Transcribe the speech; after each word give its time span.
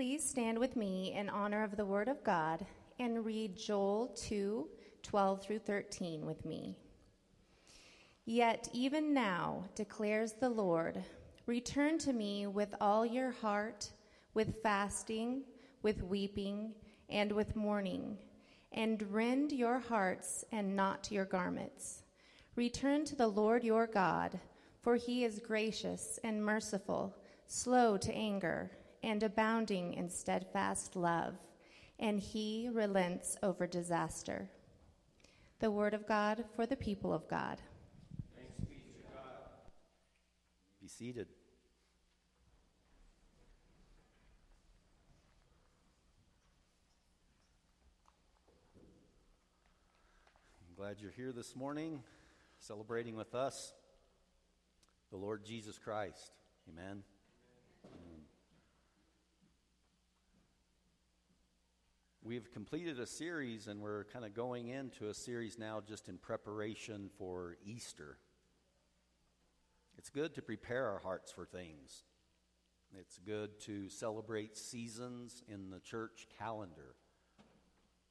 Please 0.00 0.26
stand 0.26 0.58
with 0.58 0.76
me 0.76 1.12
in 1.14 1.28
honor 1.28 1.62
of 1.62 1.76
the 1.76 1.84
Word 1.84 2.08
of 2.08 2.24
God 2.24 2.64
and 2.98 3.22
read 3.22 3.54
Joel 3.54 4.16
2 4.16 4.66
12 5.02 5.42
through 5.42 5.58
13 5.58 6.24
with 6.24 6.42
me. 6.46 6.78
Yet 8.24 8.70
even 8.72 9.12
now, 9.12 9.66
declares 9.74 10.32
the 10.32 10.48
Lord, 10.48 11.04
return 11.44 11.98
to 11.98 12.14
me 12.14 12.46
with 12.46 12.74
all 12.80 13.04
your 13.04 13.30
heart, 13.30 13.90
with 14.32 14.62
fasting, 14.62 15.42
with 15.82 16.02
weeping, 16.02 16.72
and 17.10 17.30
with 17.30 17.54
mourning, 17.54 18.16
and 18.72 19.02
rend 19.12 19.52
your 19.52 19.80
hearts 19.80 20.46
and 20.50 20.74
not 20.74 21.12
your 21.12 21.26
garments. 21.26 22.04
Return 22.56 23.04
to 23.04 23.16
the 23.16 23.28
Lord 23.28 23.62
your 23.62 23.86
God, 23.86 24.40
for 24.80 24.96
he 24.96 25.24
is 25.24 25.40
gracious 25.40 26.18
and 26.24 26.42
merciful, 26.42 27.14
slow 27.46 27.98
to 27.98 28.14
anger, 28.14 28.70
and 29.02 29.22
abounding 29.22 29.94
in 29.94 30.08
steadfast 30.08 30.96
love, 30.96 31.34
and 31.98 32.20
he 32.20 32.68
relents 32.72 33.36
over 33.42 33.66
disaster. 33.66 34.48
The 35.60 35.70
word 35.70 35.94
of 35.94 36.06
God 36.06 36.44
for 36.56 36.66
the 36.66 36.76
people 36.76 37.12
of 37.12 37.28
God. 37.28 37.60
Thanks 38.36 38.58
be 38.60 38.76
to 38.76 39.12
God. 39.12 39.22
Be 40.80 40.88
seated. 40.88 41.28
I'm 50.68 50.74
glad 50.76 50.96
you're 51.00 51.10
here 51.10 51.32
this 51.32 51.54
morning, 51.54 52.02
celebrating 52.58 53.16
with 53.16 53.34
us 53.34 53.74
the 55.10 55.16
Lord 55.16 55.44
Jesus 55.44 55.78
Christ. 55.78 56.32
Amen. 56.68 56.84
Amen. 56.84 57.02
We've 62.30 62.52
completed 62.52 63.00
a 63.00 63.08
series, 63.08 63.66
and 63.66 63.80
we're 63.80 64.04
kind 64.04 64.24
of 64.24 64.34
going 64.34 64.68
into 64.68 65.08
a 65.08 65.14
series 65.14 65.58
now 65.58 65.82
just 65.84 66.08
in 66.08 66.16
preparation 66.16 67.10
for 67.18 67.56
Easter. 67.66 68.18
It's 69.98 70.10
good 70.10 70.36
to 70.36 70.40
prepare 70.40 70.86
our 70.86 71.00
hearts 71.00 71.32
for 71.32 71.44
things. 71.44 72.04
It's 72.96 73.18
good 73.18 73.58
to 73.62 73.88
celebrate 73.88 74.56
seasons 74.56 75.42
in 75.48 75.70
the 75.70 75.80
church 75.80 76.28
calendar. 76.38 76.94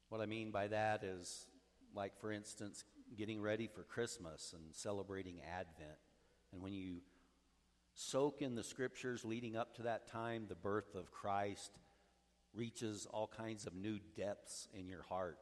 What 0.10 0.20
I 0.20 0.26
mean 0.26 0.52
by 0.52 0.68
that 0.68 1.06
is, 1.06 1.48
like, 1.96 2.20
for 2.20 2.34
instance, 2.34 2.84
getting 3.18 3.40
ready 3.40 3.70
for 3.74 3.84
Christmas 3.84 4.54
and 4.54 4.76
celebrating 4.76 5.40
Advent. 5.50 5.98
And 6.52 6.62
when 6.62 6.74
you 6.74 6.98
soak 7.94 8.42
in 8.42 8.56
the 8.56 8.66
scriptures 8.66 9.24
leading 9.24 9.56
up 9.56 9.76
to 9.76 9.84
that 9.84 10.08
time, 10.08 10.48
the 10.50 10.56
birth 10.56 10.94
of 10.94 11.10
Christ 11.10 11.72
reaches 12.54 13.08
all 13.12 13.28
kinds 13.28 13.66
of 13.68 13.76
new 13.76 14.00
depths 14.16 14.68
in 14.74 14.88
your 14.88 15.04
heart. 15.04 15.38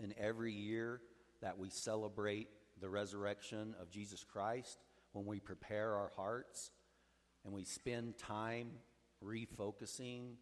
And 0.00 0.14
every 0.18 0.52
year 0.52 1.00
that 1.40 1.58
we 1.58 1.70
celebrate 1.70 2.48
the 2.80 2.88
resurrection 2.88 3.74
of 3.80 3.90
Jesus 3.90 4.24
Christ, 4.24 4.78
when 5.12 5.26
we 5.26 5.38
prepare 5.38 5.94
our 5.94 6.10
hearts 6.16 6.70
and 7.44 7.54
we 7.54 7.64
spend 7.64 8.18
time 8.18 8.70
refocusing 9.24 10.34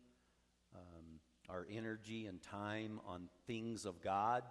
um, 0.74 1.20
our 1.48 1.66
energy 1.70 2.26
and 2.26 2.42
time 2.42 3.00
on 3.06 3.28
things 3.46 3.84
of 3.84 4.02
God, 4.02 4.42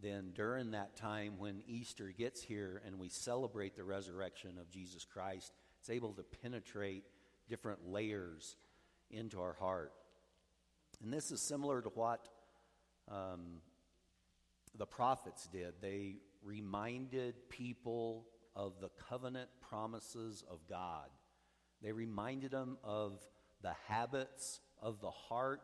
then 0.00 0.30
during 0.34 0.72
that 0.72 0.96
time 0.96 1.34
when 1.38 1.62
Easter 1.66 2.12
gets 2.16 2.42
here 2.42 2.82
and 2.86 2.98
we 2.98 3.08
celebrate 3.08 3.74
the 3.74 3.84
resurrection 3.84 4.58
of 4.60 4.70
Jesus 4.70 5.04
Christ, 5.04 5.52
it's 5.80 5.90
able 5.90 6.12
to 6.12 6.22
penetrate 6.22 7.04
different 7.48 7.88
layers 7.88 8.56
into 9.10 9.40
our 9.40 9.54
heart. 9.54 9.92
And 11.02 11.12
this 11.12 11.30
is 11.30 11.40
similar 11.40 11.80
to 11.82 11.88
what 11.90 12.28
um, 13.08 13.60
the 14.76 14.86
prophets 14.86 15.48
did. 15.52 15.74
They 15.80 16.16
reminded 16.42 17.48
people 17.48 18.26
of 18.56 18.80
the 18.80 18.90
covenant 19.08 19.48
promises 19.68 20.44
of 20.50 20.60
God. 20.68 21.08
They 21.82 21.92
reminded 21.92 22.50
them 22.50 22.78
of 22.82 23.24
the 23.62 23.74
habits 23.86 24.60
of 24.82 25.00
the 25.00 25.10
heart 25.10 25.62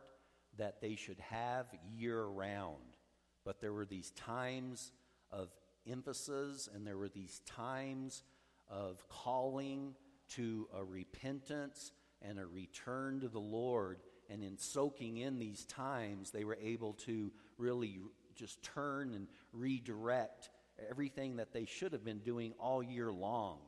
that 0.57 0.81
they 0.81 0.95
should 0.95 1.19
have 1.19 1.65
year 1.97 2.23
round. 2.23 2.97
But 3.43 3.59
there 3.59 3.73
were 3.73 3.85
these 3.85 4.11
times 4.11 4.91
of 5.31 5.49
emphasis 5.89 6.69
and 6.73 6.87
there 6.87 6.97
were 6.97 7.09
these 7.09 7.41
times 7.45 8.23
of 8.69 9.07
calling 9.09 9.93
to 10.27 10.67
a 10.75 10.83
repentance 10.83 11.91
and 12.21 12.39
a 12.39 12.45
return 12.45 13.19
to 13.19 13.27
the 13.27 13.39
Lord. 13.39 13.99
And 14.29 14.43
in 14.43 14.57
soaking 14.57 15.17
in 15.17 15.39
these 15.39 15.65
times, 15.65 16.31
they 16.31 16.43
were 16.43 16.57
able 16.61 16.93
to 17.05 17.31
really 17.57 17.99
just 18.35 18.61
turn 18.63 19.13
and 19.13 19.27
redirect 19.53 20.49
everything 20.89 21.37
that 21.37 21.53
they 21.53 21.65
should 21.65 21.93
have 21.93 22.03
been 22.03 22.19
doing 22.19 22.53
all 22.59 22.83
year 22.83 23.11
long. 23.11 23.59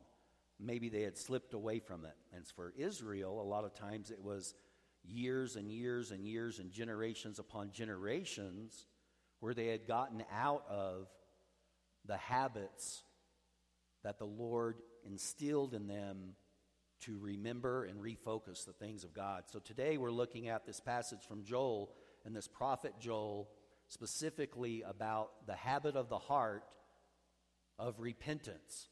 Maybe 0.60 0.88
they 0.88 1.02
had 1.02 1.16
slipped 1.16 1.54
away 1.54 1.78
from 1.78 2.04
it. 2.04 2.16
And 2.34 2.46
for 2.46 2.72
Israel, 2.76 3.40
a 3.40 3.42
lot 3.42 3.64
of 3.64 3.74
times 3.74 4.10
it 4.10 4.22
was 4.22 4.54
years 5.04 5.56
and 5.56 5.70
years 5.70 6.10
and 6.10 6.26
years 6.26 6.58
and 6.58 6.70
generations 6.70 7.38
upon 7.38 7.70
generations 7.70 8.86
where 9.40 9.54
they 9.54 9.68
had 9.68 9.86
gotten 9.86 10.24
out 10.32 10.64
of 10.68 11.08
the 12.04 12.16
habits 12.16 13.02
that 14.02 14.18
the 14.18 14.26
Lord 14.26 14.80
instilled 15.04 15.74
in 15.74 15.86
them 15.86 16.34
to 17.00 17.18
remember 17.18 17.84
and 17.84 18.00
refocus 18.00 18.64
the 18.64 18.72
things 18.72 19.04
of 19.04 19.14
God. 19.14 19.44
So 19.46 19.58
today 19.58 19.96
we're 19.98 20.10
looking 20.10 20.48
at 20.48 20.66
this 20.66 20.80
passage 20.80 21.20
from 21.26 21.44
Joel 21.44 21.90
and 22.24 22.34
this 22.34 22.48
prophet 22.48 22.94
Joel 23.00 23.48
specifically 23.88 24.82
about 24.82 25.46
the 25.46 25.54
habit 25.54 25.96
of 25.96 26.08
the 26.08 26.18
heart 26.18 26.64
of 27.78 28.00
repentance. 28.00 28.88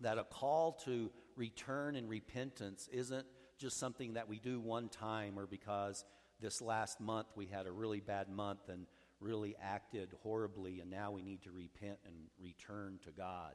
That 0.00 0.18
a 0.18 0.24
call 0.24 0.72
to 0.84 1.10
return 1.36 1.96
and 1.96 2.08
repentance 2.08 2.88
isn't 2.92 3.26
just 3.58 3.78
something 3.78 4.14
that 4.14 4.28
we 4.28 4.38
do 4.38 4.60
one 4.60 4.88
time 4.88 5.38
or 5.38 5.46
because 5.46 6.04
this 6.40 6.60
last 6.60 7.00
month 7.00 7.28
we 7.36 7.46
had 7.46 7.66
a 7.66 7.72
really 7.72 8.00
bad 8.00 8.28
month 8.28 8.68
and 8.68 8.86
really 9.20 9.54
acted 9.62 10.08
horribly 10.22 10.80
and 10.80 10.90
now 10.90 11.12
we 11.12 11.22
need 11.22 11.42
to 11.42 11.52
repent 11.52 11.98
and 12.04 12.14
return 12.40 12.98
to 13.04 13.12
God. 13.12 13.54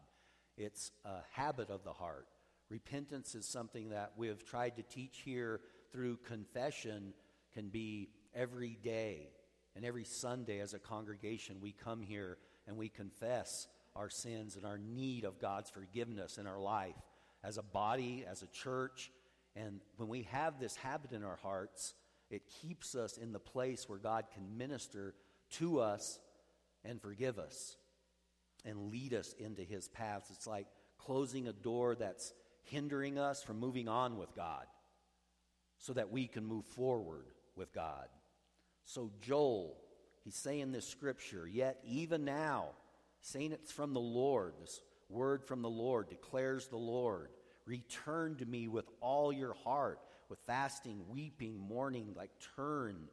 It's 0.58 0.92
a 1.06 1.20
habit 1.34 1.70
of 1.70 1.84
the 1.84 1.94
heart. 1.94 2.28
Repentance 2.70 3.34
is 3.36 3.46
something 3.46 3.90
that 3.90 4.14
we 4.18 4.28
have 4.28 4.44
tried 4.44 4.76
to 4.78 4.84
teach 4.84 5.22
here 5.24 5.62
through 5.92 6.18
confession, 6.18 7.14
can 7.54 7.70
be 7.70 8.10
every 8.36 8.78
day. 8.84 9.30
And 9.76 9.86
every 9.86 10.04
Sunday 10.04 10.60
as 10.60 10.74
a 10.74 10.80
congregation, 10.80 11.58
we 11.62 11.72
come 11.72 12.02
here 12.02 12.38
and 12.68 12.78
we 12.78 12.90
confess 12.90 13.68
our 13.96 14.10
sins 14.10 14.56
and 14.56 14.66
our 14.66 14.78
need 14.78 15.24
of 15.24 15.40
God's 15.40 15.70
forgiveness 15.70 16.38
in 16.38 16.48
our 16.48 16.60
life 16.60 16.96
as 17.44 17.58
a 17.58 17.64
body, 17.64 18.26
as 18.30 18.44
a 18.44 18.48
church. 18.48 19.12
And 19.56 19.82
when 19.96 20.10
we 20.10 20.24
have 20.24 20.60
this 20.60 20.76
habit 20.76 21.12
in 21.14 21.24
our 21.24 21.38
hearts, 21.38 21.94
it 22.30 22.44
keeps 22.62 22.96
us 22.96 23.18
in 23.18 23.32
the 23.32 23.40
place 23.40 23.88
where 23.88 24.00
God 24.00 24.26
can 24.34 24.58
minister 24.58 25.16
to 25.52 25.80
us 25.80 26.20
and 26.84 27.02
forgive 27.02 27.40
us 27.40 27.78
and 28.66 28.92
lead 28.92 29.14
us 29.14 29.34
into 29.40 29.64
his 29.64 29.88
paths. 29.88 30.30
It's 30.32 30.48
like 30.48 30.68
closing 30.98 31.48
a 31.48 31.54
door 31.54 31.96
that's 31.96 32.34
hindering 32.68 33.18
us 33.18 33.44
from 33.44 33.60
moving 33.60 33.88
on 33.88 34.18
with 34.18 34.36
God 34.36 34.66
so 35.80 35.94
that 35.94 36.12
we 36.12 36.28
can 36.28 36.46
move 36.46 36.66
forward 36.66 37.26
with 37.56 37.74
God. 37.74 38.08
So, 38.86 39.12
Joel, 39.22 39.78
he's 40.24 40.36
saying 40.36 40.72
this 40.72 40.88
scripture, 40.88 41.48
yet 41.48 41.80
even 41.86 42.26
now, 42.26 42.70
saying 43.22 43.52
it's 43.52 43.72
from 43.72 43.94
the 43.94 44.00
Lord, 44.00 44.54
this 44.62 44.82
word 45.10 45.44
from 45.44 45.62
the 45.62 45.70
Lord 45.70 46.10
declares 46.10 46.68
the 46.68 46.78
Lord, 46.78 47.30
return 47.66 48.36
to 48.38 48.46
me 48.46 48.68
with 48.68 48.86
all 49.02 49.34
your 49.34 49.54
heart, 49.54 50.00
with 50.30 50.40
fasting, 50.48 51.02
weeping, 51.10 51.58
mourning, 51.58 52.14
like 52.16 52.32
turn 52.56 53.08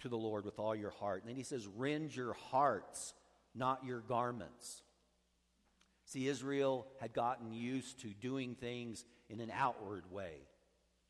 to 0.00 0.08
the 0.08 0.16
Lord 0.16 0.44
with 0.44 0.58
all 0.58 0.74
your 0.74 0.90
heart. 0.90 1.22
And 1.22 1.28
then 1.28 1.36
he 1.36 1.42
says, 1.42 1.66
rend 1.66 2.14
your 2.14 2.34
hearts, 2.50 3.14
not 3.54 3.84
your 3.84 4.00
garments. 4.00 4.82
See, 6.06 6.28
Israel 6.28 6.86
had 7.00 7.12
gotten 7.12 7.52
used 7.52 8.00
to 8.00 8.08
doing 8.08 8.54
things 8.54 9.04
in 9.28 9.40
an 9.40 9.50
outward 9.52 10.10
way. 10.10 10.46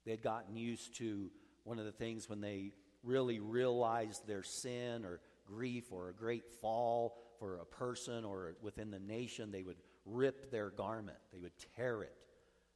They 0.05 0.12
had 0.12 0.23
gotten 0.23 0.56
used 0.56 0.96
to 0.99 1.31
one 1.64 1.79
of 1.79 1.85
the 1.85 1.93
things 1.93 2.29
when 2.29 2.41
they 2.41 2.73
really 3.02 3.41
realized 3.41 4.26
their 4.26 4.43
sin 4.43 5.05
or 5.05 5.20
grief 5.46 5.93
or 5.93 6.08
a 6.08 6.12
great 6.12 6.50
fall 6.61 7.19
for 7.38 7.58
a 7.58 7.64
person 7.64 8.25
or 8.25 8.56
within 8.62 8.91
the 8.91 8.99
nation, 8.99 9.50
they 9.50 9.62
would 9.62 9.76
rip 10.06 10.50
their 10.50 10.70
garment, 10.70 11.19
they 11.32 11.38
would 11.38 11.52
tear 11.76 12.02
it. 12.02 12.14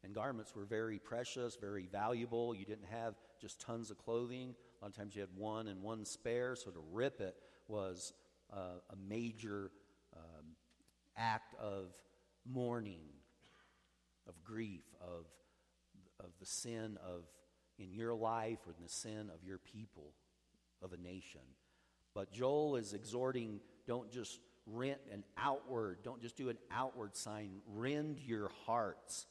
And 0.05 0.15
garments 0.15 0.55
were 0.55 0.65
very 0.65 0.99
precious, 0.99 1.57
very 1.57 1.87
valuable. 1.91 2.55
You 2.55 2.65
didn't 2.65 2.87
have 2.91 3.15
just 3.41 3.61
tons 3.61 3.91
of 3.91 3.99
clothing. 3.99 4.55
A 4.81 4.85
lot 4.85 4.91
of 4.91 4.97
times 4.97 5.15
you 5.15 5.21
had 5.21 5.31
one 5.37 5.67
and 5.67 5.83
one 5.83 6.05
spare, 6.05 6.55
so 6.55 6.71
to 6.71 6.81
rip 6.93 7.21
it 7.21 7.37
was 7.67 8.13
uh, 8.53 8.79
a 8.91 8.97
major 9.09 9.73
um, 10.17 10.47
act 11.17 11.55
of 11.61 11.93
mourning, 12.49 13.03
of 14.27 14.43
grief, 14.43 14.85
of, 15.01 15.27
of 16.21 16.31
the 16.41 16.47
sin 16.47 16.99
of 17.05 17.25
in 17.79 17.93
your 17.93 18.15
life 18.15 18.59
or 18.67 18.73
in 18.77 18.83
the 18.83 18.89
sin 18.89 19.31
of 19.33 19.45
your 19.45 19.59
people, 19.59 20.13
of 20.83 20.93
a 20.93 20.97
nation. 20.97 21.41
But 22.15 22.33
Joel 22.33 22.77
is 22.77 22.93
exhorting 22.93 23.61
don't 23.87 24.11
just 24.11 24.41
rent 24.67 25.01
an 25.13 25.25
outward, 25.37 25.99
don't 26.03 26.21
just 26.21 26.37
do 26.37 26.49
an 26.49 26.59
outward 26.71 27.17
sign, 27.17 27.61
rend 27.67 28.19
your 28.19 28.51
hearts 28.67 29.27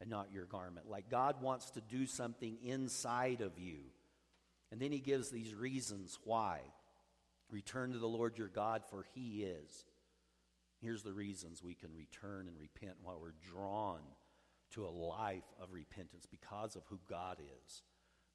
and 0.00 0.10
not 0.10 0.32
your 0.32 0.44
garment. 0.44 0.88
Like 0.88 1.08
God 1.08 1.40
wants 1.40 1.70
to 1.70 1.80
do 1.80 2.06
something 2.06 2.58
inside 2.62 3.40
of 3.40 3.58
you. 3.58 3.78
And 4.70 4.80
then 4.80 4.90
he 4.90 4.98
gives 4.98 5.30
these 5.30 5.54
reasons 5.54 6.18
why. 6.24 6.60
Return 7.50 7.92
to 7.92 7.98
the 7.98 8.08
Lord 8.08 8.38
your 8.38 8.48
God, 8.48 8.82
for 8.90 9.04
he 9.14 9.44
is. 9.44 9.84
Here's 10.82 11.04
the 11.04 11.12
reasons 11.12 11.62
we 11.62 11.74
can 11.74 11.94
return 11.94 12.48
and 12.48 12.58
repent 12.58 12.96
while 13.02 13.20
we're 13.20 13.34
drawn 13.40 14.00
to 14.72 14.84
a 14.84 14.90
life 14.90 15.44
of 15.62 15.72
repentance 15.72 16.26
because 16.28 16.74
of 16.74 16.82
who 16.88 16.98
God 17.08 17.38
is. 17.38 17.82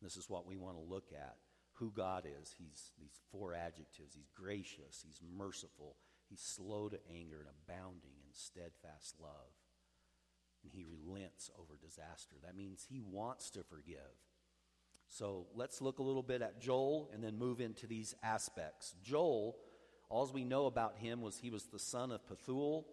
This 0.01 0.15
is 0.15 0.29
what 0.29 0.47
we 0.47 0.55
want 0.55 0.77
to 0.77 0.93
look 0.93 1.11
at 1.13 1.35
who 1.73 1.91
God 1.91 2.25
is. 2.25 2.55
He's 2.57 2.91
these 2.97 3.19
four 3.31 3.53
adjectives. 3.53 4.15
He's 4.15 4.31
gracious, 4.33 5.03
he's 5.05 5.19
merciful, 5.37 5.97
he's 6.29 6.41
slow 6.41 6.87
to 6.87 6.99
anger 7.13 7.39
and 7.39 7.49
abounding 7.49 8.15
in 8.25 8.31
steadfast 8.31 9.15
love. 9.21 9.51
And 10.63 10.71
he 10.73 10.85
relents 10.85 11.51
over 11.59 11.77
disaster. 11.77 12.37
That 12.43 12.55
means 12.55 12.85
he 12.89 13.01
wants 13.01 13.49
to 13.51 13.63
forgive. 13.63 13.99
So 15.09 15.47
let's 15.53 15.81
look 15.81 15.99
a 15.99 16.03
little 16.03 16.23
bit 16.23 16.41
at 16.41 16.61
Joel 16.61 17.09
and 17.13 17.23
then 17.23 17.37
move 17.37 17.61
into 17.61 17.87
these 17.87 18.15
aspects. 18.23 18.95
Joel, 19.03 19.55
all 20.09 20.29
we 20.33 20.43
know 20.43 20.65
about 20.65 20.97
him 20.97 21.21
was 21.21 21.37
he 21.37 21.49
was 21.49 21.65
the 21.65 21.79
son 21.79 22.11
of 22.11 22.21
Pethuel. 22.27 22.85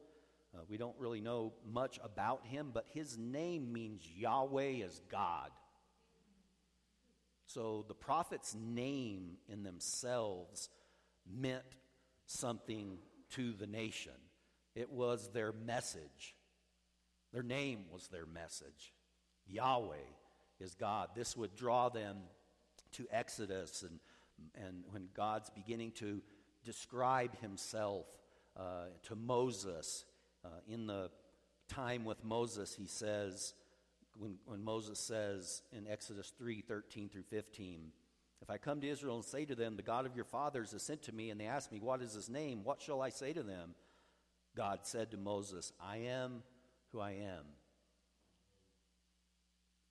Uh, 0.55 0.61
we 0.69 0.77
don't 0.77 0.97
really 0.99 1.21
know 1.21 1.53
much 1.71 1.99
about 2.03 2.45
him, 2.47 2.71
but 2.73 2.87
his 2.93 3.17
name 3.19 3.73
means 3.73 4.03
Yahweh 4.17 4.85
is 4.85 5.01
God. 5.11 5.51
So 7.47 7.85
the 7.87 7.95
prophet's 7.95 8.55
name 8.55 9.37
in 9.49 9.63
themselves 9.63 10.69
meant 11.31 11.63
something 12.27 12.99
to 13.31 13.53
the 13.53 13.67
nation. 13.67 14.13
It 14.75 14.91
was 14.91 15.31
their 15.33 15.53
message. 15.53 16.35
Their 17.33 17.43
name 17.43 17.85
was 17.93 18.09
their 18.09 18.27
message. 18.27 18.93
Yahweh 19.47 19.97
is 20.61 20.75
God. 20.75 21.11
This 21.15 21.37
would 21.37 21.55
draw 21.55 21.89
them 21.89 22.17
to 22.93 23.07
Exodus 23.11 23.83
and, 23.83 24.01
and 24.67 24.85
when 24.91 25.09
God's 25.15 25.51
beginning 25.51 25.93
to 25.93 26.23
describe 26.65 27.39
himself 27.41 28.07
uh, 28.57 28.87
to 29.05 29.17
Moses. 29.17 30.05
Uh, 30.45 30.49
in 30.69 30.87
the 30.87 31.11
time 31.69 32.05
with 32.05 32.23
Moses, 32.25 32.75
he 32.75 32.87
says, 32.87 33.55
when, 34.17 34.37
when 34.47 34.63
Moses 34.63 34.99
says 34.99 35.63
in 35.73 35.87
Exodus 35.87 36.33
3 36.39 36.61
13 36.61 37.09
through 37.09 37.25
15, 37.25 37.93
If 38.43 38.51
I 38.51 38.59
come 38.59 38.81
to 38.81 38.89
Israel 38.89 39.17
and 39.17 39.25
say 39.25 39.45
to 39.45 39.55
them, 39.55 39.77
The 39.77 39.83
God 39.83 40.07
of 40.07 40.15
your 40.15 40.25
fathers 40.25 40.73
has 40.73 40.83
sent 40.83 41.03
to 41.05 41.15
me, 41.15 41.31
and 41.31 41.41
they 41.41 41.47
ask 41.47 41.73
me, 41.73 41.81
What 41.81 42.03
is 42.03 42.15
his 42.15 42.29
name? 42.29 42.65
What 42.65 42.83
shall 42.83 43.03
I 43.03 43.09
say 43.09 43.33
to 43.33 43.43
them? 43.43 43.75
God 44.57 44.81
said 44.83 45.11
to 45.11 45.17
Moses, 45.17 45.73
I 45.81 45.97
am 45.99 46.43
who 46.93 47.01
I 47.01 47.13
am. 47.13 47.45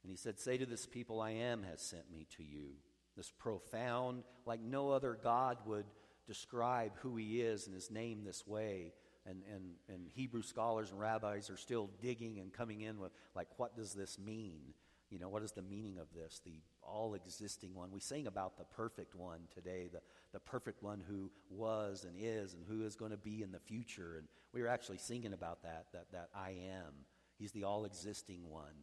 And 0.04 0.10
he 0.10 0.16
said, 0.16 0.40
Say 0.40 0.58
to 0.58 0.66
this 0.66 0.86
people, 0.86 1.22
I 1.22 1.32
am 1.32 1.64
has 1.64 1.82
sent 1.82 2.12
me 2.12 2.28
to 2.38 2.44
you. 2.44 2.76
This 3.16 3.32
profound, 3.32 4.24
like 4.46 4.62
no 4.62 4.90
other 4.90 5.18
God 5.22 5.58
would 5.66 5.86
describe 6.28 6.92
who 7.02 7.16
he 7.16 7.42
is 7.42 7.68
and 7.68 7.76
his 7.76 7.92
name 7.92 8.24
this 8.24 8.46
way 8.48 8.94
and, 9.26 9.42
and, 9.54 9.64
and 9.88 10.08
Hebrew 10.14 10.42
scholars 10.42 10.92
and 10.92 11.00
rabbis 11.00 11.50
are 11.50 11.58
still 11.58 11.90
digging 12.02 12.40
and 12.40 12.52
coming 12.52 12.82
in 12.82 13.00
with, 13.00 13.12
like, 13.36 13.48
what 13.58 13.76
does 13.76 13.94
this 13.94 14.20
mean? 14.20 14.74
You 15.10 15.20
know, 15.20 15.30
what 15.30 15.44
is 15.44 15.52
the 15.52 15.62
meaning 15.62 15.98
of 16.00 16.08
this? 16.14 16.42
The 16.44 16.60
all 16.82 17.14
existing 17.14 17.74
one. 17.74 17.92
We 17.92 18.00
sing 18.00 18.28
about 18.28 18.58
the 18.58 18.66
perfect 18.66 19.16
one 19.16 19.42
today, 19.54 19.88
the, 19.92 20.02
the 20.34 20.40
perfect 20.40 20.84
one 20.84 21.02
who 21.08 21.32
was 21.50 22.04
and 22.04 22.16
is 22.20 22.54
and 22.54 22.64
who 22.68 22.84
is 22.84 22.96
going 22.96 23.12
to 23.12 23.18
be 23.18 23.44
in 23.44 23.52
the 23.52 23.60
future. 23.60 24.16
And 24.18 24.28
we 24.54 24.62
were 24.62 24.68
actually 24.68 24.98
singing 24.98 25.34
about 25.34 25.62
that, 25.64 25.86
that, 25.94 26.12
that 26.12 26.30
I 26.36 26.50
am. 26.50 26.94
He's 27.38 27.52
the 27.52 27.64
all 27.64 27.86
existing 27.86 28.50
one. 28.50 28.74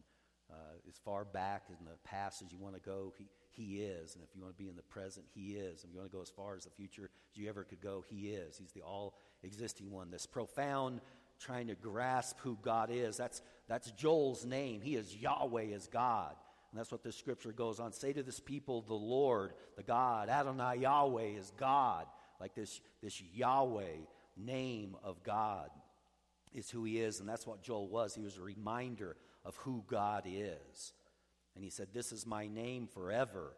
Uh, 0.51 0.55
as 0.89 0.97
far 0.97 1.23
back 1.23 1.63
in 1.69 1.85
the 1.85 1.97
past 2.03 2.41
as 2.41 2.51
you 2.51 2.57
want 2.57 2.75
to 2.75 2.81
go, 2.81 3.13
he, 3.17 3.27
he 3.51 3.81
is. 3.81 4.15
And 4.15 4.23
if 4.23 4.35
you 4.35 4.41
want 4.41 4.57
to 4.57 4.63
be 4.63 4.69
in 4.69 4.75
the 4.75 4.81
present, 4.81 5.25
He 5.33 5.51
is. 5.51 5.83
And 5.83 5.89
if 5.89 5.93
you 5.93 5.99
want 5.99 6.11
to 6.11 6.17
go 6.17 6.21
as 6.21 6.29
far 6.29 6.55
as 6.55 6.63
the 6.63 6.69
future 6.71 7.09
as 7.31 7.37
you 7.37 7.49
ever 7.49 7.63
could 7.63 7.81
go, 7.81 8.03
He 8.09 8.29
is. 8.29 8.57
He's 8.57 8.71
the 8.71 8.81
all 8.81 9.15
existing 9.43 9.91
one. 9.91 10.09
This 10.09 10.25
profound 10.25 11.01
trying 11.39 11.67
to 11.67 11.75
grasp 11.75 12.37
who 12.41 12.57
God 12.61 12.89
is. 12.91 13.17
That's, 13.17 13.41
that's 13.67 13.91
Joel's 13.91 14.45
name. 14.45 14.81
He 14.81 14.95
is 14.95 15.15
Yahweh 15.15 15.73
as 15.75 15.87
God. 15.87 16.35
And 16.71 16.79
that's 16.79 16.91
what 16.91 17.03
this 17.03 17.17
scripture 17.17 17.51
goes 17.51 17.79
on. 17.79 17.91
Say 17.91 18.13
to 18.13 18.23
this 18.23 18.39
people, 18.39 18.81
the 18.81 18.93
Lord, 18.93 19.53
the 19.75 19.83
God, 19.83 20.29
Adonai 20.29 20.77
Yahweh 20.77 21.37
is 21.37 21.51
God. 21.57 22.05
Like 22.39 22.55
this, 22.55 22.79
this 23.03 23.21
Yahweh 23.21 23.97
name 24.37 24.95
of 25.03 25.21
God 25.23 25.69
is 26.53 26.69
who 26.69 26.83
he 26.83 26.99
is. 26.99 27.19
And 27.19 27.27
that's 27.27 27.45
what 27.45 27.61
Joel 27.61 27.87
was. 27.87 28.15
He 28.15 28.21
was 28.21 28.37
a 28.37 28.41
reminder 28.41 29.17
of 29.43 29.55
who 29.57 29.83
God 29.87 30.23
is. 30.25 30.93
And 31.55 31.63
he 31.63 31.69
said, 31.69 31.89
This 31.93 32.11
is 32.11 32.25
my 32.25 32.47
name 32.47 32.87
forever. 32.87 33.53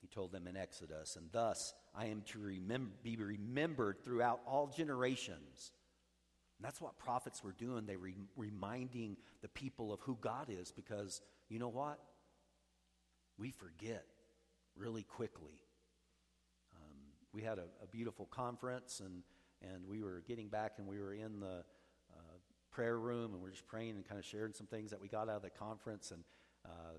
He 0.00 0.06
told 0.06 0.32
them 0.32 0.46
in 0.46 0.56
Exodus, 0.56 1.16
and 1.16 1.30
thus 1.30 1.74
I 1.94 2.06
am 2.06 2.22
to 2.28 2.38
be 3.02 3.16
remembered 3.16 4.02
throughout 4.02 4.40
all 4.46 4.66
generations. 4.66 5.72
And 6.58 6.66
that's 6.66 6.80
what 6.80 6.98
prophets 6.98 7.44
were 7.44 7.52
doing. 7.52 7.86
They 7.86 7.96
were 7.96 8.10
reminding 8.36 9.16
the 9.42 9.48
people 9.48 9.92
of 9.92 10.00
who 10.00 10.16
God 10.20 10.48
is 10.48 10.70
because 10.72 11.20
you 11.48 11.58
know 11.58 11.68
what? 11.68 11.98
We 13.38 13.50
forget 13.50 14.04
really 14.76 15.02
quickly. 15.02 15.62
Um, 16.76 16.96
we 17.32 17.42
had 17.42 17.58
a, 17.58 17.64
a, 17.82 17.86
beautiful 17.90 18.26
conference, 18.26 19.00
and, 19.04 19.22
and 19.62 19.86
we 19.86 20.02
were 20.02 20.22
getting 20.26 20.48
back, 20.48 20.74
and 20.78 20.86
we 20.86 20.98
were 20.98 21.14
in 21.14 21.40
the 21.40 21.64
prayer 22.70 22.98
room, 22.98 23.32
and 23.34 23.42
we 23.42 23.48
are 23.48 23.52
just 23.52 23.66
praying 23.66 23.96
and 23.96 24.06
kind 24.06 24.18
of 24.18 24.24
sharing 24.24 24.52
some 24.52 24.66
things 24.66 24.90
that 24.90 25.00
we 25.00 25.08
got 25.08 25.28
out 25.28 25.36
of 25.36 25.42
the 25.42 25.50
conference. 25.50 26.10
And 26.10 26.22
uh, 26.64 26.98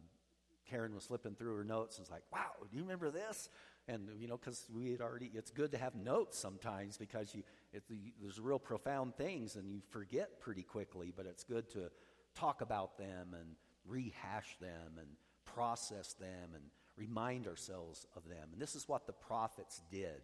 Karen 0.69 0.93
was 0.93 1.05
flipping 1.05 1.35
through 1.35 1.55
her 1.57 1.63
notes 1.63 1.97
and 1.97 2.03
was 2.03 2.11
like, 2.11 2.23
wow, 2.31 2.51
do 2.69 2.75
you 2.75 2.83
remember 2.83 3.11
this? 3.11 3.49
And, 3.87 4.09
you 4.17 4.27
know, 4.27 4.37
because 4.37 4.65
we 4.73 4.91
had 4.91 5.01
already, 5.01 5.31
it's 5.33 5.51
good 5.51 5.71
to 5.71 5.77
have 5.77 5.95
notes 5.95 6.37
sometimes 6.37 6.97
because 6.97 7.33
you, 7.33 7.43
it, 7.73 7.83
the, 7.89 8.13
there's 8.21 8.39
real 8.39 8.59
profound 8.59 9.15
things 9.15 9.55
and 9.55 9.69
you 9.69 9.81
forget 9.89 10.39
pretty 10.39 10.63
quickly, 10.63 11.11
but 11.15 11.25
it's 11.25 11.43
good 11.43 11.69
to 11.71 11.89
talk 12.35 12.61
about 12.61 12.97
them 12.97 13.29
and 13.33 13.55
rehash 13.85 14.57
them 14.59 14.97
and 14.97 15.07
process 15.45 16.13
them 16.13 16.53
and 16.53 16.63
remind 16.95 17.47
ourselves 17.47 18.05
of 18.15 18.27
them. 18.29 18.49
And 18.53 18.61
this 18.61 18.75
is 18.75 18.87
what 18.87 19.07
the 19.07 19.13
prophets 19.13 19.81
did. 19.91 20.21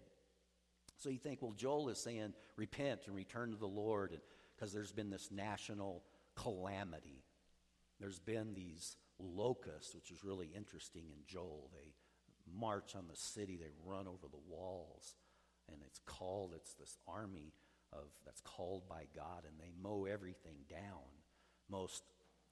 So 0.98 1.10
you 1.10 1.18
think, 1.18 1.42
well, 1.42 1.54
Joel 1.54 1.90
is 1.90 2.00
saying, 2.00 2.34
repent 2.56 3.02
and 3.08 3.16
return 3.16 3.52
to 3.52 3.58
the 3.58 3.68
Lord 3.68 4.20
because 4.58 4.74
there's 4.74 4.92
been 4.92 5.10
this 5.10 5.30
national 5.32 6.04
calamity. 6.36 7.24
There's 8.00 8.20
been 8.20 8.54
these 8.54 8.96
locusts, 9.20 9.94
which 9.94 10.12
is 10.12 10.24
really 10.24 10.50
interesting 10.56 11.04
in 11.10 11.20
Joel. 11.28 11.70
They 11.74 11.94
march 12.60 12.96
on 12.96 13.06
the 13.10 13.16
city, 13.16 13.58
they 13.58 13.72
run 13.86 14.08
over 14.08 14.28
the 14.32 14.54
walls, 14.54 15.16
and 15.68 15.78
it's 15.86 16.00
called, 16.06 16.54
it's 16.56 16.74
this 16.74 16.98
army 17.08 17.54
of 17.94 18.06
that's 18.26 18.42
called 18.42 18.88
by 18.88 19.04
God, 19.16 19.44
and 19.46 19.60
they 19.60 19.72
mow 19.82 20.06
everything 20.06 20.58
down. 20.70 21.04
Most 21.70 22.04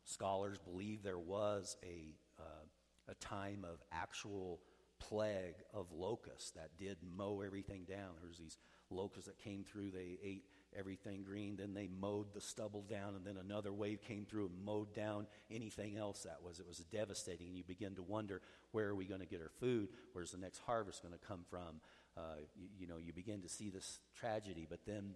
scholars 0.04 0.58
believe 0.58 1.02
there 1.02 1.18
was 1.18 1.78
a, 1.84 2.16
uh, 2.40 2.66
a 3.10 3.16
time 3.16 3.64
of 3.64 3.82
actual 3.92 4.60
plague 5.00 5.56
of 5.74 5.92
locusts 5.92 6.52
that 6.52 6.78
did 6.78 6.98
mow 7.16 7.42
everything 7.42 7.84
down. 7.84 8.16
There 8.20 8.30
was 8.30 8.38
these 8.38 8.58
locusts 8.90 9.28
that 9.28 9.38
came 9.38 9.64
through, 9.64 9.92
they 9.92 10.18
ate 10.24 10.44
everything 10.78 11.24
green. 11.24 11.56
Then 11.58 11.74
they 11.74 11.88
mowed 11.88 12.34
the 12.34 12.42
stubble 12.42 12.84
down, 12.84 13.16
and 13.16 13.26
then 13.26 13.38
another 13.38 13.74
wave 13.74 14.02
came 14.02 14.26
through 14.26 14.48
and 14.48 14.66
mowed 14.66 14.94
down 14.94 15.28
anything 15.50 15.98
else 15.98 16.24
that 16.24 16.44
was. 16.44 16.60
It 16.60 16.68
was 16.68 16.78
devastating, 16.78 17.48
and 17.48 17.58
you 17.58 17.64
begin 17.64 17.96
to 17.96 18.04
wonder 18.04 18.42
where 18.72 18.88
are 18.88 18.96
we 18.96 19.06
going 19.06 19.22
to 19.22 19.26
get 19.26 19.42
our 19.42 19.52
food? 19.60 19.90
Where's 20.14 20.32
the 20.32 20.38
next 20.38 20.60
harvest 20.60 21.02
going 21.02 21.14
to 21.14 21.28
come 21.28 21.46
from? 21.50 21.82
Uh, 22.18 22.22
you, 22.56 22.68
you, 22.80 22.88
know, 22.88 22.98
you 22.98 23.14
begin 23.14 23.42
to 23.42 23.50
see 23.50 23.70
this 23.70 24.00
tragedy, 24.16 24.66
but 24.70 24.80
then 24.86 25.14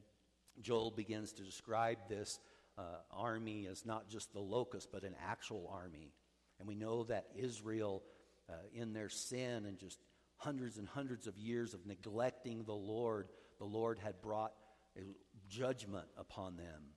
Joel 0.61 0.91
begins 0.91 1.31
to 1.33 1.43
describe 1.43 1.97
this 2.09 2.39
uh, 2.77 2.81
army 3.11 3.67
as 3.67 3.85
not 3.85 4.09
just 4.09 4.33
the 4.33 4.39
locust, 4.39 4.89
but 4.91 5.03
an 5.03 5.15
actual 5.25 5.69
army. 5.73 6.11
And 6.59 6.67
we 6.67 6.75
know 6.75 7.03
that 7.05 7.27
Israel, 7.35 8.03
uh, 8.49 8.53
in 8.73 8.93
their 8.93 9.09
sin 9.09 9.65
and 9.65 9.77
just 9.77 9.99
hundreds 10.37 10.77
and 10.77 10.87
hundreds 10.87 11.27
of 11.27 11.37
years 11.37 11.73
of 11.73 11.85
neglecting 11.85 12.63
the 12.63 12.73
Lord, 12.73 13.27
the 13.59 13.65
Lord 13.65 13.99
had 13.99 14.21
brought 14.21 14.53
judgment 15.49 16.07
upon 16.17 16.57
them. 16.57 16.93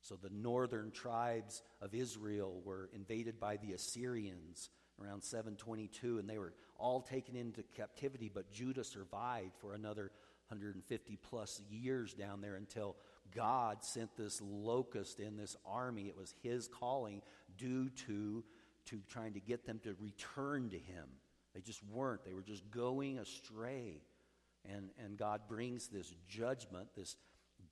So 0.00 0.16
the 0.16 0.30
northern 0.30 0.90
tribes 0.90 1.62
of 1.80 1.94
Israel 1.94 2.60
were 2.64 2.90
invaded 2.92 3.38
by 3.38 3.56
the 3.56 3.72
Assyrians 3.72 4.70
around 5.00 5.22
722, 5.22 6.18
and 6.18 6.28
they 6.28 6.38
were 6.38 6.54
all 6.76 7.00
taken 7.00 7.36
into 7.36 7.62
captivity, 7.76 8.30
but 8.32 8.50
Judah 8.52 8.84
survived 8.84 9.54
for 9.60 9.74
another 9.74 10.10
150 10.48 11.18
plus 11.22 11.62
years 11.70 12.14
down 12.14 12.40
there 12.40 12.56
until 12.56 12.96
God 13.34 13.84
sent 13.84 14.16
this 14.16 14.40
locust 14.42 15.20
in 15.20 15.36
this 15.36 15.56
army. 15.64 16.08
It 16.08 16.16
was 16.16 16.34
his 16.42 16.68
calling 16.68 17.22
due 17.56 17.88
to 18.06 18.44
to 18.86 19.00
trying 19.08 19.34
to 19.34 19.40
get 19.40 19.66
them 19.66 19.80
to 19.84 19.94
return 20.00 20.70
to 20.70 20.78
Him. 20.78 21.06
They 21.54 21.60
just 21.60 21.82
weren't. 21.84 22.24
They 22.24 22.34
were 22.34 22.42
just 22.42 22.70
going 22.70 23.18
astray. 23.18 24.02
And, 24.64 24.90
and 25.02 25.16
God 25.16 25.42
brings 25.48 25.88
this 25.88 26.12
judgment, 26.28 26.88
this 26.96 27.16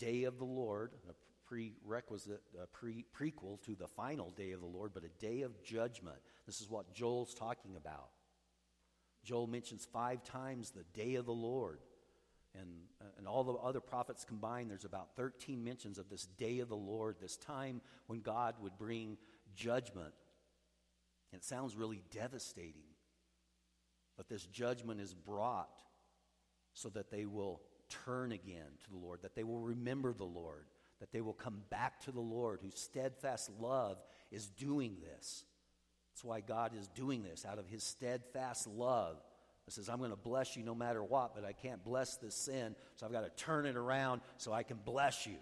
day 0.00 0.24
of 0.24 0.38
the 0.38 0.44
Lord, 0.44 0.94
a 1.08 1.12
prerequisite, 1.46 2.42
a 2.60 2.66
pre, 2.66 3.04
prequel 3.16 3.60
to 3.62 3.76
the 3.76 3.86
final 3.86 4.30
day 4.30 4.52
of 4.52 4.60
the 4.60 4.66
Lord, 4.66 4.92
but 4.94 5.04
a 5.04 5.24
day 5.24 5.42
of 5.42 5.62
judgment. 5.62 6.16
This 6.46 6.60
is 6.60 6.68
what 6.68 6.92
Joel's 6.92 7.34
talking 7.34 7.76
about. 7.76 8.10
Joel 9.24 9.46
mentions 9.46 9.86
five 9.92 10.24
times 10.24 10.70
the 10.70 10.84
day 10.94 11.16
of 11.16 11.26
the 11.26 11.32
Lord. 11.32 11.80
And, 12.58 12.68
uh, 13.00 13.04
and 13.18 13.28
all 13.28 13.44
the 13.44 13.52
other 13.52 13.80
prophets 13.80 14.24
combined, 14.24 14.70
there's 14.70 14.84
about 14.84 15.14
13 15.14 15.62
mentions 15.62 15.98
of 15.98 16.08
this 16.08 16.26
day 16.26 16.58
of 16.58 16.68
the 16.68 16.76
Lord, 16.76 17.16
this 17.20 17.36
time 17.36 17.80
when 18.06 18.20
God 18.20 18.56
would 18.60 18.76
bring 18.76 19.18
judgment. 19.54 20.12
And 21.32 21.40
it 21.40 21.44
sounds 21.44 21.76
really 21.76 22.02
devastating. 22.10 22.88
But 24.16 24.28
this 24.28 24.46
judgment 24.46 25.00
is 25.00 25.14
brought 25.14 25.82
so 26.72 26.88
that 26.90 27.10
they 27.10 27.26
will 27.26 27.60
turn 28.04 28.32
again 28.32 28.78
to 28.84 28.90
the 28.90 28.96
Lord, 28.96 29.20
that 29.22 29.34
they 29.34 29.44
will 29.44 29.60
remember 29.60 30.12
the 30.12 30.24
Lord, 30.24 30.64
that 31.00 31.12
they 31.12 31.20
will 31.20 31.34
come 31.34 31.62
back 31.70 32.00
to 32.02 32.12
the 32.12 32.20
Lord, 32.20 32.60
whose 32.62 32.78
steadfast 32.78 33.50
love 33.60 33.98
is 34.30 34.48
doing 34.48 34.96
this. 35.00 35.44
That's 36.12 36.24
why 36.24 36.40
God 36.40 36.72
is 36.78 36.88
doing 36.88 37.22
this 37.22 37.44
out 37.44 37.58
of 37.58 37.66
his 37.66 37.82
steadfast 37.82 38.66
love. 38.66 39.16
He 39.66 39.72
says, 39.72 39.88
I'm 39.88 39.98
going 39.98 40.10
to 40.10 40.16
bless 40.16 40.56
you 40.56 40.64
no 40.64 40.74
matter 40.74 41.02
what, 41.02 41.34
but 41.34 41.44
I 41.44 41.52
can't 41.52 41.84
bless 41.84 42.16
this 42.16 42.34
sin, 42.34 42.74
so 42.96 43.06
I've 43.06 43.12
got 43.12 43.22
to 43.22 43.44
turn 43.44 43.66
it 43.66 43.76
around 43.76 44.20
so 44.36 44.52
I 44.52 44.62
can 44.62 44.78
bless 44.84 45.26
you. 45.26 45.36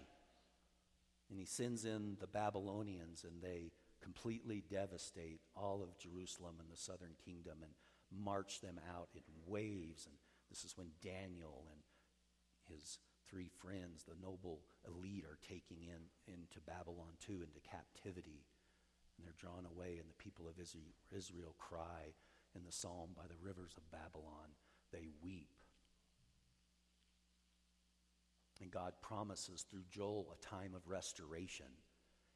And 1.29 1.39
he 1.39 1.45
sends 1.45 1.85
in 1.85 2.17
the 2.19 2.27
Babylonians, 2.27 3.23
and 3.23 3.41
they 3.41 3.71
completely 4.01 4.63
devastate 4.69 5.41
all 5.55 5.81
of 5.83 5.97
Jerusalem 5.97 6.55
and 6.59 6.69
the 6.71 6.77
southern 6.77 7.13
kingdom 7.25 7.57
and 7.61 7.71
march 8.23 8.61
them 8.61 8.79
out 8.95 9.09
in 9.15 9.21
waves. 9.45 10.05
And 10.05 10.15
this 10.49 10.63
is 10.63 10.77
when 10.77 10.87
Daniel 11.03 11.65
and 11.71 11.79
his 12.71 12.99
three 13.29 13.49
friends, 13.61 14.03
the 14.03 14.19
noble 14.21 14.61
elite, 14.87 15.25
are 15.25 15.37
taking 15.47 15.83
in 15.83 16.33
into 16.33 16.59
Babylon 16.61 17.17
too, 17.19 17.43
into 17.43 17.59
captivity. 17.69 18.45
And 19.17 19.25
they're 19.25 19.33
drawn 19.37 19.65
away, 19.65 19.97
and 19.99 20.09
the 20.09 20.23
people 20.23 20.47
of 20.47 20.55
Israel 20.59 21.55
cry 21.57 22.13
in 22.55 22.63
the 22.63 22.71
psalm 22.71 23.09
by 23.15 23.27
the 23.27 23.41
rivers 23.41 23.73
of 23.77 23.91
Babylon. 23.91 24.55
They 24.91 25.07
weep. 25.21 25.49
And 28.61 28.71
God 28.71 28.93
promises 29.01 29.65
through 29.69 29.85
Joel 29.89 30.33
a 30.33 30.45
time 30.45 30.73
of 30.75 30.87
restoration. 30.87 31.67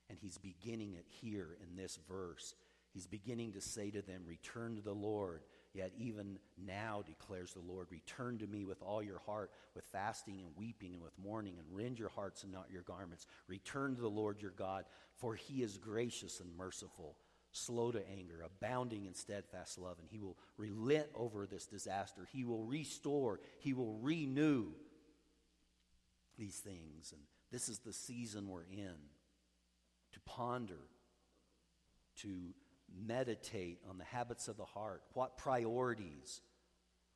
And 0.10 0.18
he's 0.20 0.38
beginning 0.38 0.94
it 0.94 1.06
here 1.08 1.58
in 1.62 1.76
this 1.76 1.98
verse. 2.08 2.56
He's 2.94 3.08
beginning 3.08 3.54
to 3.54 3.62
say 3.62 3.90
to 3.92 4.02
them, 4.02 4.24
Return 4.26 4.76
to 4.76 4.82
the 4.82 4.94
Lord. 4.94 5.42
Yet 5.74 5.92
even 5.98 6.38
now, 6.64 7.04
declares 7.04 7.54
the 7.54 7.60
Lord, 7.60 7.88
return 7.90 8.38
to 8.38 8.48
me 8.48 8.64
with 8.64 8.84
all 8.84 9.02
your 9.02 9.20
heart, 9.26 9.50
with 9.74 9.86
fasting 9.86 10.40
and 10.40 10.56
weeping 10.56 10.94
and 10.94 11.02
with 11.02 11.18
mourning, 11.18 11.56
and 11.58 11.66
rend 11.76 11.98
your 11.98 12.10
hearts 12.10 12.44
and 12.44 12.52
not 12.52 12.70
your 12.72 12.84
garments. 12.84 13.26
Return 13.48 13.96
to 13.96 14.02
the 14.02 14.08
Lord 14.08 14.40
your 14.40 14.52
God, 14.52 14.86
for 15.16 15.34
he 15.34 15.64
is 15.64 15.80
gracious 15.80 16.40
and 16.40 16.56
merciful, 16.56 17.18
slow 17.54 17.92
to 17.92 18.04
anger, 18.16 18.46
abounding 18.46 19.06
in 19.06 19.16
steadfast 19.16 19.80
love, 19.80 19.98
and 20.00 20.08
he 20.12 20.20
will 20.20 20.38
relent 20.58 21.08
over 21.16 21.48
this 21.48 21.66
disaster. 21.66 22.28
He 22.32 22.44
will 22.44 22.64
restore, 22.64 23.40
he 23.58 23.74
will 23.74 23.98
renew 24.00 24.68
these 26.38 26.58
things. 26.58 27.14
And 27.14 27.22
this 27.52 27.68
is 27.68 27.80
the 27.80 27.94
season 27.94 28.48
we're 28.48 28.64
in 28.64 28.96
to 30.12 30.20
ponder, 30.20 30.82
to 32.18 32.54
meditate 33.06 33.80
on 33.90 33.98
the 33.98 34.04
habits 34.04 34.48
of 34.48 34.58
the 34.58 34.66
heart. 34.66 35.02
What 35.14 35.38
priorities, 35.38 36.42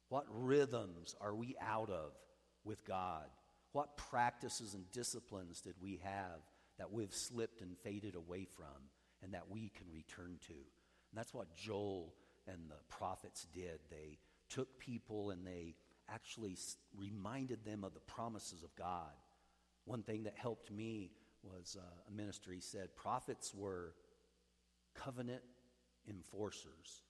what 0.09 0.25
rhythms 0.29 1.15
are 1.21 1.35
we 1.35 1.55
out 1.61 1.89
of 1.89 2.11
with 2.63 2.85
God? 2.85 3.25
What 3.73 3.97
practices 3.97 4.73
and 4.73 4.89
disciplines 4.91 5.61
did 5.61 5.75
we 5.81 5.99
have 6.03 6.41
that 6.79 6.91
we've 6.91 7.13
slipped 7.13 7.61
and 7.61 7.77
faded 7.83 8.15
away 8.15 8.45
from 8.45 8.89
and 9.21 9.33
that 9.33 9.49
we 9.49 9.71
can 9.75 9.87
return 9.91 10.37
to? 10.47 10.53
And 10.53 11.15
that's 11.15 11.33
what 11.33 11.55
Joel 11.55 12.13
and 12.47 12.69
the 12.69 12.81
prophets 12.89 13.45
did. 13.53 13.79
They 13.89 14.17
took 14.49 14.79
people 14.79 15.31
and 15.31 15.45
they 15.45 15.75
actually 16.09 16.57
reminded 16.95 17.65
them 17.65 17.83
of 17.83 17.93
the 17.93 17.99
promises 17.99 18.63
of 18.63 18.75
God. 18.75 19.11
One 19.85 20.03
thing 20.03 20.23
that 20.23 20.35
helped 20.35 20.71
me 20.71 21.11
was 21.43 21.77
uh, 21.79 21.83
a 22.07 22.11
minister. 22.11 22.51
He 22.51 22.61
said 22.61 22.95
prophets 22.95 23.53
were 23.53 23.93
covenant 24.95 25.43
enforcers. 26.09 27.03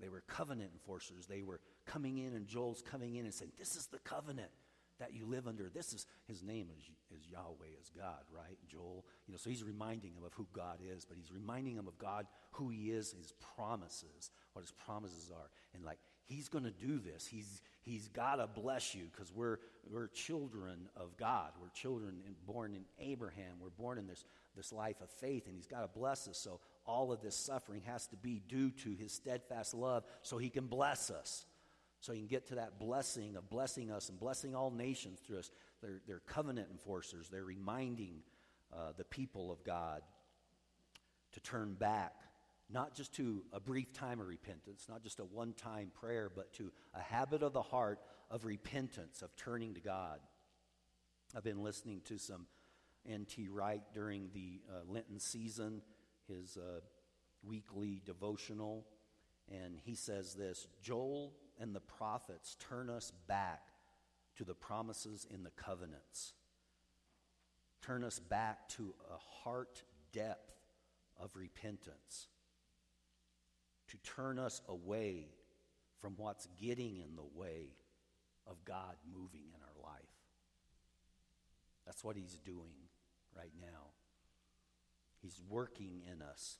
They 0.00 0.08
were 0.08 0.22
covenant 0.28 0.70
enforcers. 0.74 1.26
They 1.26 1.42
were 1.42 1.60
coming 1.86 2.18
in, 2.18 2.34
and 2.34 2.46
Joel's 2.46 2.82
coming 2.82 3.16
in 3.16 3.24
and 3.24 3.32
saying, 3.32 3.52
This 3.58 3.76
is 3.76 3.86
the 3.86 3.98
covenant 4.00 4.50
that 4.98 5.14
you 5.14 5.26
live 5.26 5.46
under. 5.46 5.68
This 5.68 5.92
is 5.92 6.06
his 6.26 6.42
name 6.42 6.68
is, 6.76 6.84
is 7.18 7.30
Yahweh, 7.30 7.80
is 7.80 7.90
God, 7.96 8.22
right? 8.34 8.58
Joel. 8.68 9.04
You 9.26 9.32
know, 9.32 9.38
so 9.38 9.50
he's 9.50 9.64
reminding 9.64 10.12
him 10.12 10.24
of 10.24 10.32
who 10.34 10.46
God 10.52 10.78
is, 10.82 11.04
but 11.04 11.16
he's 11.16 11.32
reminding 11.32 11.76
him 11.76 11.86
of 11.86 11.98
God, 11.98 12.26
who 12.52 12.68
he 12.68 12.90
is, 12.90 13.12
his 13.12 13.32
promises, 13.56 14.30
what 14.52 14.62
his 14.62 14.72
promises 14.72 15.30
are. 15.34 15.50
And 15.74 15.84
like 15.84 15.98
he's 16.26 16.48
gonna 16.48 16.70
do 16.70 16.98
this. 16.98 17.26
He's 17.26 17.60
he's 17.82 18.08
gotta 18.08 18.46
bless 18.46 18.94
you 18.94 19.04
because 19.12 19.32
we're 19.32 19.58
we're 19.90 20.08
children 20.08 20.88
of 20.96 21.16
God. 21.16 21.52
We're 21.60 21.70
children 21.70 22.20
in, 22.26 22.34
born 22.46 22.74
in 22.74 22.84
Abraham. 22.98 23.56
We're 23.60 23.70
born 23.70 23.98
in 23.98 24.06
this 24.06 24.24
this 24.56 24.72
life 24.72 25.00
of 25.02 25.10
faith, 25.10 25.46
and 25.46 25.54
he's 25.54 25.66
got 25.66 25.82
to 25.82 25.98
bless 25.98 26.26
us. 26.26 26.38
So 26.38 26.60
all 26.86 27.12
of 27.12 27.20
this 27.20 27.36
suffering 27.36 27.82
has 27.86 28.06
to 28.08 28.16
be 28.16 28.40
due 28.48 28.70
to 28.70 28.92
his 28.94 29.12
steadfast 29.12 29.74
love 29.74 30.04
so 30.22 30.38
he 30.38 30.50
can 30.50 30.66
bless 30.66 31.10
us. 31.10 31.44
So 32.00 32.12
he 32.12 32.20
can 32.20 32.28
get 32.28 32.46
to 32.48 32.56
that 32.56 32.78
blessing 32.78 33.36
of 33.36 33.48
blessing 33.50 33.90
us 33.90 34.08
and 34.08 34.18
blessing 34.20 34.54
all 34.54 34.70
nations 34.70 35.18
through 35.20 35.38
us. 35.38 35.50
They're, 35.82 36.00
they're 36.06 36.22
covenant 36.26 36.68
enforcers. 36.70 37.28
They're 37.28 37.44
reminding 37.44 38.22
uh, 38.72 38.92
the 38.96 39.04
people 39.04 39.50
of 39.50 39.64
God 39.64 40.02
to 41.32 41.40
turn 41.40 41.74
back, 41.74 42.12
not 42.70 42.94
just 42.94 43.14
to 43.14 43.42
a 43.52 43.60
brief 43.60 43.92
time 43.92 44.20
of 44.20 44.28
repentance, 44.28 44.86
not 44.88 45.02
just 45.02 45.20
a 45.20 45.24
one 45.24 45.52
time 45.52 45.90
prayer, 45.98 46.30
but 46.34 46.52
to 46.54 46.70
a 46.94 47.00
habit 47.00 47.42
of 47.42 47.52
the 47.52 47.62
heart 47.62 47.98
of 48.30 48.44
repentance, 48.44 49.22
of 49.22 49.34
turning 49.36 49.74
to 49.74 49.80
God. 49.80 50.20
I've 51.34 51.44
been 51.44 51.62
listening 51.62 52.02
to 52.04 52.18
some 52.18 52.46
N.T. 53.08 53.48
Wright 53.48 53.82
during 53.92 54.30
the 54.32 54.60
uh, 54.68 54.80
Lenten 54.86 55.18
season 55.18 55.82
his 56.28 56.56
uh, 56.56 56.80
weekly 57.42 58.02
devotional, 58.04 58.86
and 59.50 59.76
he 59.76 59.94
says 59.94 60.34
this 60.34 60.66
Joel 60.82 61.32
and 61.60 61.74
the 61.74 61.80
prophets 61.80 62.56
turn 62.58 62.90
us 62.90 63.12
back 63.26 63.62
to 64.36 64.44
the 64.44 64.54
promises 64.54 65.26
in 65.30 65.42
the 65.42 65.50
covenants, 65.50 66.34
turn 67.82 68.04
us 68.04 68.18
back 68.18 68.68
to 68.70 68.94
a 69.10 69.18
heart 69.44 69.82
depth 70.12 70.54
of 71.18 71.30
repentance, 71.34 72.28
to 73.88 73.96
turn 73.98 74.38
us 74.38 74.60
away 74.68 75.28
from 76.00 76.14
what's 76.16 76.46
getting 76.60 76.98
in 76.98 77.16
the 77.16 77.38
way 77.38 77.70
of 78.46 78.64
God 78.64 78.96
moving 79.12 79.44
in 79.54 79.60
our 79.62 79.92
life. 79.92 80.02
That's 81.86 82.04
what 82.04 82.16
he's 82.16 82.38
doing 82.44 82.74
right 83.34 83.52
now. 83.60 83.95
He's 85.26 85.40
working 85.48 86.02
in 86.08 86.22
us. 86.22 86.58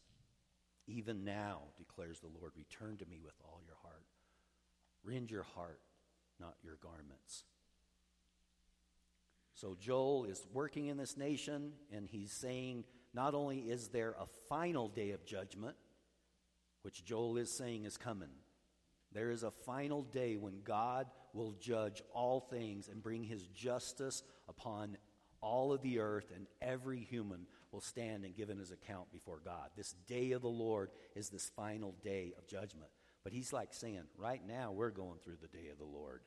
Even 0.89 1.25
now, 1.25 1.61
declares 1.79 2.19
the 2.19 2.27
Lord, 2.27 2.51
return 2.57 2.97
to 2.97 3.07
me 3.07 3.21
with 3.25 3.35
all 3.45 3.61
your 3.65 3.77
heart. 3.81 4.07
Rend 5.05 5.31
your 5.31 5.45
heart, 5.45 5.81
not 6.41 6.57
your 6.65 6.77
garments. 6.83 7.45
So 9.55 9.77
Joel 9.79 10.25
is 10.25 10.45
working 10.53 10.89
in 10.89 10.97
this 10.97 11.17
nation, 11.17 11.75
and 11.93 12.09
he's 12.09 12.33
saying 12.33 12.83
not 13.15 13.35
only 13.35 13.59
is 13.59 13.87
there 13.89 14.17
a 14.19 14.27
final 14.49 14.89
day 14.89 15.13
of 15.13 15.25
judgment, 15.25 15.77
which 16.83 17.05
Joel 17.05 17.37
is 17.37 17.57
saying 17.57 17.85
is 17.85 17.97
coming, 17.97 18.31
there 19.13 19.31
is 19.31 19.45
a 19.45 19.53
final 19.53 20.03
day 20.03 20.35
when 20.35 20.63
God 20.65 21.07
will 21.33 21.53
judge 21.53 22.03
all 22.13 22.41
things 22.41 22.89
and 22.89 23.01
bring 23.01 23.23
his 23.23 23.47
justice 23.47 24.25
upon 24.49 24.97
all 25.41 25.73
of 25.73 25.83
the 25.83 26.01
earth, 26.01 26.33
and 26.35 26.47
every 26.61 26.99
human 26.99 27.47
will 27.73 27.81
stand 27.81 28.25
and 28.25 28.37
give 28.37 28.49
his 28.49 28.71
account 28.71 29.13
before 29.13 29.41
God. 29.45 29.71
This 29.77 29.95
day 30.07 30.33
of 30.33 30.43
the 30.43 30.49
Lord 30.49 30.91
is 31.15 31.29
this 31.29 31.51
final 31.57 31.95
day 32.03 32.33
of 32.39 32.47
judgment. 32.47 32.91
But 33.25 33.33
he's 33.33 33.53
like 33.53 33.75
saying, 33.75 34.05
right 34.17 34.41
now 34.47 34.73
we're 34.73 34.91
going 34.91 35.19
through 35.25 35.39
the 35.41 35.49
day 35.49 35.69
of 35.71 35.79
the 35.79 35.85
Lord. 35.85 36.21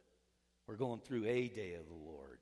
We're 0.68 0.76
going 0.76 1.00
through 1.00 1.26
a 1.26 1.48
day 1.48 1.76
of 1.76 1.88
the 1.88 1.94
Lord. 1.94 2.40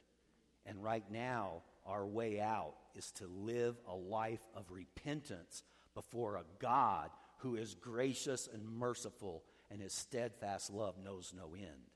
And 0.66 0.84
right 0.84 1.06
now, 1.12 1.62
our 1.86 2.06
way 2.06 2.42
out 2.42 2.74
is 2.96 3.12
to 3.14 3.28
live 3.28 3.78
a 3.88 3.96
life 3.96 4.46
of 4.54 4.70
repentance 4.70 5.64
before 5.94 6.36
a 6.36 6.44
God 6.60 7.10
who 7.38 7.56
is 7.56 7.76
gracious 7.76 8.50
and 8.52 8.68
merciful, 8.68 9.44
and 9.72 9.82
his 9.82 9.94
steadfast 9.94 10.74
love 10.74 10.96
knows 11.02 11.34
no 11.36 11.54
end. 11.56 11.92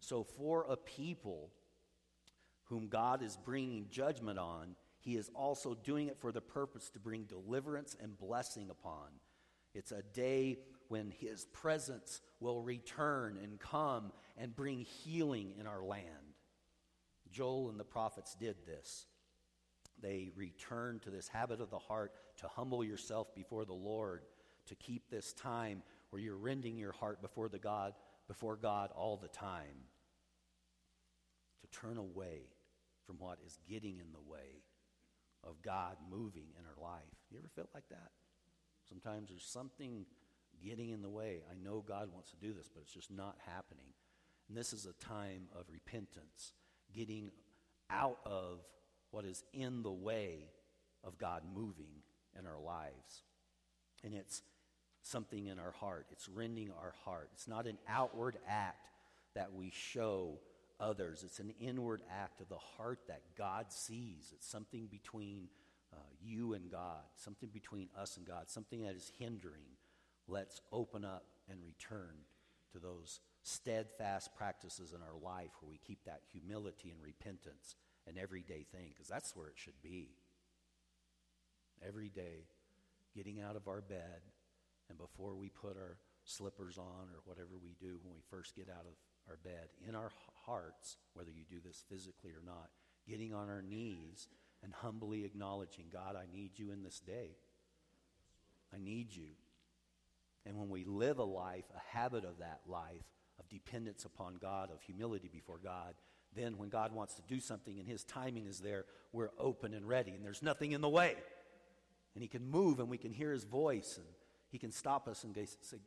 So, 0.00 0.22
for 0.22 0.64
a 0.68 0.76
people 0.76 1.50
whom 2.64 2.88
God 2.88 3.22
is 3.22 3.36
bringing 3.36 3.88
judgment 3.90 4.38
on, 4.38 4.76
he 5.06 5.14
is 5.14 5.30
also 5.36 5.76
doing 5.84 6.08
it 6.08 6.18
for 6.18 6.32
the 6.32 6.40
purpose 6.40 6.90
to 6.90 6.98
bring 6.98 7.26
deliverance 7.26 7.96
and 8.02 8.18
blessing 8.18 8.70
upon. 8.70 9.06
It's 9.72 9.92
a 9.92 10.02
day 10.02 10.58
when 10.88 11.12
His 11.12 11.44
presence 11.44 12.20
will 12.40 12.60
return 12.60 13.38
and 13.40 13.60
come 13.60 14.10
and 14.36 14.56
bring 14.56 14.80
healing 14.80 15.52
in 15.60 15.68
our 15.68 15.84
land. 15.84 16.34
Joel 17.30 17.70
and 17.70 17.78
the 17.78 17.84
prophets 17.84 18.34
did 18.34 18.56
this. 18.66 19.06
They 20.02 20.32
returned 20.34 21.02
to 21.02 21.10
this 21.10 21.28
habit 21.28 21.60
of 21.60 21.70
the 21.70 21.78
heart 21.78 22.10
to 22.38 22.48
humble 22.48 22.82
yourself 22.82 23.32
before 23.32 23.64
the 23.64 23.74
Lord, 23.74 24.22
to 24.66 24.74
keep 24.74 25.08
this 25.08 25.32
time 25.34 25.84
where 26.10 26.20
you're 26.20 26.34
rending 26.34 26.76
your 26.76 26.90
heart 26.90 27.22
before 27.22 27.48
the 27.48 27.60
God, 27.60 27.92
before 28.26 28.56
God 28.56 28.90
all 28.92 29.16
the 29.16 29.28
time, 29.28 29.84
to 31.60 31.80
turn 31.80 31.96
away 31.96 32.48
from 33.06 33.20
what 33.20 33.38
is 33.46 33.56
getting 33.68 34.00
in 34.00 34.10
the 34.10 34.28
way 34.28 34.64
of 35.46 35.62
God 35.62 35.96
moving 36.10 36.48
in 36.58 36.64
our 36.64 36.90
life. 36.90 37.02
You 37.30 37.38
ever 37.38 37.48
felt 37.54 37.68
like 37.74 37.88
that? 37.90 38.10
Sometimes 38.88 39.30
there's 39.30 39.44
something 39.44 40.06
getting 40.64 40.90
in 40.90 41.02
the 41.02 41.08
way. 41.08 41.42
I 41.50 41.54
know 41.62 41.84
God 41.86 42.12
wants 42.12 42.30
to 42.30 42.36
do 42.36 42.52
this, 42.52 42.68
but 42.72 42.82
it's 42.82 42.92
just 42.92 43.10
not 43.10 43.36
happening. 43.46 43.92
And 44.48 44.56
this 44.56 44.72
is 44.72 44.86
a 44.86 44.92
time 45.04 45.48
of 45.54 45.64
repentance, 45.70 46.52
getting 46.94 47.30
out 47.90 48.18
of 48.24 48.60
what 49.10 49.24
is 49.24 49.44
in 49.52 49.82
the 49.82 49.92
way 49.92 50.50
of 51.04 51.18
God 51.18 51.42
moving 51.54 52.02
in 52.38 52.46
our 52.46 52.60
lives. 52.60 53.22
And 54.04 54.14
it's 54.14 54.42
something 55.02 55.46
in 55.46 55.58
our 55.58 55.72
heart, 55.72 56.06
it's 56.10 56.28
rending 56.28 56.70
our 56.70 56.94
heart. 57.04 57.30
It's 57.32 57.48
not 57.48 57.66
an 57.66 57.78
outward 57.88 58.36
act 58.48 58.88
that 59.34 59.52
we 59.52 59.70
show 59.70 60.38
others, 60.80 61.22
it's 61.24 61.38
an 61.38 61.52
inward 61.60 62.02
act 62.10 62.40
of 62.40 62.48
the 62.48 62.58
heart 62.76 63.00
that 63.08 63.22
God 63.36 63.66
sees. 63.72 64.32
It's 64.34 64.46
something 64.46 64.86
between 64.86 65.48
uh, 65.92 65.98
you 66.22 66.54
and 66.54 66.70
God, 66.70 67.02
something 67.16 67.48
between 67.52 67.88
us 67.98 68.16
and 68.16 68.26
God, 68.26 68.48
something 68.48 68.82
that 68.82 68.94
is 68.94 69.10
hindering. 69.18 69.76
Let's 70.28 70.60
open 70.72 71.04
up 71.04 71.24
and 71.48 71.60
return 71.64 72.14
to 72.72 72.78
those 72.78 73.20
steadfast 73.42 74.34
practices 74.34 74.92
in 74.92 75.00
our 75.00 75.18
life 75.22 75.50
where 75.60 75.70
we 75.70 75.78
keep 75.78 76.04
that 76.04 76.22
humility 76.32 76.90
and 76.90 77.00
repentance 77.02 77.76
an 78.08 78.18
everyday 78.20 78.64
thing, 78.72 78.90
because 78.92 79.08
that's 79.08 79.34
where 79.34 79.48
it 79.48 79.54
should 79.56 79.80
be. 79.82 80.10
Every 81.86 82.08
day, 82.08 82.46
getting 83.14 83.40
out 83.40 83.56
of 83.56 83.68
our 83.68 83.80
bed, 83.80 84.20
and 84.88 84.98
before 84.98 85.34
we 85.34 85.48
put 85.48 85.76
our 85.76 85.98
slippers 86.24 86.78
on 86.78 87.08
or 87.12 87.20
whatever 87.24 87.58
we 87.62 87.74
do 87.80 87.98
when 88.02 88.14
we 88.14 88.20
first 88.30 88.54
get 88.54 88.68
out 88.68 88.86
of 88.86 88.94
our 89.28 89.38
bed, 89.42 89.68
in 89.88 89.94
our 89.94 90.10
hearts, 90.46 90.96
whether 91.14 91.30
you 91.30 91.44
do 91.48 91.60
this 91.64 91.82
physically 91.88 92.30
or 92.30 92.42
not, 92.44 92.70
getting 93.08 93.34
on 93.34 93.48
our 93.48 93.62
knees 93.62 94.28
and 94.62 94.72
humbly 94.72 95.24
acknowledging, 95.24 95.86
God, 95.92 96.16
I 96.16 96.26
need 96.34 96.52
you 96.56 96.70
in 96.72 96.82
this 96.82 97.00
day. 97.00 97.36
I 98.74 98.78
need 98.78 99.14
you. 99.14 99.28
And 100.44 100.56
when 100.56 100.68
we 100.68 100.84
live 100.84 101.18
a 101.18 101.24
life, 101.24 101.64
a 101.74 101.96
habit 101.96 102.24
of 102.24 102.38
that 102.38 102.60
life, 102.68 103.04
of 103.38 103.48
dependence 103.48 104.04
upon 104.04 104.36
God, 104.40 104.70
of 104.70 104.80
humility 104.82 105.28
before 105.32 105.58
God, 105.62 105.94
then 106.34 106.58
when 106.58 106.68
God 106.68 106.92
wants 106.92 107.14
to 107.14 107.22
do 107.22 107.40
something 107.40 107.78
and 107.78 107.88
His 107.88 108.04
timing 108.04 108.46
is 108.46 108.60
there, 108.60 108.84
we're 109.12 109.30
open 109.38 109.74
and 109.74 109.86
ready, 109.86 110.12
and 110.12 110.24
there's 110.24 110.42
nothing 110.42 110.72
in 110.72 110.80
the 110.80 110.88
way. 110.88 111.16
And 112.14 112.22
He 112.22 112.28
can 112.28 112.48
move, 112.48 112.78
and 112.78 112.88
we 112.88 112.98
can 112.98 113.12
hear 113.12 113.32
His 113.32 113.44
voice, 113.44 113.96
and 113.96 114.06
He 114.50 114.58
can 114.58 114.70
stop 114.70 115.08
us 115.08 115.24
and 115.24 115.34
say, 115.34 115.78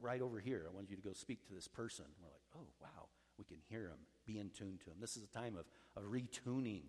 Right 0.00 0.22
over 0.22 0.40
here, 0.40 0.66
I 0.70 0.74
want 0.74 0.90
you 0.90 0.96
to 0.96 1.02
go 1.02 1.12
speak 1.12 1.46
to 1.48 1.54
this 1.54 1.68
person. 1.68 2.04
And 2.06 2.14
we're 2.22 2.30
like, 2.30 2.42
Oh, 2.56 2.66
wow, 2.80 3.08
we 3.38 3.44
can 3.44 3.58
hear 3.68 3.88
Him, 3.88 3.98
be 4.26 4.38
in 4.38 4.50
tune 4.50 4.78
to 4.84 4.90
Him. 4.90 4.96
This 5.00 5.16
is 5.16 5.24
a 5.24 5.38
time 5.38 5.56
of, 5.56 5.66
of 5.96 6.10
retuning, 6.10 6.82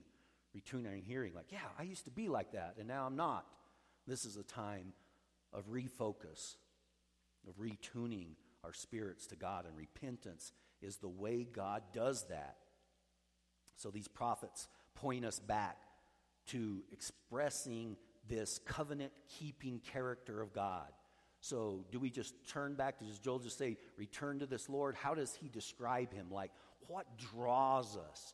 retuning 0.55 1.03
hearing. 1.03 1.33
Like, 1.33 1.51
yeah, 1.51 1.59
I 1.77 1.83
used 1.83 2.05
to 2.05 2.11
be 2.11 2.27
like 2.27 2.51
that, 2.53 2.75
and 2.77 2.87
now 2.87 3.05
I'm 3.05 3.15
not. 3.15 3.45
This 4.07 4.25
is 4.25 4.37
a 4.37 4.43
time 4.43 4.93
of 5.51 5.69
refocus, 5.69 6.55
of 7.47 7.55
retuning 7.59 8.35
our 8.63 8.73
spirits 8.73 9.27
to 9.27 9.35
God, 9.35 9.65
and 9.65 9.75
repentance 9.75 10.51
is 10.81 10.97
the 10.97 11.09
way 11.09 11.43
God 11.43 11.83
does 11.93 12.25
that. 12.29 12.57
So 13.77 13.89
these 13.89 14.07
prophets 14.07 14.67
point 14.95 15.25
us 15.25 15.39
back 15.39 15.77
to 16.47 16.83
expressing 16.91 17.97
this 18.27 18.59
covenant 18.65 19.11
keeping 19.27 19.79
character 19.79 20.41
of 20.41 20.53
God. 20.53 20.87
So, 21.43 21.83
do 21.91 21.99
we 21.99 22.09
just 22.09 22.35
turn 22.47 22.75
back? 22.75 22.99
Does 22.99 23.19
Joel 23.19 23.39
just 23.39 23.57
say, 23.57 23.75
return 23.97 24.39
to 24.39 24.45
this 24.45 24.69
Lord? 24.69 24.95
How 24.95 25.13
does 25.13 25.35
he 25.35 25.49
describe 25.49 26.13
him? 26.13 26.27
Like, 26.31 26.51
what 26.87 27.05
draws 27.17 27.97
us 27.97 28.33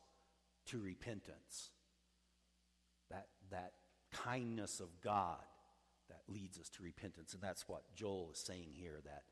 to 0.66 0.78
repentance? 0.78 1.70
That, 3.10 3.26
that 3.50 3.72
kindness 4.12 4.78
of 4.78 5.00
God 5.02 5.42
that 6.08 6.20
leads 6.28 6.60
us 6.60 6.68
to 6.68 6.84
repentance. 6.84 7.34
And 7.34 7.42
that's 7.42 7.66
what 7.66 7.82
Joel 7.96 8.30
is 8.32 8.38
saying 8.38 8.68
here 8.74 9.00
that 9.04 9.24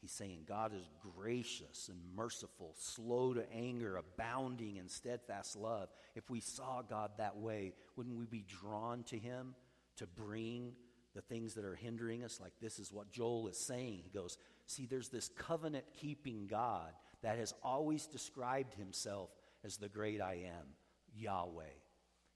He's 0.00 0.10
saying 0.10 0.40
God 0.48 0.72
is 0.74 0.88
gracious 1.16 1.88
and 1.88 2.00
merciful, 2.16 2.74
slow 2.76 3.34
to 3.34 3.44
anger, 3.52 3.96
abounding 3.96 4.76
in 4.76 4.88
steadfast 4.88 5.54
love. 5.54 5.88
If 6.16 6.30
we 6.30 6.40
saw 6.40 6.82
God 6.82 7.12
that 7.18 7.36
way, 7.36 7.74
wouldn't 7.94 8.18
we 8.18 8.26
be 8.26 8.44
drawn 8.48 9.04
to 9.04 9.18
Him 9.18 9.54
to 9.98 10.06
bring 10.08 10.72
the 11.14 11.22
things 11.22 11.54
that 11.54 11.64
are 11.64 11.74
hindering 11.74 12.24
us? 12.24 12.40
Like 12.40 12.52
this 12.60 12.78
is 12.78 12.92
what 12.92 13.10
Joel 13.10 13.48
is 13.48 13.58
saying. 13.58 14.00
He 14.04 14.10
goes, 14.10 14.38
See, 14.66 14.86
there's 14.86 15.08
this 15.08 15.28
covenant 15.36 15.84
keeping 15.92 16.46
God 16.46 16.92
that 17.22 17.38
has 17.38 17.54
always 17.62 18.06
described 18.06 18.74
Himself 18.74 19.30
as 19.64 19.76
the 19.76 19.88
great 19.88 20.20
I 20.20 20.44
am, 20.46 20.66
Yahweh. 21.14 21.64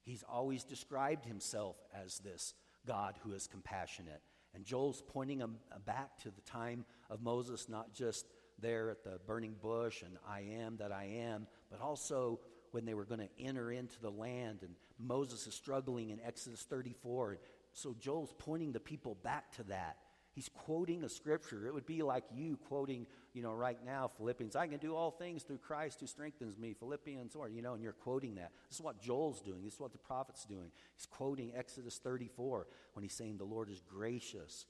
He's 0.03 0.23
always 0.23 0.63
described 0.63 1.25
Himself 1.25 1.77
as 1.93 2.19
this 2.19 2.53
God 2.85 3.15
who 3.23 3.33
is 3.33 3.47
compassionate 3.47 4.21
and 4.55 4.65
Joel's 4.65 5.03
pointing 5.05 5.39
him 5.39 5.57
uh, 5.71 5.79
back 5.79 6.17
to 6.19 6.31
the 6.31 6.41
time 6.41 6.85
of 7.09 7.21
Moses, 7.21 7.67
not 7.67 7.93
just 7.93 8.25
there 8.57 8.89
at 8.89 9.03
the 9.03 9.19
burning 9.27 9.55
bush 9.61 10.01
and 10.01 10.17
I 10.27 10.41
am 10.61 10.77
that 10.77 10.93
I 10.93 11.05
am, 11.25 11.45
but 11.69 11.81
also 11.81 12.39
when 12.71 12.85
they 12.85 12.93
were 12.93 13.05
going 13.05 13.19
to 13.19 13.29
enter 13.39 13.71
into 13.71 13.99
the 14.01 14.09
land. 14.09 14.59
And 14.61 14.75
Moses 14.97 15.45
is 15.45 15.53
struggling 15.53 16.09
in 16.09 16.21
Exodus 16.25 16.61
34. 16.63 17.37
So 17.75 17.93
Joel's 17.99 18.33
pointing 18.39 18.71
the 18.71 18.79
people 18.79 19.17
back 19.21 19.51
to 19.57 19.63
that. 19.63 19.97
He's 20.31 20.49
quoting 20.49 21.03
a 21.03 21.09
scripture. 21.09 21.67
It 21.67 21.73
would 21.73 21.85
be 21.85 22.03
like 22.03 22.23
you 22.33 22.57
quoting, 22.67 23.05
you 23.33 23.41
know, 23.41 23.53
right 23.53 23.77
now, 23.85 24.09
Philippians. 24.17 24.55
I 24.55 24.67
can 24.67 24.79
do 24.79 24.95
all 24.95 25.11
things 25.11 25.43
through 25.43 25.59
Christ 25.59 25.99
who 25.99 26.07
strengthens 26.07 26.57
me. 26.57 26.73
Philippians, 26.73 27.35
or, 27.35 27.49
you 27.49 27.61
know, 27.61 27.73
and 27.73 27.83
you're 27.83 27.93
quoting 27.93 28.35
that. 28.35 28.51
This 28.69 28.79
is 28.79 28.83
what 28.83 29.01
Joel's 29.01 29.41
doing. 29.41 29.63
This 29.63 29.73
is 29.75 29.79
what 29.79 29.91
the 29.91 29.97
prophet's 29.97 30.45
doing. 30.45 30.71
He's 30.95 31.05
quoting 31.05 31.51
Exodus 31.55 31.97
34 31.97 32.67
when 32.93 33.03
he's 33.03 33.13
saying 33.13 33.37
the 33.37 33.43
Lord 33.45 33.69
is 33.69 33.81
gracious, 33.81 34.65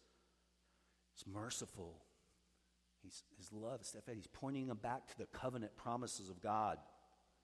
He's 1.15 1.25
merciful, 1.31 2.01
he's, 3.01 3.23
His 3.37 3.51
love. 3.53 3.81
He's 4.13 4.27
pointing 4.27 4.67
them 4.67 4.79
back 4.81 5.07
to 5.07 5.17
the 5.17 5.27
covenant 5.27 5.77
promises 5.77 6.29
of 6.29 6.41
God. 6.41 6.77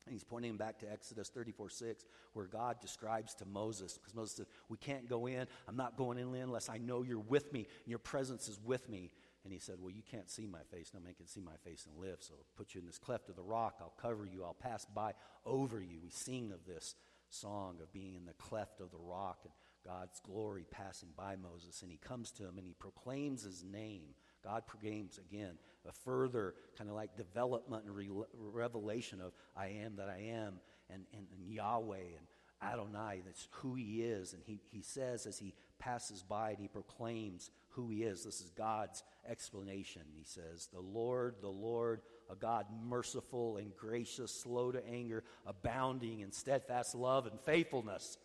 And 0.05 0.13
he's 0.13 0.23
pointing 0.23 0.57
back 0.57 0.79
to 0.79 0.91
Exodus 0.91 1.29
34 1.29 1.69
6, 1.69 2.05
where 2.33 2.47
God 2.47 2.79
describes 2.81 3.35
to 3.35 3.45
Moses, 3.45 3.97
because 3.97 4.15
Moses 4.15 4.37
said, 4.37 4.45
We 4.69 4.77
can't 4.77 5.07
go 5.07 5.27
in. 5.27 5.45
I'm 5.67 5.77
not 5.77 5.97
going 5.97 6.17
in 6.17 6.33
unless 6.35 6.69
I 6.69 6.77
know 6.77 7.03
you're 7.03 7.19
with 7.19 7.53
me 7.53 7.59
and 7.59 7.87
your 7.87 7.99
presence 7.99 8.47
is 8.47 8.59
with 8.63 8.89
me. 8.89 9.11
And 9.43 9.51
he 9.51 9.59
said, 9.59 9.75
Well, 9.79 9.91
you 9.91 10.03
can't 10.09 10.29
see 10.29 10.45
my 10.45 10.63
face. 10.71 10.91
No 10.93 10.99
man 10.99 11.13
can 11.13 11.27
see 11.27 11.41
my 11.41 11.55
face 11.63 11.87
and 11.87 11.97
live. 12.03 12.17
So 12.21 12.33
I'll 12.35 12.45
put 12.55 12.73
you 12.73 12.81
in 12.81 12.87
this 12.87 12.97
cleft 12.97 13.29
of 13.29 13.35
the 13.35 13.43
rock. 13.43 13.75
I'll 13.79 13.93
cover 14.01 14.25
you. 14.25 14.43
I'll 14.43 14.53
pass 14.53 14.85
by 14.85 15.13
over 15.45 15.81
you. 15.81 15.99
We 16.03 16.09
sing 16.09 16.51
of 16.51 16.65
this 16.65 16.95
song 17.29 17.77
of 17.81 17.91
being 17.93 18.15
in 18.15 18.25
the 18.25 18.33
cleft 18.33 18.81
of 18.81 18.91
the 18.91 18.97
rock 18.97 19.39
and 19.43 19.53
God's 19.85 20.19
glory 20.19 20.65
passing 20.69 21.09
by 21.15 21.35
Moses. 21.35 21.81
And 21.81 21.91
he 21.91 21.97
comes 21.97 22.31
to 22.33 22.43
him 22.43 22.57
and 22.57 22.65
he 22.65 22.73
proclaims 22.73 23.43
his 23.43 23.63
name. 23.63 24.15
God 24.43 24.67
proclaims 24.67 25.19
again 25.19 25.58
a 25.88 25.91
further 25.91 26.54
kind 26.77 26.89
of 26.89 26.95
like 26.95 27.15
development 27.15 27.86
and 27.86 27.95
re- 27.95 28.10
revelation 28.34 29.21
of 29.21 29.34
I 29.56 29.67
am 29.84 29.95
that 29.97 30.10
I 30.10 30.32
am 30.34 30.60
and, 30.89 31.04
and, 31.13 31.27
and 31.36 31.47
Yahweh 31.47 31.97
and 31.97 32.27
Adonai. 32.62 33.21
That's 33.25 33.47
who 33.51 33.75
he 33.75 34.04
is. 34.04 34.34
And 34.34 34.41
he, 34.45 34.60
he 34.71 34.82
says 34.82 35.25
as 35.25 35.39
he 35.39 35.54
passes 35.80 36.21
by 36.21 36.51
and 36.51 36.60
he 36.60 36.67
proclaims 36.67 37.49
who 37.69 37.89
he 37.89 38.04
is, 38.04 38.23
this 38.23 38.41
is 38.41 38.51
God's 38.51 39.04
explanation. 39.27 40.04
He 40.15 40.23
says, 40.23 40.67
The 40.71 40.82
Lord, 40.82 41.36
the 41.41 41.49
Lord, 41.49 42.01
a 42.30 42.36
God 42.36 42.65
merciful 42.86 43.58
and 43.58 43.75
gracious, 43.75 44.34
slow 44.34 44.71
to 44.71 44.86
anger, 44.88 45.23
abounding 45.45 46.19
in 46.19 46.32
steadfast 46.32 46.95
love 46.95 47.25
and 47.25 47.39
faithfulness. 47.41 48.17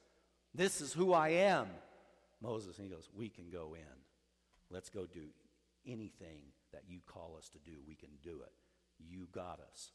This 0.55 0.81
is 0.81 0.93
who 0.93 1.13
I 1.13 1.29
am. 1.29 1.69
Moses, 2.43 2.79
and 2.79 2.89
he 2.89 2.95
goes, 2.95 3.09
We 3.15 3.29
can 3.29 3.51
go 3.51 3.75
in. 3.75 3.97
Let's 4.71 4.91
go 4.91 5.07
do 5.07 5.23
anything 5.87 6.53
that 6.73 6.83
you 6.89 7.01
call 7.07 7.37
us 7.39 7.49
to 7.51 7.59
do, 7.59 7.73
we 7.87 7.95
can 7.95 8.11
do 8.23 8.41
it. 8.43 8.53
You 8.99 9.29
got 9.33 9.61
us. 9.73 9.93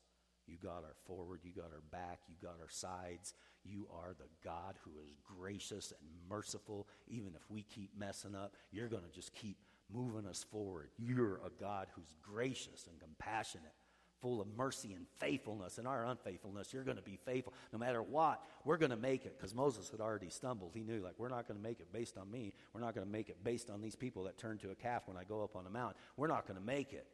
You 0.48 0.58
got 0.58 0.84
our 0.84 0.96
forward, 1.06 1.42
you 1.44 1.52
got 1.52 1.72
our 1.72 1.84
back, 1.92 2.22
you 2.28 2.36
got 2.42 2.58
our 2.60 2.70
sides. 2.70 3.34
You 3.64 3.88
are 3.94 4.14
the 4.18 4.28
God 4.44 4.76
who 4.84 4.92
is 5.00 5.14
gracious 5.24 5.94
and 6.02 6.10
merciful. 6.28 6.88
Even 7.08 7.36
if 7.36 7.50
we 7.50 7.62
keep 7.62 7.92
messing 7.98 8.36
up, 8.36 8.56
you're 8.72 8.90
going 8.90 9.04
to 9.04 9.16
just 9.16 9.34
keep 9.36 9.58
moving 9.94 10.28
us 10.28 10.44
forward. 10.44 10.90
You're 10.98 11.42
a 11.46 11.50
God 11.60 11.88
who's 11.96 12.16
gracious 12.22 12.88
and 12.90 13.00
compassionate, 13.00 13.74
full 14.22 14.42
of 14.42 14.48
mercy 14.56 14.94
and 14.94 15.06
faithfulness. 15.20 15.78
In 15.78 15.88
our 15.88 16.06
unfaithfulness, 16.06 16.72
you're 16.74 16.84
going 16.84 16.98
to 16.98 17.04
be 17.04 17.18
faithful. 17.26 17.54
No 17.74 17.80
matter 17.80 18.02
what, 18.02 18.42
we're 18.64 18.78
going 18.78 18.92
to 18.92 18.98
make 18.98 19.26
it 19.26 19.38
because 19.38 19.54
Moses 19.54 19.90
had 19.90 20.00
already 20.00 20.30
stumbled. 20.30 20.72
He 20.74 20.84
knew, 20.84 21.02
like, 21.02 21.16
we're 21.18 21.30
not 21.30 21.48
going 21.48 21.60
to 21.60 21.64
make 21.64 21.80
it 21.80 21.92
based 21.92 22.18
on 22.18 22.30
me. 22.30 22.54
We're 22.74 22.82
not 22.82 22.96
going 22.96 23.06
to 23.06 23.12
make 23.12 23.30
it 23.30 23.44
based 23.44 23.70
on 23.70 23.82
these 23.82 23.96
people 23.96 24.24
that 24.26 24.38
turn 24.38 24.58
to 24.60 24.72
a 24.72 24.76
calf 24.76 25.04
when 25.06 25.18
I 25.18 25.24
go 25.24 25.44
up 25.44 25.56
on 25.56 25.66
a 25.66 25.70
mount. 25.70 25.96
We're 26.18 26.28
not 26.28 26.48
going 26.48 26.60
to 26.60 26.66
make 26.66 26.94
it. 26.94 27.08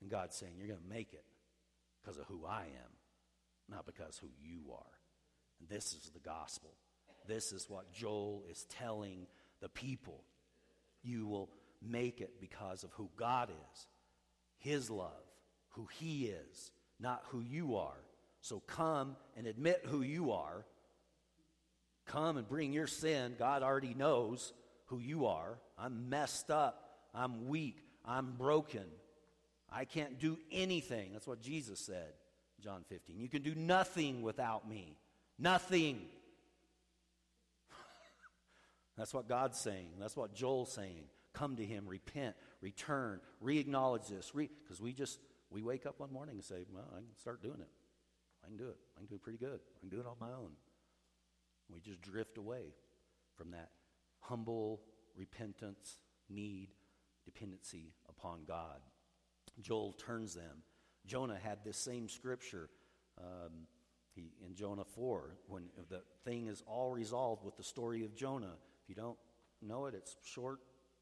And 0.00 0.10
God's 0.10 0.36
saying, 0.36 0.52
You're 0.58 0.68
going 0.68 0.80
to 0.80 0.94
make 0.94 1.12
it 1.12 1.24
because 2.00 2.18
of 2.18 2.26
who 2.26 2.44
I 2.46 2.62
am, 2.62 2.92
not 3.68 3.86
because 3.86 4.18
who 4.18 4.28
you 4.40 4.72
are. 4.72 4.98
And 5.60 5.68
this 5.68 5.92
is 5.92 6.10
the 6.12 6.20
gospel. 6.20 6.74
This 7.26 7.52
is 7.52 7.68
what 7.68 7.92
Joel 7.92 8.44
is 8.50 8.64
telling 8.70 9.26
the 9.60 9.68
people. 9.68 10.24
You 11.02 11.26
will 11.26 11.50
make 11.82 12.20
it 12.20 12.40
because 12.40 12.84
of 12.84 12.92
who 12.92 13.10
God 13.16 13.50
is, 13.50 13.86
His 14.58 14.90
love, 14.90 15.12
who 15.70 15.86
He 15.98 16.26
is, 16.26 16.70
not 17.00 17.22
who 17.28 17.40
you 17.40 17.76
are. 17.76 18.04
So 18.40 18.60
come 18.60 19.16
and 19.36 19.46
admit 19.46 19.82
who 19.86 20.02
you 20.02 20.32
are. 20.32 20.64
Come 22.06 22.36
and 22.36 22.48
bring 22.48 22.72
your 22.72 22.86
sin. 22.86 23.34
God 23.38 23.62
already 23.62 23.94
knows 23.94 24.52
who 24.86 24.98
you 24.98 25.26
are. 25.26 25.58
I'm 25.78 26.08
messed 26.08 26.50
up. 26.50 26.88
I'm 27.14 27.48
weak. 27.48 27.82
I'm 28.04 28.32
broken. 28.32 28.84
I 29.70 29.84
can't 29.84 30.18
do 30.18 30.38
anything. 30.50 31.12
That's 31.12 31.26
what 31.26 31.42
Jesus 31.42 31.78
said, 31.78 32.12
John 32.62 32.84
15. 32.88 33.18
You 33.18 33.28
can 33.28 33.42
do 33.42 33.54
nothing 33.54 34.22
without 34.22 34.68
me. 34.68 34.96
Nothing. 35.38 36.00
That's 38.96 39.12
what 39.12 39.28
God's 39.28 39.58
saying. 39.58 39.90
That's 40.00 40.16
what 40.16 40.34
Joel's 40.34 40.72
saying. 40.72 41.04
Come 41.34 41.56
to 41.56 41.64
him, 41.64 41.86
repent, 41.86 42.34
return, 42.62 43.20
re-acknowledge 43.40 44.08
this. 44.08 44.32
Because 44.34 44.80
re- 44.80 44.84
we 44.86 44.92
just, 44.92 45.18
we 45.50 45.62
wake 45.62 45.86
up 45.86 46.00
one 46.00 46.12
morning 46.12 46.36
and 46.36 46.44
say, 46.44 46.64
well, 46.72 46.88
I 46.92 46.98
can 46.98 47.16
start 47.18 47.42
doing 47.42 47.60
it. 47.60 47.68
I 48.44 48.48
can 48.48 48.56
do 48.56 48.68
it. 48.68 48.76
I 48.96 49.00
can 49.00 49.06
do 49.08 49.14
it 49.16 49.22
pretty 49.22 49.38
good. 49.38 49.60
I 49.76 49.80
can 49.80 49.88
do 49.88 50.00
it 50.00 50.06
on 50.06 50.16
my 50.20 50.32
own. 50.32 50.50
We 51.72 51.80
just 51.80 52.00
drift 52.00 52.38
away 52.38 52.74
from 53.36 53.50
that 53.50 53.70
humble 54.20 54.80
repentance, 55.16 55.98
need, 56.28 56.68
dependency 57.24 57.92
upon 58.08 58.44
God. 58.46 58.80
Joel 59.60 59.92
turns 59.92 60.34
them. 60.34 60.62
Jonah 61.06 61.38
had 61.42 61.58
this 61.64 61.76
same 61.76 62.08
scripture 62.08 62.68
um, 63.18 63.66
he, 64.14 64.30
in 64.44 64.54
Jonah 64.54 64.84
4 64.84 65.36
when 65.46 65.64
the 65.88 66.02
thing 66.24 66.46
is 66.46 66.62
all 66.66 66.90
resolved 66.90 67.44
with 67.44 67.56
the 67.56 67.62
story 67.62 68.04
of 68.04 68.14
Jonah. 68.14 68.54
If 68.82 68.88
you 68.88 68.94
don't 68.94 69.18
know 69.62 69.86
it, 69.86 69.94
it's 69.94 70.16
short. 70.24 70.60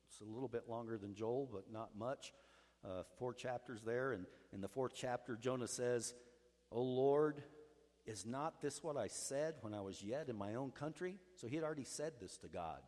It's 0.08 0.20
a 0.20 0.24
little 0.24 0.48
bit 0.48 0.68
longer 0.68 0.96
than 0.96 1.14
Joel, 1.14 1.48
but 1.52 1.72
not 1.72 1.90
much. 1.98 2.32
Uh, 2.86 3.02
four 3.18 3.34
chapters 3.34 3.80
there. 3.84 4.12
And 4.12 4.26
in 4.52 4.60
the 4.60 4.68
fourth 4.68 4.92
chapter, 4.94 5.36
Jonah 5.36 5.66
says, 5.66 6.14
O 6.70 6.80
Lord, 6.80 7.42
is 8.06 8.24
not 8.24 8.62
this 8.62 8.82
what 8.82 8.96
I 8.96 9.08
said 9.08 9.54
when 9.62 9.74
I 9.74 9.80
was 9.80 10.02
yet 10.02 10.28
in 10.28 10.36
my 10.36 10.54
own 10.54 10.70
country? 10.70 11.16
So 11.34 11.48
he 11.48 11.56
had 11.56 11.64
already 11.64 11.84
said 11.84 12.12
this 12.20 12.36
to 12.38 12.48
God. 12.48 12.80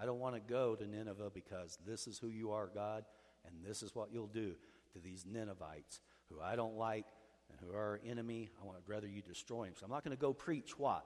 I 0.00 0.06
don't 0.06 0.18
want 0.18 0.34
to 0.34 0.40
go 0.40 0.74
to 0.74 0.86
Nineveh 0.86 1.30
because 1.32 1.78
this 1.86 2.08
is 2.08 2.18
who 2.18 2.28
you 2.28 2.50
are, 2.50 2.68
God, 2.74 3.04
and 3.46 3.64
this 3.64 3.82
is 3.82 3.94
what 3.94 4.12
you'll 4.12 4.26
do 4.26 4.54
to 4.92 4.98
these 4.98 5.24
Ninevites 5.24 6.00
who 6.30 6.40
I 6.40 6.56
don't 6.56 6.76
like 6.76 7.06
and 7.50 7.58
who 7.60 7.76
are 7.76 7.80
our 7.80 8.00
enemy. 8.04 8.50
I 8.60 8.66
want 8.66 8.78
rather 8.86 9.06
you 9.06 9.22
destroy 9.22 9.66
them. 9.66 9.74
So 9.78 9.84
I'm 9.84 9.92
not 9.92 10.02
going 10.02 10.16
to 10.16 10.20
go 10.20 10.32
preach 10.32 10.76
what? 10.76 11.04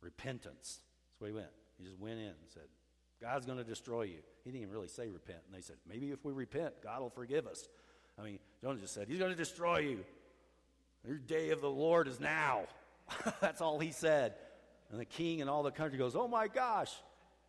Repentance. 0.00 0.80
That's 1.10 1.20
where 1.20 1.30
he 1.30 1.36
went. 1.36 1.50
He 1.76 1.84
just 1.84 1.98
went 1.98 2.18
in 2.18 2.28
and 2.28 2.48
said, 2.54 2.68
God's 3.20 3.46
going 3.46 3.58
to 3.58 3.64
destroy 3.64 4.02
you. 4.02 4.18
He 4.44 4.50
didn't 4.50 4.62
even 4.62 4.72
really 4.72 4.88
say 4.88 5.08
repent. 5.08 5.40
And 5.46 5.56
they 5.56 5.60
said, 5.60 5.76
maybe 5.88 6.10
if 6.10 6.24
we 6.24 6.32
repent, 6.32 6.74
God 6.82 7.00
will 7.00 7.10
forgive 7.10 7.46
us. 7.46 7.68
I 8.18 8.22
mean, 8.22 8.38
Jonah 8.60 8.80
just 8.80 8.94
said, 8.94 9.08
He's 9.08 9.18
going 9.18 9.30
to 9.30 9.36
destroy 9.36 9.78
you. 9.78 10.04
Your 11.06 11.18
day 11.18 11.50
of 11.50 11.60
the 11.60 11.70
Lord 11.70 12.08
is 12.08 12.20
now. 12.20 12.62
That's 13.40 13.60
all 13.60 13.78
he 13.78 13.92
said. 13.92 14.34
And 14.90 15.00
the 15.00 15.04
king 15.04 15.40
and 15.40 15.48
all 15.48 15.62
the 15.62 15.70
country 15.70 15.98
goes, 15.98 16.16
Oh 16.16 16.28
my 16.28 16.48
gosh, 16.48 16.92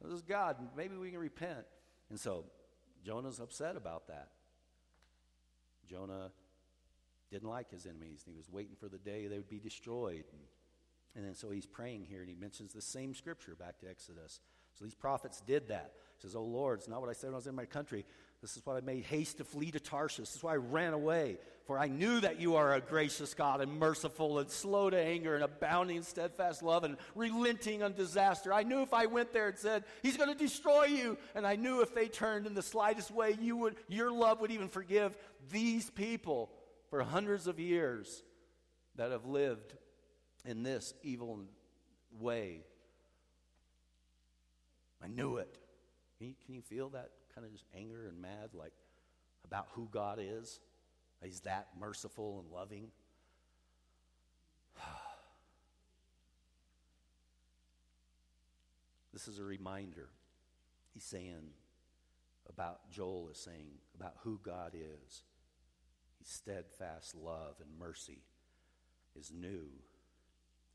this 0.01 0.13
is 0.13 0.21
God. 0.21 0.57
Maybe 0.75 0.95
we 0.95 1.09
can 1.09 1.19
repent. 1.19 1.65
And 2.09 2.19
so 2.19 2.45
Jonah's 3.05 3.39
upset 3.39 3.75
about 3.75 4.07
that. 4.07 4.29
Jonah 5.89 6.31
didn't 7.31 7.49
like 7.49 7.71
his 7.71 7.85
enemies. 7.85 8.23
He 8.25 8.33
was 8.33 8.49
waiting 8.49 8.75
for 8.79 8.87
the 8.87 8.97
day 8.97 9.27
they 9.27 9.37
would 9.37 9.49
be 9.49 9.59
destroyed. 9.59 10.25
And, 10.31 10.41
and 11.15 11.25
then 11.25 11.35
so 11.35 11.49
he's 11.49 11.65
praying 11.65 12.05
here, 12.05 12.21
and 12.21 12.29
he 12.29 12.35
mentions 12.35 12.73
the 12.73 12.81
same 12.81 13.13
scripture 13.13 13.55
back 13.55 13.79
to 13.79 13.89
Exodus. 13.89 14.39
So 14.79 14.85
these 14.85 14.95
prophets 14.95 15.41
did 15.45 15.67
that. 15.67 15.91
He 16.17 16.21
says, 16.21 16.37
Oh 16.37 16.43
Lord, 16.43 16.79
it's 16.79 16.87
not 16.87 17.01
what 17.01 17.09
I 17.09 17.13
said 17.13 17.27
when 17.27 17.33
I 17.33 17.37
was 17.37 17.47
in 17.47 17.55
my 17.55 17.65
country. 17.65 18.05
This 18.41 18.55
is 18.55 18.65
why 18.65 18.77
I 18.77 18.81
made 18.81 19.03
haste 19.03 19.39
to 19.39 19.43
flee 19.43 19.71
to 19.71 19.81
Tarshish. 19.81 20.19
This 20.19 20.35
is 20.37 20.43
why 20.43 20.53
I 20.53 20.57
ran 20.57 20.93
away. 20.93 21.37
For 21.65 21.77
I 21.77 21.89
knew 21.89 22.21
that 22.21 22.39
you 22.39 22.55
are 22.55 22.73
a 22.73 22.79
gracious 22.79 23.33
God 23.33 23.59
and 23.59 23.77
merciful 23.77 24.39
and 24.39 24.49
slow 24.49 24.89
to 24.89 24.97
anger 24.97 25.35
and 25.35 25.43
abounding 25.43 25.97
in 25.97 26.03
steadfast 26.03 26.63
love 26.63 26.85
and 26.85 26.95
relenting 27.13 27.83
on 27.83 27.93
disaster. 27.93 28.53
I 28.53 28.63
knew 28.63 28.81
if 28.81 28.93
I 28.93 29.07
went 29.07 29.33
there 29.33 29.49
and 29.49 29.57
said, 29.57 29.83
He's 30.01 30.15
going 30.15 30.29
to 30.29 30.35
destroy 30.35 30.85
you, 30.85 31.17
and 31.35 31.45
I 31.45 31.57
knew 31.57 31.81
if 31.81 31.93
they 31.93 32.07
turned 32.07 32.47
in 32.47 32.53
the 32.53 32.61
slightest 32.61 33.11
way, 33.11 33.35
you 33.41 33.57
would, 33.57 33.75
your 33.89 34.11
love 34.11 34.39
would 34.39 34.51
even 34.51 34.69
forgive 34.69 35.17
these 35.51 35.89
people 35.89 36.49
for 36.89 37.03
hundreds 37.03 37.47
of 37.47 37.59
years 37.59 38.23
that 38.95 39.11
have 39.11 39.25
lived 39.25 39.73
in 40.45 40.63
this 40.63 40.93
evil 41.03 41.41
way. 42.17 42.61
I 45.03 45.07
knew 45.07 45.37
it. 45.37 45.57
Can 46.17 46.27
you, 46.27 46.33
can 46.45 46.53
you 46.55 46.61
feel 46.61 46.89
that 46.89 47.11
kind 47.33 47.47
of 47.47 47.53
anger 47.77 48.07
and 48.07 48.21
mad, 48.21 48.49
like 48.53 48.73
about 49.45 49.67
who 49.73 49.87
God 49.91 50.19
is? 50.21 50.59
He's 51.23 51.39
that 51.41 51.67
merciful 51.79 52.39
and 52.43 52.51
loving. 52.51 52.87
this 59.13 59.27
is 59.27 59.39
a 59.39 59.43
reminder. 59.43 60.09
He's 60.93 61.03
saying 61.03 61.53
about, 62.49 62.89
Joel 62.91 63.29
is 63.31 63.37
saying 63.37 63.67
about 63.95 64.15
who 64.23 64.39
God 64.43 64.73
is. 64.75 65.23
His 66.19 66.27
steadfast 66.27 67.15
love 67.15 67.55
and 67.61 67.69
mercy 67.79 68.23
is 69.17 69.31
new 69.33 69.67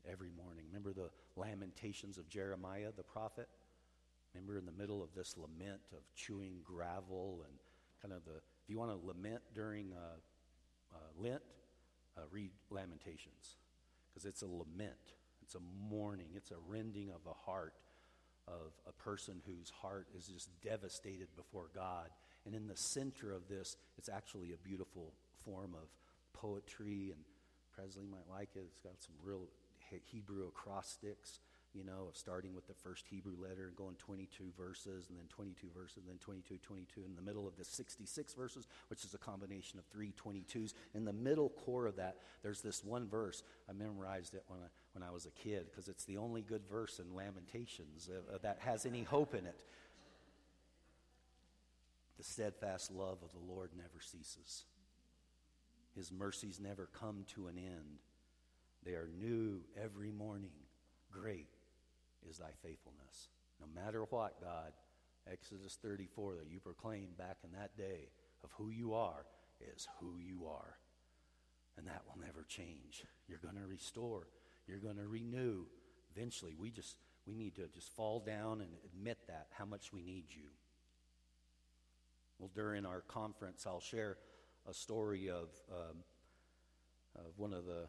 every 0.09 0.29
morning. 0.31 0.65
Remember 0.67 0.93
the 0.93 1.09
lamentations 1.35 2.17
of 2.17 2.29
Jeremiah 2.29 2.91
the 2.95 3.03
prophet? 3.03 3.47
Remember 4.35 4.57
in 4.57 4.65
the 4.65 4.71
middle 4.71 5.01
of 5.01 5.09
this 5.15 5.35
lament 5.37 5.81
of 5.93 5.99
chewing 6.15 6.57
gravel 6.63 7.45
and 7.47 7.57
kind 8.01 8.13
of 8.13 8.25
the, 8.25 8.37
if 8.37 8.69
you 8.69 8.77
want 8.77 8.91
to 8.91 9.07
lament 9.07 9.41
during 9.53 9.93
uh, 9.93 10.95
uh, 10.95 10.97
Lent, 11.17 11.41
uh, 12.17 12.21
read 12.31 12.51
Lamentations 12.69 13.55
because 14.09 14.25
it's 14.25 14.41
a 14.41 14.47
lament. 14.47 15.13
It's 15.41 15.55
a 15.55 15.89
mourning. 15.89 16.27
It's 16.35 16.51
a 16.51 16.57
rending 16.67 17.11
of 17.11 17.23
the 17.23 17.33
heart 17.45 17.73
of 18.47 18.73
a 18.87 18.91
person 18.91 19.41
whose 19.45 19.69
heart 19.69 20.07
is 20.17 20.27
just 20.27 20.49
devastated 20.61 21.27
before 21.35 21.69
God. 21.73 22.09
And 22.45 22.53
in 22.53 22.67
the 22.67 22.77
center 22.77 23.33
of 23.33 23.47
this, 23.47 23.75
it's 23.97 24.09
actually 24.09 24.53
a 24.53 24.57
beautiful 24.57 25.13
form 25.43 25.73
of 25.73 25.89
poetry, 26.33 27.11
and 27.11 27.21
Presley 27.73 28.05
might 28.05 28.29
like 28.29 28.49
it. 28.55 28.65
It's 28.71 28.81
got 28.81 28.93
some 28.99 29.15
real 29.23 29.47
Hebrew 30.11 30.47
acrostics 30.47 31.39
you 31.75 31.83
know, 31.83 32.07
of 32.07 32.15
starting 32.15 32.55
with 32.55 32.67
the 32.67 32.73
first 32.73 33.05
Hebrew 33.07 33.35
letter 33.37 33.67
and 33.67 33.75
going 33.75 33.95
22 33.95 34.45
verses 34.57 35.09
and 35.09 35.17
then 35.17 35.25
22 35.27 35.67
verses 35.75 35.97
and 35.97 36.07
then 36.07 36.17
22, 36.19 36.57
22 36.63 37.01
in 37.05 37.15
the 37.15 37.21
middle 37.21 37.47
of 37.47 37.57
the 37.57 37.65
66 37.65 38.33
verses, 38.33 38.67
which 38.87 39.03
is 39.03 39.13
a 39.13 39.17
combination 39.17 39.77
of 39.77 39.85
three 39.85 40.13
22s. 40.13 40.73
In 40.93 41.03
the 41.03 41.13
middle 41.13 41.49
core 41.49 41.85
of 41.85 41.97
that, 41.97 42.15
there's 42.43 42.61
this 42.61 42.83
one 42.83 43.07
verse. 43.07 43.43
I 43.69 43.73
memorized 43.73 44.35
it 44.35 44.43
when 44.47 44.59
I, 44.61 44.67
when 44.93 45.03
I 45.03 45.11
was 45.11 45.25
a 45.25 45.31
kid 45.31 45.65
because 45.69 45.89
it's 45.89 46.05
the 46.05 46.17
only 46.17 46.41
good 46.41 46.61
verse 46.69 46.99
in 46.99 47.13
Lamentations 47.13 48.09
uh, 48.09 48.33
uh, 48.33 48.37
that 48.41 48.59
has 48.61 48.85
any 48.85 49.03
hope 49.03 49.35
in 49.35 49.45
it. 49.45 49.61
The 52.17 52.23
steadfast 52.23 52.91
love 52.91 53.17
of 53.21 53.31
the 53.33 53.53
Lord 53.53 53.71
never 53.75 53.99
ceases. 53.99 54.63
His 55.93 56.11
mercies 56.11 56.59
never 56.61 56.87
come 56.97 57.25
to 57.35 57.47
an 57.47 57.57
end. 57.57 57.99
They 58.85 58.93
are 58.93 59.09
new 59.19 59.61
every 59.81 60.11
morning. 60.11 60.51
Great 61.11 61.54
is 62.29 62.37
thy 62.37 62.51
faithfulness. 62.61 63.29
No 63.59 63.67
matter 63.73 64.03
what, 64.09 64.41
God, 64.41 64.73
Exodus 65.31 65.77
34 65.81 66.35
that 66.35 66.51
you 66.51 66.59
proclaimed 66.59 67.17
back 67.17 67.37
in 67.43 67.51
that 67.57 67.77
day 67.77 68.09
of 68.43 68.51
who 68.57 68.69
you 68.69 68.93
are 68.93 69.25
is 69.75 69.87
who 69.99 70.17
you 70.19 70.45
are. 70.47 70.77
And 71.77 71.87
that 71.87 72.03
will 72.07 72.21
never 72.23 72.45
change. 72.47 73.03
You're 73.27 73.39
going 73.39 73.55
to 73.55 73.67
restore. 73.67 74.27
You're 74.67 74.79
going 74.79 74.97
to 74.97 75.07
renew. 75.07 75.65
Eventually, 76.15 76.55
we 76.57 76.71
just 76.71 76.95
we 77.25 77.33
need 77.33 77.55
to 77.55 77.67
just 77.73 77.91
fall 77.95 78.19
down 78.19 78.61
and 78.61 78.69
admit 78.85 79.17
that 79.27 79.47
how 79.57 79.65
much 79.65 79.91
we 79.91 80.01
need 80.01 80.25
you. 80.29 80.49
Well, 82.37 82.51
during 82.53 82.85
our 82.85 83.01
conference, 83.01 83.65
I'll 83.65 83.79
share 83.79 84.17
a 84.69 84.73
story 84.73 85.29
of, 85.29 85.49
um, 85.71 85.97
of 87.15 87.37
one 87.37 87.53
of 87.53 87.65
the 87.65 87.87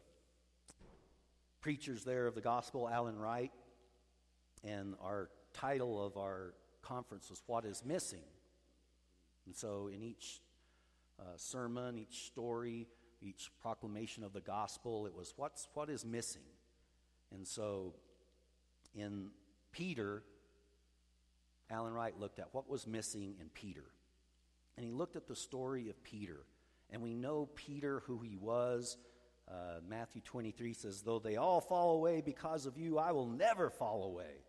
preachers 1.61 2.03
there 2.03 2.27
of 2.27 2.35
the 2.35 2.41
gospel, 2.41 2.89
Alan 2.89 3.17
Wright. 3.17 3.51
And 4.67 4.95
our 5.01 5.29
title 5.53 6.05
of 6.05 6.17
our 6.17 6.53
conference 6.81 7.29
was 7.29 7.41
What 7.47 7.63
is 7.63 7.83
Missing? 7.85 8.19
And 9.45 9.55
so 9.55 9.89
in 9.93 10.03
each 10.03 10.41
uh, 11.19 11.23
sermon, 11.37 11.97
each 11.97 12.25
story, 12.25 12.87
each 13.21 13.49
proclamation 13.61 14.23
of 14.23 14.33
the 14.33 14.41
gospel. 14.41 15.07
It 15.07 15.15
was 15.15 15.33
what's, 15.37 15.67
what 15.73 15.89
is 15.89 16.05
missing. 16.05 16.41
And 17.33 17.47
so 17.47 17.93
in 18.93 19.29
Peter, 19.71 20.23
Alan 21.69 21.93
Wright 21.93 22.17
looked 22.19 22.39
at 22.39 22.49
what 22.51 22.69
was 22.69 22.85
missing 22.85 23.35
in 23.39 23.49
Peter. 23.53 23.85
And 24.75 24.85
he 24.85 24.91
looked 24.91 25.15
at 25.15 25.27
the 25.27 25.35
story 25.35 25.89
of 25.89 26.03
Peter. 26.03 26.41
And 26.89 27.01
we 27.01 27.13
know 27.13 27.49
Peter, 27.55 28.03
who 28.05 28.19
he 28.19 28.35
was. 28.35 28.97
Uh, 29.49 29.79
Matthew 29.87 30.21
23 30.21 30.73
says, 30.73 31.01
Though 31.01 31.19
they 31.19 31.37
all 31.37 31.61
fall 31.61 31.95
away 31.95 32.21
because 32.21 32.65
of 32.65 32.77
you, 32.77 32.97
I 32.97 33.11
will 33.13 33.27
never 33.27 33.69
fall 33.69 34.03
away. 34.03 34.43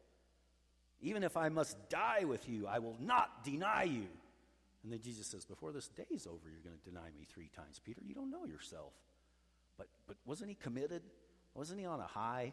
Even 1.00 1.22
if 1.22 1.36
I 1.36 1.48
must 1.48 1.76
die 1.88 2.24
with 2.24 2.48
you, 2.48 2.66
I 2.66 2.78
will 2.80 2.96
not 3.00 3.44
deny 3.44 3.84
you. 3.84 4.06
And 4.82 4.92
then 4.92 5.00
Jesus 5.00 5.26
says, 5.26 5.44
Before 5.44 5.72
this 5.72 5.88
day's 5.88 6.26
over, 6.26 6.48
you're 6.50 6.62
going 6.64 6.78
to 6.78 6.90
deny 6.90 7.06
me 7.16 7.26
three 7.32 7.50
times. 7.54 7.80
Peter, 7.84 8.00
you 8.04 8.14
don't 8.14 8.30
know 8.30 8.46
yourself. 8.46 8.92
But, 9.76 9.88
but 10.06 10.16
wasn't 10.26 10.50
he 10.50 10.56
committed? 10.56 11.02
Wasn't 11.54 11.78
he 11.78 11.86
on 11.86 12.00
a 12.00 12.06
high? 12.06 12.52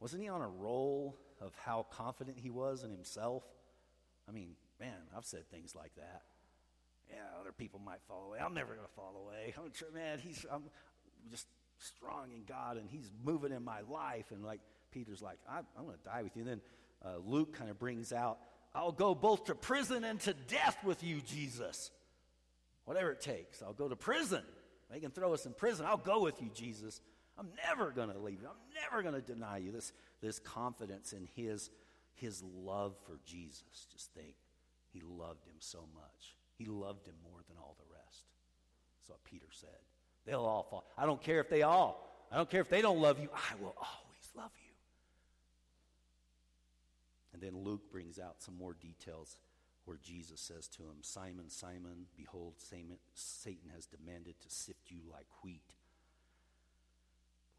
Wasn't 0.00 0.22
he 0.22 0.28
on 0.28 0.42
a 0.42 0.48
roll 0.48 1.16
of 1.40 1.52
how 1.64 1.86
confident 1.90 2.38
he 2.38 2.50
was 2.50 2.82
in 2.82 2.90
himself? 2.90 3.44
I 4.28 4.32
mean, 4.32 4.50
man, 4.80 4.96
I've 5.16 5.24
said 5.24 5.48
things 5.50 5.74
like 5.74 5.94
that. 5.96 6.22
Yeah, 7.10 7.40
other 7.40 7.52
people 7.52 7.80
might 7.84 8.00
fall 8.08 8.26
away. 8.26 8.38
I'm 8.40 8.54
never 8.54 8.74
going 8.74 8.86
to 8.86 8.94
fall 8.94 9.14
away. 9.24 9.54
I'm 9.56 9.72
sure, 9.74 9.88
man, 9.92 10.18
he's 10.18 10.44
I'm 10.50 10.64
just 11.30 11.46
strong 11.78 12.32
in 12.32 12.44
God 12.44 12.76
and 12.76 12.88
he's 12.88 13.10
moving 13.24 13.52
in 13.52 13.62
my 13.62 13.80
life. 13.88 14.26
And 14.30 14.44
like 14.44 14.60
Peter's 14.90 15.22
like, 15.22 15.38
I'm, 15.48 15.66
I'm 15.78 15.84
going 15.84 15.98
to 15.98 16.04
die 16.04 16.22
with 16.22 16.36
you. 16.36 16.42
And 16.42 16.50
then 16.50 16.60
uh, 17.04 17.18
Luke 17.24 17.56
kind 17.56 17.70
of 17.70 17.78
brings 17.78 18.12
out, 18.12 18.38
I'll 18.74 18.92
go 18.92 19.14
both 19.14 19.44
to 19.44 19.54
prison 19.54 20.04
and 20.04 20.18
to 20.20 20.34
death 20.48 20.76
with 20.84 21.02
you, 21.04 21.20
Jesus. 21.20 21.90
Whatever 22.84 23.12
it 23.12 23.20
takes. 23.20 23.62
I'll 23.62 23.72
go 23.72 23.88
to 23.88 23.96
prison. 23.96 24.42
They 24.90 25.00
can 25.00 25.10
throw 25.10 25.32
us 25.32 25.46
in 25.46 25.52
prison. 25.52 25.86
I'll 25.86 25.96
go 25.96 26.22
with 26.22 26.40
you, 26.42 26.50
Jesus. 26.54 27.00
I'm 27.38 27.48
never 27.68 27.90
going 27.90 28.10
to 28.10 28.18
leave 28.18 28.40
you. 28.42 28.48
I'm 28.48 28.82
never 28.82 29.02
going 29.02 29.14
to 29.14 29.20
deny 29.20 29.58
you. 29.58 29.72
This, 29.72 29.92
this 30.20 30.38
confidence 30.38 31.12
in 31.12 31.28
his, 31.34 31.70
his 32.14 32.42
love 32.42 32.94
for 33.06 33.18
Jesus. 33.26 33.86
Just 33.92 34.12
think, 34.12 34.34
he 34.92 35.00
loved 35.00 35.46
him 35.46 35.56
so 35.58 35.80
much. 35.94 36.36
He 36.56 36.66
loved 36.66 37.06
him 37.06 37.14
more 37.28 37.40
than 37.48 37.56
all 37.58 37.76
the 37.78 37.94
rest. 37.94 38.24
That's 38.98 39.10
what 39.10 39.24
Peter 39.24 39.46
said. 39.50 39.68
They'll 40.26 40.44
all 40.44 40.62
fall. 40.70 40.84
I 40.96 41.06
don't 41.06 41.20
care 41.20 41.40
if 41.40 41.48
they 41.48 41.62
all, 41.62 42.26
I 42.30 42.36
don't 42.36 42.50
care 42.50 42.60
if 42.60 42.68
they 42.68 42.82
don't 42.82 43.00
love 43.00 43.18
you. 43.18 43.28
I 43.34 43.54
will 43.60 43.74
always 43.76 44.30
love 44.36 44.50
you. 44.56 44.63
And 47.34 47.42
then 47.42 47.64
Luke 47.64 47.90
brings 47.90 48.20
out 48.20 48.36
some 48.38 48.56
more 48.56 48.74
details 48.80 49.36
where 49.84 49.98
Jesus 50.02 50.40
says 50.40 50.68
to 50.68 50.84
him, 50.84 51.02
Simon, 51.02 51.50
Simon, 51.50 52.06
behold, 52.16 52.54
Satan 52.58 53.70
has 53.74 53.86
demanded 53.86 54.40
to 54.40 54.48
sift 54.48 54.90
you 54.90 55.00
like 55.12 55.26
wheat. 55.42 55.74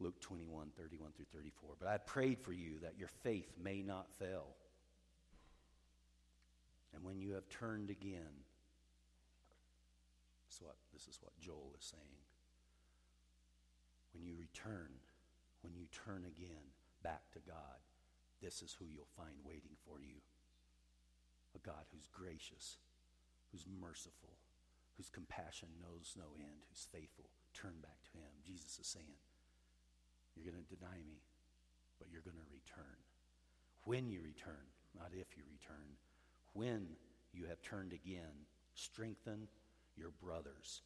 Luke 0.00 0.18
21, 0.20 0.70
31 0.76 1.12
through 1.12 1.26
34. 1.32 1.74
But 1.78 1.88
I 1.88 1.98
prayed 1.98 2.40
for 2.40 2.52
you 2.52 2.78
that 2.82 2.98
your 2.98 3.08
faith 3.22 3.52
may 3.62 3.82
not 3.82 4.10
fail. 4.18 4.46
And 6.94 7.04
when 7.04 7.20
you 7.20 7.32
have 7.32 7.48
turned 7.48 7.90
again, 7.90 8.44
so 10.48 10.64
what, 10.64 10.76
this 10.92 11.06
is 11.06 11.18
what 11.20 11.38
Joel 11.38 11.74
is 11.78 11.84
saying. 11.84 12.02
When 14.14 14.24
you 14.24 14.34
return, 14.38 14.88
when 15.60 15.74
you 15.74 15.84
turn 15.92 16.24
again 16.26 16.72
back 17.02 17.30
to 17.32 17.38
God, 17.46 17.85
this 18.42 18.62
is 18.62 18.76
who 18.78 18.86
you'll 18.86 19.10
find 19.16 19.34
waiting 19.44 19.76
for 19.84 20.00
you. 20.00 20.20
A 21.54 21.60
God 21.64 21.88
who's 21.92 22.08
gracious, 22.12 22.76
who's 23.50 23.64
merciful, 23.66 24.36
whose 24.96 25.08
compassion 25.08 25.68
knows 25.80 26.14
no 26.16 26.36
end, 26.38 26.64
who's 26.68 26.88
faithful. 26.92 27.30
Turn 27.54 27.74
back 27.80 28.00
to 28.12 28.18
him. 28.18 28.32
Jesus 28.44 28.78
is 28.78 28.86
saying, 28.86 29.16
you're 30.36 30.44
going 30.44 30.62
to 30.62 30.74
deny 30.76 31.00
me, 31.06 31.24
but 31.98 32.08
you're 32.12 32.24
going 32.24 32.36
to 32.36 32.52
return. 32.52 33.00
When 33.84 34.10
you 34.10 34.20
return, 34.20 34.68
not 34.94 35.12
if 35.12 35.36
you 35.36 35.44
return, 35.48 35.96
when 36.52 36.88
you 37.32 37.46
have 37.46 37.62
turned 37.62 37.92
again, 37.92 38.44
strengthen 38.74 39.48
your 39.96 40.10
brothers. 40.22 40.82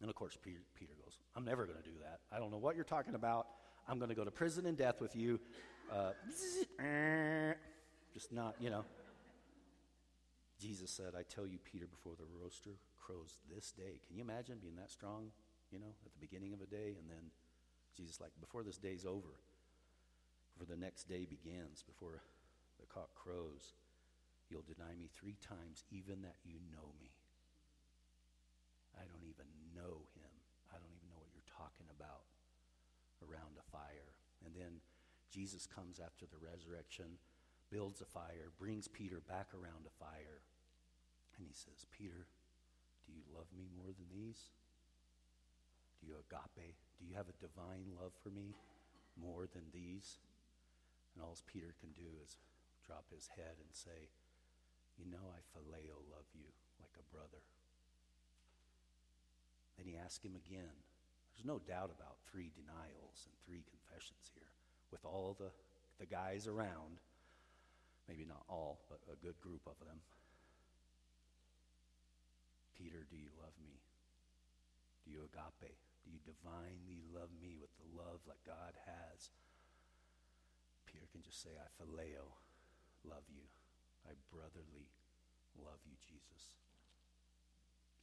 And 0.00 0.10
of 0.10 0.14
course, 0.14 0.36
Peter, 0.40 0.60
Peter 0.78 0.92
goes, 1.02 1.18
I'm 1.34 1.44
never 1.44 1.64
going 1.64 1.78
to 1.78 1.88
do 1.88 1.96
that. 2.02 2.20
I 2.30 2.38
don't 2.38 2.50
know 2.50 2.58
what 2.58 2.76
you're 2.76 2.84
talking 2.84 3.14
about. 3.14 3.46
I'm 3.88 3.98
going 3.98 4.10
to 4.10 4.14
go 4.14 4.24
to 4.24 4.30
prison 4.30 4.66
and 4.66 4.76
death 4.76 5.00
with 5.00 5.16
you. 5.16 5.40
Uh, 5.90 6.12
just 8.14 8.32
not, 8.32 8.56
you 8.60 8.70
know. 8.70 8.84
Jesus 10.60 10.90
said, 10.90 11.12
I 11.18 11.22
tell 11.22 11.46
you, 11.46 11.58
Peter, 11.60 11.86
before 11.86 12.14
the 12.16 12.24
rooster 12.40 12.80
crows 12.96 13.38
this 13.46 13.70
day. 13.70 14.02
Can 14.06 14.16
you 14.16 14.24
imagine 14.24 14.58
being 14.58 14.76
that 14.76 14.90
strong, 14.90 15.30
you 15.70 15.78
know, 15.78 15.94
at 16.04 16.12
the 16.12 16.18
beginning 16.18 16.52
of 16.52 16.60
a 16.60 16.66
day 16.66 16.98
and 16.98 17.06
then 17.06 17.30
Jesus, 17.94 18.20
like, 18.20 18.34
before 18.40 18.66
this 18.66 18.76
day's 18.76 19.06
over, 19.06 19.38
before 20.52 20.66
the 20.68 20.80
next 20.80 21.08
day 21.08 21.22
begins, 21.28 21.84
before 21.86 22.24
the 22.80 22.88
cock 22.88 23.14
crows, 23.14 23.76
you'll 24.50 24.66
deny 24.66 24.92
me 24.98 25.08
three 25.12 25.38
times, 25.38 25.84
even 25.92 26.20
that 26.26 26.40
you 26.42 26.58
know 26.72 26.90
me. 26.98 27.12
I 28.96 29.04
don't 29.04 29.24
even 29.28 29.48
know 29.76 30.02
him. 30.16 30.32
I 30.72 30.80
don't 30.80 30.92
even 30.92 31.08
know 31.12 31.20
what 31.20 31.30
you're 31.36 31.52
talking 31.52 31.88
about 31.92 32.26
around 33.22 33.54
a 33.60 33.66
fire. 33.68 34.12
And 34.44 34.56
then 34.56 34.80
Jesus 35.30 35.66
comes 35.66 36.00
after 36.00 36.24
the 36.26 36.40
resurrection, 36.40 37.18
builds 37.70 38.00
a 38.00 38.08
fire, 38.08 38.54
brings 38.58 38.88
Peter 38.88 39.20
back 39.28 39.50
around 39.52 39.84
a 39.84 39.98
fire, 39.98 40.40
and 41.36 41.44
he 41.44 41.52
says, 41.52 41.84
Peter, 41.92 42.26
do 43.04 43.12
you 43.12 43.22
love 43.34 43.50
me 43.52 43.68
more 43.76 43.92
than 43.92 44.08
these? 44.08 44.50
Do 46.00 46.08
you 46.08 46.16
agape? 46.16 46.74
Do 46.98 47.04
you 47.04 47.14
have 47.14 47.28
a 47.28 47.42
divine 47.42 47.92
love 48.00 48.16
for 48.22 48.32
me 48.32 48.56
more 49.20 49.44
than 49.46 49.68
these? 49.72 50.18
And 51.14 51.24
all 51.24 51.36
Peter 51.48 51.72
can 51.80 51.92
do 51.92 52.08
is 52.24 52.36
drop 52.84 53.08
his 53.12 53.28
head 53.36 53.56
and 53.60 53.72
say, 53.72 54.12
You 54.96 55.08
know, 55.08 55.32
I 55.32 55.40
phileo 55.52 56.00
love 56.08 56.28
you 56.32 56.48
like 56.80 56.96
a 56.96 57.08
brother. 57.12 57.44
Then 59.76 59.88
he 59.88 59.96
asks 59.96 60.24
him 60.24 60.36
again. 60.36 60.76
There's 61.36 61.44
no 61.44 61.60
doubt 61.60 61.92
about 61.92 62.16
three 62.24 62.48
denials 62.56 63.28
and 63.28 63.36
three 63.44 63.64
confessions 63.68 64.32
here. 64.32 64.55
With 64.90 65.04
all 65.04 65.36
the, 65.38 65.50
the 65.98 66.06
guys 66.06 66.46
around, 66.46 67.02
maybe 68.08 68.24
not 68.24 68.44
all, 68.48 68.78
but 68.88 69.00
a 69.10 69.16
good 69.24 69.40
group 69.40 69.62
of 69.66 69.78
them. 69.84 69.98
Peter, 72.76 73.02
do 73.08 73.16
you 73.16 73.32
love 73.40 73.56
me? 73.64 73.80
Do 75.04 75.10
you 75.10 75.24
agape? 75.26 75.74
Do 76.04 76.12
you 76.12 76.20
divinely 76.22 77.02
love 77.10 77.34
me 77.40 77.58
with 77.58 77.72
the 77.80 77.88
love 77.98 78.22
that 78.30 78.46
God 78.46 78.78
has? 78.86 79.30
Peter 80.86 81.08
can 81.10 81.24
just 81.24 81.42
say, 81.42 81.56
I 81.58 81.66
phileo, 81.74 82.30
love 83.02 83.26
you. 83.26 83.42
I 84.06 84.14
brotherly 84.30 84.86
love 85.58 85.82
you, 85.82 85.98
Jesus. 85.98 86.54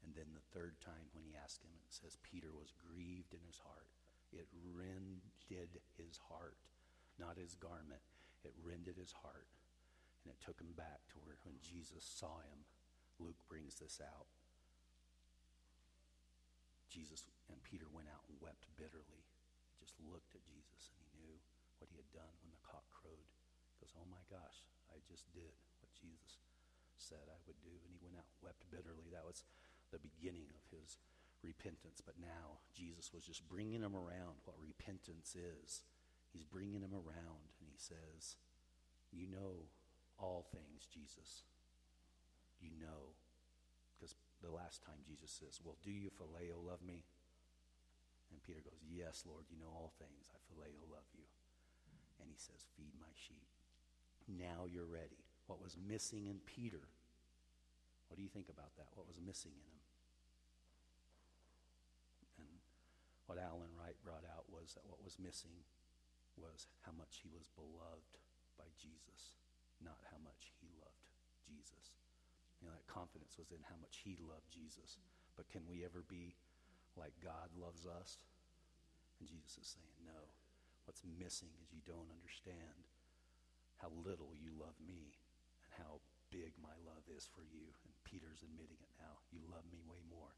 And 0.03 0.11
then 0.11 0.35
the 0.35 0.43
third 0.51 0.75
time 0.83 1.07
when 1.15 1.23
he 1.23 1.31
asked 1.39 1.63
him, 1.63 1.71
it 1.87 1.95
says 1.95 2.19
Peter 2.19 2.51
was 2.51 2.75
grieved 2.75 3.31
in 3.31 3.39
his 3.47 3.63
heart. 3.63 3.87
It 4.35 4.51
rended 4.75 5.79
his 5.95 6.19
heart, 6.27 6.59
not 7.19 7.37
his 7.39 7.55
garment. 7.55 8.01
It 8.43 8.55
rended 8.59 8.99
his 8.99 9.13
heart. 9.23 9.47
And 10.23 10.31
it 10.31 10.39
took 10.39 10.59
him 10.59 10.71
back 10.75 11.03
to 11.11 11.19
where 11.23 11.39
when 11.43 11.59
Jesus 11.59 12.03
saw 12.03 12.39
him, 12.47 12.63
Luke 13.19 13.39
brings 13.51 13.79
this 13.79 13.99
out. 13.99 14.31
Jesus 16.87 17.25
and 17.49 17.59
Peter 17.65 17.89
went 17.89 18.07
out 18.07 18.23
and 18.29 18.37
wept 18.39 18.69
bitterly. 18.77 19.25
He 19.73 19.75
just 19.81 19.97
looked 19.99 20.37
at 20.37 20.45
Jesus 20.45 20.93
and 20.93 21.01
he 21.01 21.09
knew 21.17 21.37
what 21.81 21.89
he 21.89 21.97
had 21.97 22.11
done 22.13 22.31
when 22.39 22.53
the 22.53 22.61
cock 22.61 22.85
crowed. 22.93 23.29
He 23.73 23.81
goes, 23.81 23.97
Oh 23.97 24.07
my 24.07 24.21
gosh, 24.29 24.61
I 24.93 25.01
just 25.09 25.25
did 25.33 25.57
what 25.81 25.91
Jesus 25.97 26.39
said 26.95 27.27
I 27.27 27.41
would 27.49 27.59
do. 27.65 27.73
And 27.83 27.91
he 27.91 27.99
went 27.99 28.15
out 28.15 28.29
and 28.29 28.45
wept 28.45 28.63
bitterly. 28.69 29.09
That 29.11 29.27
was 29.27 29.43
the 29.91 29.99
beginning 29.99 30.53
of 30.55 30.63
his 30.69 31.01
repentance. 31.43 31.99
But 31.99 32.21
now 32.21 32.63
Jesus 32.71 33.11
was 33.11 33.25
just 33.25 33.49
bringing 33.49 33.81
him 33.83 33.97
around 33.97 34.45
what 34.45 34.55
repentance 34.61 35.35
is. 35.35 35.83
He's 36.33 36.43
bringing 36.43 36.81
him 36.81 36.97
around 36.97 37.53
and 37.61 37.69
he 37.69 37.77
says, 37.77 38.35
You 39.13 39.29
know 39.29 39.69
all 40.17 40.45
things, 40.49 40.89
Jesus. 40.89 41.45
You 42.59 42.73
know 42.81 43.13
Because 43.95 44.15
the 44.41 44.49
last 44.49 44.81
time 44.81 45.05
Jesus 45.05 45.29
says, 45.29 45.61
Well, 45.63 45.77
do 45.85 45.91
you 45.93 46.09
phileo 46.09 46.57
love 46.57 46.81
me? 46.81 47.05
And 48.33 48.41
Peter 48.41 48.65
goes, 48.65 48.81
Yes, 48.89 49.23
Lord, 49.29 49.45
you 49.53 49.61
know 49.61 49.69
all 49.69 49.93
things. 50.01 50.33
I 50.33 50.41
phileo 50.49 50.89
love 50.89 51.05
you. 51.13 51.29
And 52.19 52.27
he 52.29 52.37
says, 52.37 52.65
Feed 52.75 52.97
my 52.99 53.13
sheep. 53.13 53.45
Now 54.25 54.65
you're 54.65 54.89
ready. 54.89 55.21
What 55.45 55.61
was 55.61 55.77
missing 55.77 56.25
in 56.25 56.39
Peter? 56.47 56.87
What 58.07 58.17
do 58.17 58.23
you 58.23 58.29
think 58.29 58.49
about 58.49 58.73
that? 58.77 58.87
What 58.95 59.07
was 59.07 59.19
missing 59.19 59.51
in 59.53 59.67
him? 59.67 59.81
And 62.39 62.53
what 63.27 63.37
Alan 63.37 63.73
Wright 63.77 63.97
brought 64.03 64.23
out 64.23 64.47
was 64.49 64.73
that 64.73 64.87
what 64.87 65.03
was 65.03 65.19
missing 65.19 65.65
was 66.37 66.67
how 66.85 66.93
much 66.95 67.21
he 67.21 67.29
was 67.31 67.49
beloved 67.53 68.17
by 68.57 68.69
Jesus, 68.79 69.35
not 69.81 69.99
how 70.09 70.19
much 70.21 70.53
he 70.61 70.69
loved 70.79 71.07
Jesus. 71.45 71.93
You 72.61 72.69
know, 72.69 72.75
that 72.75 72.87
confidence 72.87 73.35
was 73.35 73.51
in 73.51 73.61
how 73.67 73.75
much 73.83 74.01
he 74.01 74.15
loved 74.23 74.47
Jesus. 74.47 74.97
But 75.35 75.51
can 75.51 75.67
we 75.67 75.83
ever 75.83 76.05
be 76.07 76.37
like 76.95 77.13
God 77.19 77.51
loves 77.57 77.83
us? 77.83 78.23
And 79.19 79.27
Jesus 79.27 79.59
is 79.59 79.69
saying, 79.75 79.97
No. 80.07 80.31
What's 80.83 81.03
missing 81.03 81.51
is 81.63 81.71
you 81.71 81.79
don't 81.87 82.11
understand 82.11 82.91
how 83.79 83.87
little 84.03 84.35
you 84.35 84.51
love 84.59 84.75
me 84.83 85.15
and 85.63 85.71
how 85.79 86.03
big 86.27 86.51
my 86.59 86.75
love 86.83 87.07
is 87.07 87.23
for 87.23 87.47
you. 87.47 87.71
And 87.87 87.91
Peter's 88.03 88.43
admitting 88.43 88.79
it 88.83 88.93
now. 88.99 89.23
You 89.31 89.39
love 89.47 89.63
me 89.71 89.79
way 89.87 90.03
more. 90.11 90.35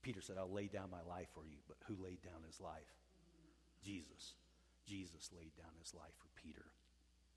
Peter 0.00 0.24
said, 0.24 0.40
I'll 0.40 0.52
lay 0.52 0.68
down 0.68 0.88
my 0.88 1.04
life 1.04 1.28
for 1.36 1.44
you. 1.44 1.60
But 1.68 1.76
who 1.84 2.00
laid 2.00 2.24
down 2.24 2.40
his 2.46 2.56
life? 2.56 2.88
Jesus. 3.84 4.36
Jesus 4.86 5.30
laid 5.36 5.54
down 5.56 5.72
his 5.80 5.94
life 5.94 6.14
for 6.18 6.28
Peter. 6.40 6.66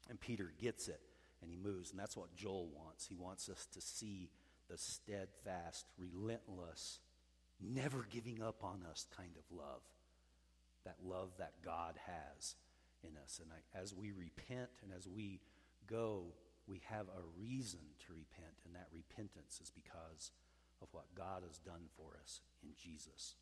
And 0.10 0.20
Peter 0.20 0.52
gets 0.60 0.88
it 0.88 1.02
and 1.42 1.50
he 1.50 1.58
moves. 1.58 1.92
And 1.92 2.00
that's 2.00 2.18
what 2.18 2.36
Joel 2.36 2.70
wants. 2.76 3.06
He 3.08 3.16
wants 3.16 3.50
us 3.50 3.68
to 3.74 3.82
see 3.82 4.30
the 4.70 4.78
steadfast, 4.78 5.86
relentless, 5.98 7.00
never 7.62 8.06
giving 8.10 8.42
up 8.42 8.64
on 8.64 8.84
us 8.90 9.08
kind 9.16 9.32
of 9.38 9.58
love. 9.58 9.82
That 10.86 10.98
love 11.06 11.30
that 11.40 11.54
God 11.64 11.96
has 12.06 12.56
in 13.04 13.12
us. 13.24 13.40
And 13.44 13.52
I, 13.52 13.80
as 13.80 13.94
we 13.94 14.12
repent 14.12 14.70
and 14.84 14.92
as 14.96 15.08
we 15.08 15.42
go, 15.88 16.24
we 16.68 16.82
have 16.86 17.08
a 17.08 17.42
reason 17.42 17.80
to 18.08 18.14
repent. 18.14 18.56
And 18.66 18.76
that 18.76 18.88
repentance 18.94 19.60
is 19.62 19.72
because 19.72 20.32
of 20.82 20.88
what 20.92 21.06
God 21.16 21.44
has 21.48 21.58
done 21.60 21.90
for 21.98 22.18
us 22.24 22.42
in 22.64 22.70
Jesus. 22.82 23.36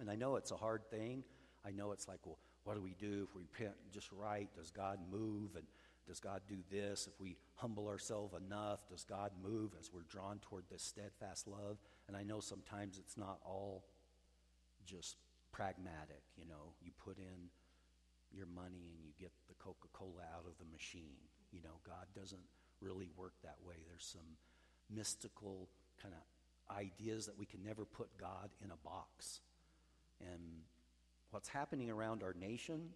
And 0.00 0.10
I 0.10 0.14
know 0.14 0.36
it's 0.36 0.50
a 0.50 0.56
hard 0.56 0.88
thing. 0.90 1.24
I 1.64 1.70
know 1.70 1.92
it's 1.92 2.08
like, 2.08 2.20
well, 2.24 2.38
what 2.66 2.74
do 2.74 2.82
we 2.82 2.94
do 2.98 3.26
if 3.28 3.34
we 3.36 3.42
repent 3.42 3.74
just 3.92 4.10
right? 4.10 4.48
Does 4.56 4.70
God 4.70 4.98
move? 5.10 5.54
And 5.54 5.64
does 6.06 6.18
God 6.18 6.40
do 6.48 6.56
this? 6.70 7.06
If 7.06 7.20
we 7.20 7.36
humble 7.54 7.86
ourselves 7.88 8.34
enough, 8.34 8.80
does 8.88 9.04
God 9.04 9.30
move 9.40 9.70
as 9.78 9.90
we're 9.92 10.02
drawn 10.08 10.40
toward 10.40 10.64
this 10.70 10.82
steadfast 10.82 11.46
love? 11.46 11.78
And 12.08 12.16
I 12.16 12.24
know 12.24 12.40
sometimes 12.40 12.98
it's 12.98 13.16
not 13.16 13.38
all 13.44 13.84
just 14.84 15.16
pragmatic. 15.52 16.22
You 16.36 16.44
know, 16.46 16.74
you 16.82 16.90
put 17.04 17.18
in 17.18 17.50
your 18.32 18.46
money 18.46 18.90
and 18.90 19.04
you 19.04 19.12
get 19.18 19.30
the 19.48 19.54
Coca 19.54 19.88
Cola 19.92 20.22
out 20.34 20.44
of 20.46 20.58
the 20.58 20.70
machine. 20.72 21.22
You 21.52 21.62
know, 21.62 21.78
God 21.86 22.06
doesn't 22.18 22.42
really 22.80 23.10
work 23.16 23.34
that 23.44 23.58
way. 23.64 23.76
There's 23.88 24.04
some 24.04 24.36
mystical 24.90 25.68
kind 26.02 26.14
of 26.14 26.76
ideas 26.76 27.26
that 27.26 27.38
we 27.38 27.46
can 27.46 27.62
never 27.62 27.84
put 27.84 28.08
God 28.18 28.50
in 28.64 28.72
a 28.72 28.76
box. 28.84 29.40
And 30.20 30.66
what's 31.30 31.48
happening 31.48 31.90
around 31.90 32.22
our 32.22 32.34
nation 32.34 32.90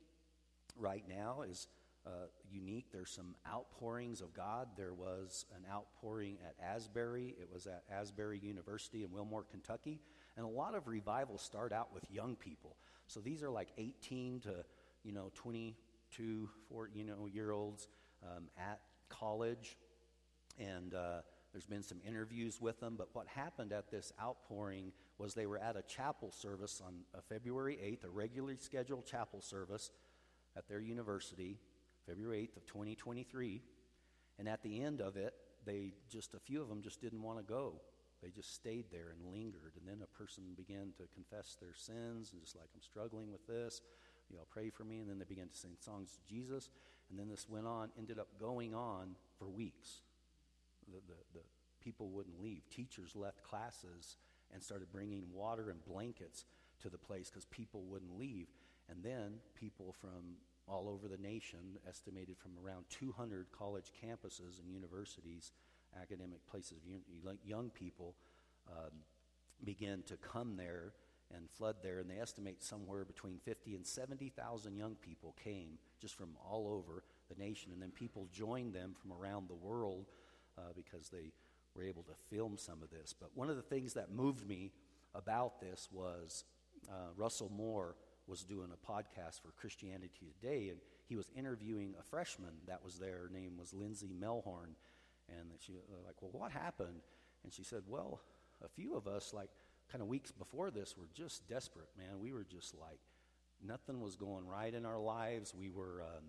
right 0.77 1.05
now 1.09 1.43
is 1.43 1.69
uh, 2.07 2.27
unique. 2.51 2.87
There's 2.93 3.11
some 3.11 3.35
outpourings 3.47 4.21
of 4.21 4.33
God. 4.33 4.69
There 4.77 4.95
was 4.95 5.45
an 5.55 5.65
outpouring 5.71 6.39
at 6.47 6.55
Asbury. 6.65 7.35
It 7.41 7.49
was 7.53 7.67
at 7.67 7.85
Asbury 7.91 8.39
University 8.39 9.05
in 9.05 9.11
Wilmore, 9.11 9.45
Kentucky. 9.51 10.01
And 10.37 10.47
a 10.47 10.49
lot 10.49 10.75
of 10.75 10.87
revivals 10.87 11.43
start 11.43 11.73
out 11.73 11.93
with 11.93 12.05
young 12.11 12.37
people. 12.37 12.77
So 13.07 13.21
these 13.21 13.43
are 13.43 13.51
like 13.51 13.69
18 13.77 14.41
to, 14.41 14.65
you 15.03 15.13
know, 15.13 15.31
22, 15.35 16.49
4, 16.71 16.91
you 16.95 17.05
know, 17.05 17.27
year 17.27 17.51
olds 17.51 17.89
um, 18.23 18.45
at 18.57 18.81
college. 19.09 19.77
And 20.59 20.95
uh, 20.95 21.21
there's 21.53 21.67
been 21.67 21.83
some 21.83 21.99
interviews 22.07 22.61
with 22.61 22.81
them, 22.81 22.95
but 22.97 23.09
what 23.13 23.27
happened 23.27 23.73
at 23.73 23.91
this 23.91 24.13
outpouring 24.21 24.93
was 25.21 25.35
they 25.35 25.47
were 25.47 25.59
at 25.59 25.77
a 25.77 25.83
chapel 25.83 26.33
service 26.33 26.81
on 26.85 26.95
uh, 27.15 27.19
February 27.29 27.79
8th, 27.83 28.05
a 28.05 28.11
regularly 28.11 28.57
scheduled 28.59 29.07
chapel 29.07 29.41
service 29.41 29.91
at 30.57 30.67
their 30.69 30.81
university, 30.81 31.59
February 32.07 32.49
8th 32.53 32.57
of 32.57 32.67
2023. 32.67 33.63
And 34.39 34.49
at 34.49 34.63
the 34.63 34.83
end 34.83 35.01
of 35.01 35.17
it, 35.17 35.35
they 35.67 35.93
just, 36.09 36.35
a 36.35 36.41
few 36.41 36.63
of 36.63 36.69
them 36.69 36.81
just 36.83 37.01
didn't 37.01 37.23
want 37.23 37.39
to 37.39 37.45
go. 37.45 37.75
They 38.23 38.31
just 38.31 38.55
stayed 38.55 38.87
there 38.91 39.11
and 39.11 39.33
lingered. 39.33 39.75
And 39.79 39.87
then 39.87 40.03
a 40.03 40.19
person 40.19 40.45
began 40.57 40.93
to 40.97 41.05
confess 41.15 41.57
their 41.61 41.75
sins 41.75 42.33
and 42.33 42.41
just 42.41 42.57
like, 42.57 42.69
I'm 42.75 42.83
struggling 42.83 43.31
with 43.31 43.47
this. 43.47 43.83
You 44.31 44.37
know, 44.37 44.45
pray 44.51 44.71
for 44.71 44.85
me. 44.85 45.01
And 45.01 45.09
then 45.09 45.19
they 45.19 45.25
began 45.27 45.49
to 45.49 45.57
sing 45.57 45.77
songs 45.79 46.13
to 46.13 46.35
Jesus. 46.35 46.71
And 47.11 47.19
then 47.19 47.29
this 47.29 47.47
went 47.49 47.67
on, 47.67 47.91
ended 47.99 48.19
up 48.19 48.29
going 48.39 48.75
on 48.75 49.17
for 49.39 49.49
weeks 49.49 50.01
the, 50.91 51.01
the, 51.07 51.39
the 51.39 51.45
people 51.81 52.09
wouldn't 52.11 52.41
leave. 52.43 52.63
Teachers 52.71 53.15
left 53.15 53.43
classes 53.43 54.17
and 54.53 54.63
started 54.63 54.91
bringing 54.93 55.25
water 55.33 55.71
and 55.71 55.85
blankets 55.85 56.45
to 56.83 56.89
the 56.89 56.99
place 56.99 57.29
because 57.29 57.45
people 57.47 57.83
wouldn't 57.83 58.19
leave. 58.19 58.49
And 58.89 59.03
then 59.03 59.35
people 59.55 59.95
from 60.01 60.37
all 60.67 60.89
over 60.89 61.09
the 61.09 61.21
nation, 61.21 61.59
estimated 61.89 62.37
from 62.39 62.53
around 62.65 62.85
200 62.91 63.47
college 63.53 63.93
campuses 64.05 64.61
and 64.61 64.71
universities, 64.73 65.53
academic 66.01 66.47
places, 66.47 66.79
young 67.45 67.71
people, 67.71 68.15
um, 68.71 68.93
began 69.65 70.03
to 70.03 70.17
come 70.17 70.57
there 70.57 70.93
and 71.35 71.51
flood 71.51 71.77
there. 71.83 71.99
And 71.99 72.11
they 72.11 72.19
estimate 72.19 72.63
somewhere 72.63 73.05
between 73.05 73.39
50 73.45 73.75
and 73.75 73.87
70,000 73.87 74.77
young 74.77 74.95
people 74.97 75.35
came 75.43 75.79
just 76.01 76.17
from 76.17 76.31
all 76.49 76.69
over 76.69 77.03
the 77.29 77.43
nation. 77.43 77.73
And 77.73 77.83
then 77.83 77.91
people 77.91 78.29
joined 78.33 78.73
them 78.73 78.95
from 79.01 79.13
around 79.13 79.49
the 79.49 79.55
world 79.55 80.07
uh, 80.59 80.73
because 80.75 81.09
they 81.09 81.33
were 81.75 81.83
able 81.83 82.03
to 82.05 82.15
film 82.35 82.57
some 82.57 82.83
of 82.83 82.91
this. 82.91 83.15
But 83.19 83.31
one 83.35 83.51
of 83.51 83.57
the 83.57 83.63
things 83.63 83.95
that 83.95 84.13
moved 84.13 84.47
me 84.47 84.73
about 85.15 85.61
this 85.61 85.89
was 85.93 86.45
uh, 86.89 87.13
Russell 87.17 87.51
Moore 87.55 87.97
was 88.27 88.43
doing 88.43 88.71
a 88.73 88.93
podcast 88.93 89.43
for 89.43 89.51
Christianity 89.53 90.33
Today, 90.41 90.69
and 90.69 90.79
he 91.07 91.17
was 91.17 91.31
interviewing 91.37 91.95
a 91.99 92.03
freshman 92.03 92.53
that 92.67 92.85
was 92.85 92.99
there. 92.99 93.19
Her 93.23 93.31
name 93.33 93.57
was 93.59 93.75
Lindsay 93.75 94.13
Melhorn, 94.19 94.75
and 95.29 95.51
she 95.59 95.73
was 95.73 95.83
uh, 95.91 96.07
like, 96.07 96.17
"Well, 96.21 96.31
what 96.33 96.53
happened?" 96.53 97.03
And 97.43 97.53
she 97.53 97.65
said, 97.65 97.83
"Well, 97.89 98.21
a 98.65 98.69
few 98.69 98.95
of 98.95 99.09
us, 99.09 99.33
like, 99.33 99.51
kind 99.91 100.03
of 100.03 100.09
weeks 100.09 100.31
before 100.31 100.71
this, 100.71 100.97
were 100.97 101.09
just 101.15 101.49
desperate, 101.49 101.89
man. 101.99 102.21
We 102.21 102.33
were 102.33 102.45
just 102.45 102.75
like, 102.79 103.01
nothing 103.67 104.01
was 104.01 104.17
going 104.17 104.47
right 104.47 104.73
in 104.73 104.87
our 104.87 105.01
lives. 105.01 105.55
We 105.55 105.71
were 105.71 106.03
um, 106.03 106.25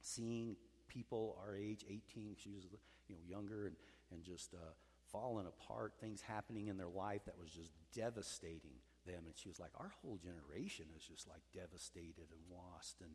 seeing 0.00 0.56
people 0.88 1.38
our 1.44 1.54
age, 1.54 1.84
18, 1.88 2.36
she 2.38 2.50
was 2.50 2.64
you 3.08 3.14
know 3.14 3.20
younger, 3.28 3.66
and 3.66 3.76
and 4.12 4.22
just 4.22 4.54
uh, 4.54 4.72
falling 5.10 5.46
apart. 5.46 5.94
Things 6.00 6.20
happening 6.20 6.68
in 6.68 6.76
their 6.76 6.88
life 6.88 7.24
that 7.26 7.38
was 7.38 7.50
just 7.50 7.72
devastating 7.94 8.78
them. 9.06 9.22
And 9.26 9.34
she 9.36 9.48
was 9.48 9.60
like, 9.60 9.72
our 9.78 9.92
whole 10.02 10.18
generation 10.18 10.86
is 10.96 11.02
just 11.02 11.28
like 11.28 11.42
devastated 11.54 12.28
and 12.30 12.40
lost, 12.50 12.96
and 13.00 13.10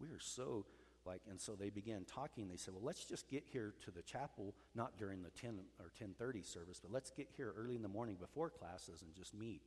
we 0.00 0.08
are 0.08 0.20
so 0.20 0.66
like. 1.04 1.22
And 1.28 1.40
so 1.40 1.54
they 1.54 1.70
began 1.70 2.04
talking. 2.04 2.48
They 2.48 2.56
said, 2.56 2.74
well, 2.74 2.84
let's 2.84 3.04
just 3.04 3.28
get 3.28 3.44
here 3.52 3.74
to 3.84 3.90
the 3.90 4.02
chapel, 4.02 4.54
not 4.74 4.98
during 4.98 5.22
the 5.22 5.30
10 5.30 5.58
or 5.80 5.90
10:30 6.00 6.44
service, 6.44 6.80
but 6.80 6.92
let's 6.92 7.10
get 7.10 7.28
here 7.36 7.52
early 7.56 7.76
in 7.76 7.82
the 7.82 7.88
morning 7.88 8.16
before 8.20 8.50
classes 8.50 9.02
and 9.02 9.14
just 9.14 9.34
meet 9.34 9.62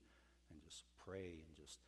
and 0.49 0.61
just 0.61 0.85
pray 1.05 1.43
and 1.45 1.55
just 1.57 1.79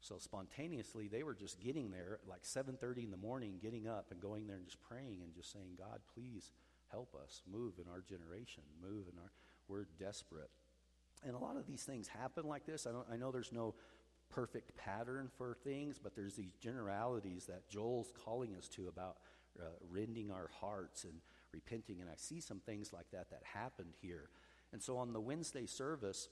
so 0.00 0.18
spontaneously, 0.18 1.08
they 1.08 1.22
were 1.22 1.34
just 1.34 1.60
getting 1.60 1.90
there 1.90 2.20
like 2.28 2.44
7:30 2.44 3.04
in 3.04 3.10
the 3.10 3.16
morning, 3.16 3.58
getting 3.60 3.88
up 3.88 4.10
and 4.10 4.20
going 4.20 4.46
there 4.46 4.56
and 4.56 4.64
just 4.64 4.80
praying 4.80 5.22
and 5.22 5.34
just 5.34 5.50
saying, 5.50 5.76
"God, 5.76 6.00
please 6.14 6.52
help 6.90 7.14
us 7.14 7.42
move 7.50 7.74
in 7.78 7.90
our 7.90 8.00
generation, 8.00 8.62
move 8.82 9.06
in 9.12 9.18
our. 9.18 9.30
We're 9.68 9.86
desperate." 9.98 10.50
And 11.24 11.34
a 11.34 11.38
lot 11.38 11.56
of 11.56 11.66
these 11.66 11.82
things 11.82 12.08
happen 12.08 12.46
like 12.46 12.66
this. 12.66 12.86
I, 12.86 13.12
I 13.12 13.16
know 13.16 13.32
there's 13.32 13.52
no 13.52 13.74
perfect 14.28 14.76
pattern 14.76 15.28
for 15.36 15.56
things, 15.64 15.98
but 16.02 16.14
there's 16.14 16.34
these 16.34 16.52
generalities 16.54 17.46
that 17.46 17.68
Joel's 17.68 18.12
calling 18.24 18.54
us 18.56 18.68
to 18.68 18.88
about 18.88 19.18
uh, 19.58 19.64
rending 19.90 20.30
our 20.30 20.50
hearts 20.60 21.04
and 21.04 21.14
repenting. 21.52 22.00
And 22.00 22.10
I 22.10 22.14
see 22.16 22.40
some 22.40 22.60
things 22.60 22.92
like 22.92 23.10
that 23.12 23.30
that 23.30 23.42
happened 23.44 23.94
here. 24.00 24.28
And 24.72 24.82
so 24.82 24.98
on 24.98 25.12
the 25.12 25.20
Wednesday 25.20 25.66
service, 25.66 26.28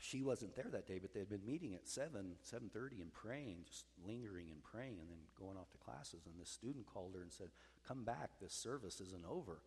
she 0.00 0.22
wasn't 0.22 0.54
there 0.54 0.68
that 0.70 0.86
day, 0.86 0.98
but 1.00 1.12
they 1.14 1.20
had 1.20 1.30
been 1.30 1.44
meeting 1.46 1.74
at 1.74 1.88
7, 1.88 2.36
7.30 2.44 3.00
and 3.00 3.12
praying, 3.12 3.64
just 3.66 3.84
lingering 4.06 4.50
and 4.50 4.62
praying 4.62 4.98
and 5.00 5.08
then 5.08 5.18
going 5.38 5.56
off 5.56 5.70
to 5.72 5.78
classes. 5.78 6.26
And 6.26 6.34
this 6.38 6.50
student 6.50 6.86
called 6.86 7.14
her 7.14 7.22
and 7.22 7.32
said, 7.32 7.48
come 7.86 8.04
back, 8.04 8.30
this 8.40 8.52
service 8.52 9.00
isn't 9.00 9.24
over. 9.24 9.62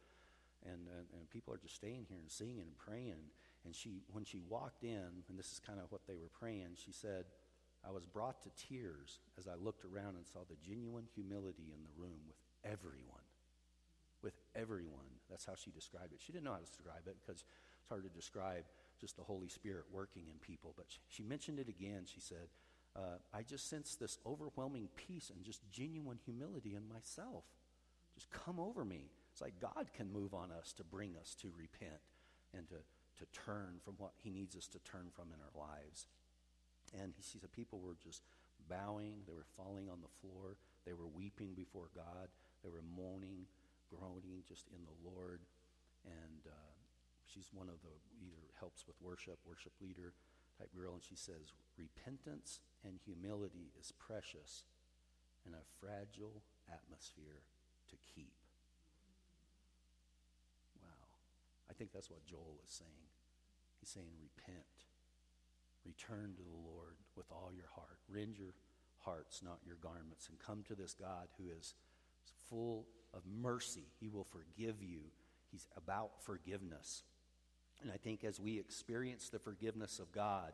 And, 0.66 0.88
and, 0.88 1.08
and 1.18 1.30
people 1.30 1.54
are 1.54 1.58
just 1.58 1.76
staying 1.76 2.06
here 2.10 2.20
and 2.20 2.30
singing 2.30 2.60
and 2.60 2.78
praying. 2.78 3.32
And 3.66 3.74
she, 3.74 4.04
when 4.12 4.24
she 4.24 4.42
walked 4.48 4.84
in, 4.84 5.26
and 5.30 5.40
this 5.40 5.52
is 5.52 5.60
kind 5.60 5.80
of 5.80 5.92
what 5.92 6.06
they 6.06 6.16
were 6.16 6.30
praying, 6.40 6.76
she 6.76 6.92
said, 6.92 7.26
I 7.88 7.92
was 7.92 8.06
brought 8.06 8.44
to 8.44 8.50
tears 8.68 9.20
as 9.38 9.48
I 9.48 9.56
looked 9.56 9.86
around 9.86 10.16
and 10.16 10.28
saw 10.28 10.40
the 10.48 10.58
genuine 10.62 11.06
humility 11.16 11.72
in 11.74 11.82
the 11.82 11.96
room 11.98 12.20
with 12.28 12.38
everyone. 12.64 13.26
With 14.22 14.36
everyone. 14.54 15.10
That's 15.30 15.46
how 15.46 15.56
she 15.56 15.72
described 15.72 16.14
it. 16.14 16.20
She 16.22 16.34
didn't 16.34 16.44
know 16.44 16.52
how 16.52 16.60
to 16.60 16.66
describe 16.66 17.08
it 17.08 17.16
because 17.26 17.44
it's 17.80 17.90
hard 17.90 18.04
to 18.04 18.10
describe 18.10 18.66
just 19.00 19.18
the 19.18 19.24
Holy 19.24 19.48
Spirit 19.48 19.86
working 19.92 20.24
in 20.30 20.40
people. 20.40 20.74
But 20.76 20.86
she, 21.08 21.24
mentioned 21.24 21.60
it 21.60 21.70
again. 21.70 22.04
She 22.06 22.20
said, 22.20 22.50
uh, 22.96 23.18
I 23.34 23.44
just 23.44 23.70
sense 23.70 23.96
this 23.96 24.18
overwhelming 24.26 24.90
peace 24.96 25.32
and 25.34 25.44
just 25.44 25.62
genuine 25.72 26.20
humility 26.26 26.76
in 26.76 26.88
myself. 26.88 27.44
Just 28.16 28.30
come 28.32 28.60
over 28.60 28.84
me. 28.84 29.12
It's 29.32 29.42
like 29.42 29.60
God 29.60 29.88
can 29.94 30.12
move 30.12 30.34
on 30.34 30.52
us 30.52 30.74
to 30.74 30.84
bring 30.84 31.16
us 31.20 31.36
to 31.42 31.52
repent 31.56 32.02
and 32.54 32.68
to, 32.70 32.76
to 32.76 33.40
turn 33.46 33.80
from 33.84 33.94
what 33.98 34.12
He 34.18 34.30
needs 34.30 34.56
us 34.56 34.68
to 34.68 34.80
turn 34.80 35.08
from 35.16 35.26
in 35.32 35.40
our 35.40 35.68
lives. 35.68 36.08
And 36.98 37.14
he 37.16 37.24
said 37.24 37.42
people 37.52 37.80
were 37.80 37.98
just 38.02 38.24
bowing, 38.70 39.22
they 39.28 39.34
were 39.34 39.50
falling 39.58 39.90
on 39.90 40.02
the 40.02 40.14
floor, 40.22 40.58
they 40.86 40.94
were 40.94 41.08
weeping 41.08 41.54
before 41.54 41.90
God, 41.96 42.30
they 42.64 42.70
were 42.70 42.86
moaning, 42.96 43.46
groaning 43.90 44.42
just 44.48 44.68
in 44.74 44.82
the 44.86 44.98
Lord. 45.06 45.42
And 46.06 46.42
uh, 46.48 46.69
She's 47.34 47.50
one 47.54 47.70
of 47.70 47.78
the 47.86 47.96
either 48.26 48.50
helps 48.60 48.86
with 48.88 48.98
worship, 49.02 49.38
worship 49.46 49.74
leader, 49.82 50.14
type 50.58 50.74
girl, 50.76 50.94
and 50.94 51.04
she 51.04 51.16
says, 51.16 51.54
Repentance 51.78 52.60
and 52.84 53.00
humility 53.06 53.72
is 53.80 53.94
precious 53.96 54.64
in 55.46 55.54
a 55.54 55.70
fragile 55.80 56.42
atmosphere 56.68 57.46
to 57.90 57.96
keep. 58.14 58.34
Wow. 60.82 61.08
I 61.70 61.74
think 61.74 61.94
that's 61.94 62.10
what 62.10 62.26
Joel 62.26 62.60
is 62.66 62.74
saying. 62.74 63.08
He's 63.80 63.90
saying, 63.90 64.12
Repent. 64.20 64.66
Return 65.86 66.36
to 66.36 66.44
the 66.44 66.70
Lord 66.70 66.98
with 67.16 67.32
all 67.32 67.52
your 67.56 67.70
heart. 67.74 67.98
Rend 68.10 68.38
your 68.38 68.54
hearts, 69.00 69.42
not 69.44 69.60
your 69.66 69.78
garments, 69.82 70.28
and 70.30 70.38
come 70.38 70.64
to 70.68 70.76
this 70.76 70.94
God 70.94 71.28
who 71.38 71.50
is 71.58 71.74
full 72.50 72.86
of 73.14 73.22
mercy. 73.26 73.88
He 74.00 74.10
will 74.10 74.26
forgive 74.26 74.84
you. 74.84 75.00
He's 75.52 75.68
about 75.78 76.22
forgiveness. 76.22 77.04
And 77.82 77.92
I 77.92 77.98
think 77.98 78.24
as 78.24 78.40
we 78.40 78.60
experience 78.60 79.30
the 79.30 79.40
forgiveness 79.40 80.00
of 80.00 80.12
God, 80.12 80.52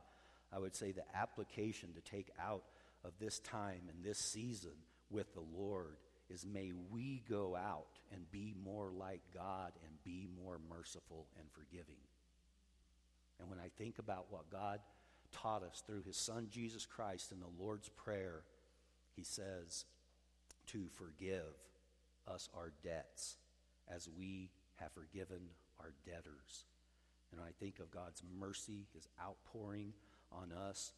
I 0.54 0.60
would 0.60 0.76
say 0.76 0.92
the 0.92 1.04
application 1.16 1.90
to 1.94 2.02
take 2.02 2.30
out 2.40 2.64
of 3.04 3.12
this 3.20 3.40
time 3.40 3.82
and 3.90 4.04
this 4.04 4.20
season 4.20 4.72
with 5.10 5.34
the 5.34 5.44
Lord 5.56 5.98
is 6.30 6.46
may 6.46 6.72
we 6.90 7.24
go 7.30 7.56
out 7.56 8.00
and 8.12 8.30
be 8.32 8.54
more 8.64 8.92
like 8.92 9.22
God 9.34 9.74
and 9.84 10.04
be 10.04 10.28
more 10.44 10.60
merciful 10.70 11.28
and 11.38 11.48
forgiving. 11.52 12.02
And 13.40 13.50
when 13.50 13.60
I 13.60 13.70
think 13.78 14.00
about 14.00 14.28
what 14.30 14.50
God 14.50 14.80
taught 15.32 15.64
us 15.64 15.84
through 15.86 16.04
his 16.04 16.18
son 16.18 16.48
Jesus 16.50 16.86
Christ 16.86 17.32
in 17.32 17.40
the 17.40 17.64
Lord's 17.64 17.90
Prayer, 17.90 18.44
he 19.16 19.24
says 19.24 19.86
to 20.68 20.88
forgive 20.94 21.54
us 22.28 22.50
our 22.56 22.72
debts 22.84 23.38
as 23.88 24.10
we 24.18 24.50
have 24.76 24.92
forgiven 24.94 25.50
our 25.80 25.94
debtors. 26.06 26.66
And 27.36 27.46
I 27.46 27.52
think 27.60 27.80
of 27.80 27.92
God's 27.92 28.24
mercy, 28.40 28.88
his 28.94 29.08
outpouring 29.22 29.92
on 30.32 30.52
us. 30.54 30.94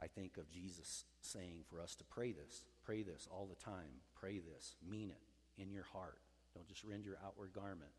I 0.00 0.06
think 0.06 0.36
of 0.36 0.50
Jesus 0.50 1.04
saying 1.20 1.64
for 1.68 1.80
us 1.80 1.96
to 1.96 2.04
pray 2.04 2.30
this. 2.30 2.62
Pray 2.84 3.02
this 3.02 3.26
all 3.30 3.46
the 3.46 3.64
time. 3.64 4.02
Pray 4.14 4.38
this. 4.38 4.76
Mean 4.88 5.10
it 5.10 5.60
in 5.60 5.70
your 5.70 5.86
heart. 5.92 6.18
Don't 6.54 6.68
just 6.68 6.84
rend 6.84 7.04
your 7.04 7.18
outward 7.24 7.52
garment. 7.52 7.90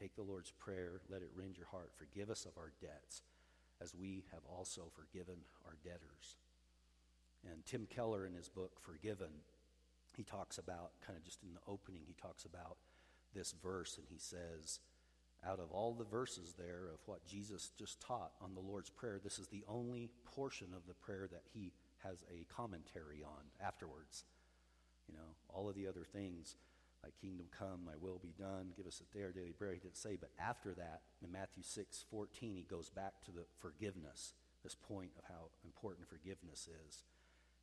Take 0.00 0.16
the 0.16 0.22
Lord's 0.22 0.50
Prayer. 0.50 1.00
Let 1.08 1.22
it 1.22 1.30
rend 1.34 1.56
your 1.56 1.66
heart. 1.66 1.92
Forgive 1.96 2.30
us 2.30 2.46
of 2.46 2.58
our 2.58 2.72
debts 2.80 3.22
as 3.80 3.94
we 3.94 4.24
have 4.32 4.42
also 4.48 4.90
forgiven 4.94 5.36
our 5.66 5.76
debtors. 5.84 6.36
And 7.48 7.64
Tim 7.64 7.86
Keller, 7.88 8.26
in 8.26 8.34
his 8.34 8.48
book, 8.48 8.80
Forgiven, 8.80 9.42
he 10.16 10.24
talks 10.24 10.58
about, 10.58 10.90
kind 11.04 11.16
of 11.16 11.24
just 11.24 11.42
in 11.44 11.54
the 11.54 11.70
opening, 11.70 12.02
he 12.06 12.14
talks 12.20 12.44
about 12.44 12.78
this 13.34 13.54
verse 13.62 13.98
and 13.98 14.06
he 14.10 14.18
says, 14.18 14.80
out 15.46 15.60
of 15.60 15.70
all 15.70 15.94
the 15.94 16.04
verses 16.04 16.54
there 16.58 16.88
of 16.92 17.00
what 17.06 17.26
Jesus 17.26 17.70
just 17.78 18.00
taught 18.00 18.32
on 18.40 18.54
the 18.54 18.60
Lord's 18.60 18.90
Prayer, 18.90 19.20
this 19.22 19.38
is 19.38 19.48
the 19.48 19.64
only 19.68 20.10
portion 20.24 20.68
of 20.74 20.86
the 20.86 20.94
prayer 20.94 21.28
that 21.30 21.42
he 21.52 21.72
has 22.04 22.24
a 22.30 22.44
commentary 22.52 23.22
on 23.24 23.44
afterwards. 23.64 24.24
You 25.08 25.14
know, 25.14 25.36
all 25.48 25.68
of 25.68 25.74
the 25.74 25.86
other 25.86 26.04
things, 26.04 26.56
like 27.02 27.14
kingdom 27.20 27.46
come, 27.56 27.80
my 27.84 27.94
will 28.00 28.20
be 28.22 28.34
done, 28.38 28.72
give 28.76 28.86
us 28.86 29.00
a 29.00 29.16
day 29.16 29.24
our 29.24 29.32
daily 29.32 29.54
bread, 29.56 29.74
he 29.74 29.80
didn't 29.80 29.96
say. 29.96 30.16
But 30.20 30.30
after 30.38 30.74
that, 30.74 31.02
in 31.22 31.32
Matthew 31.32 31.62
6 31.62 32.04
14, 32.10 32.56
he 32.56 32.62
goes 32.62 32.90
back 32.90 33.14
to 33.24 33.32
the 33.32 33.44
forgiveness, 33.60 34.34
this 34.62 34.74
point 34.74 35.10
of 35.18 35.24
how 35.28 35.50
important 35.64 36.08
forgiveness 36.08 36.68
is. 36.86 37.02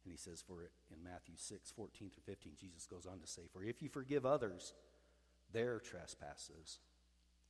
And 0.04 0.12
he 0.12 0.18
says, 0.18 0.44
for 0.46 0.62
it 0.62 0.72
in 0.94 1.04
Matthew 1.04 1.34
6, 1.36 1.72
14 1.72 2.12
through 2.12 2.24
15, 2.26 2.54
Jesus 2.60 2.86
goes 2.86 3.08
on 3.08 3.20
to 3.20 3.28
say, 3.28 3.42
For 3.52 3.64
if 3.64 3.82
you 3.82 3.90
forgive 3.90 4.26
others 4.26 4.74
their 5.52 5.80
trespasses, 5.80 6.80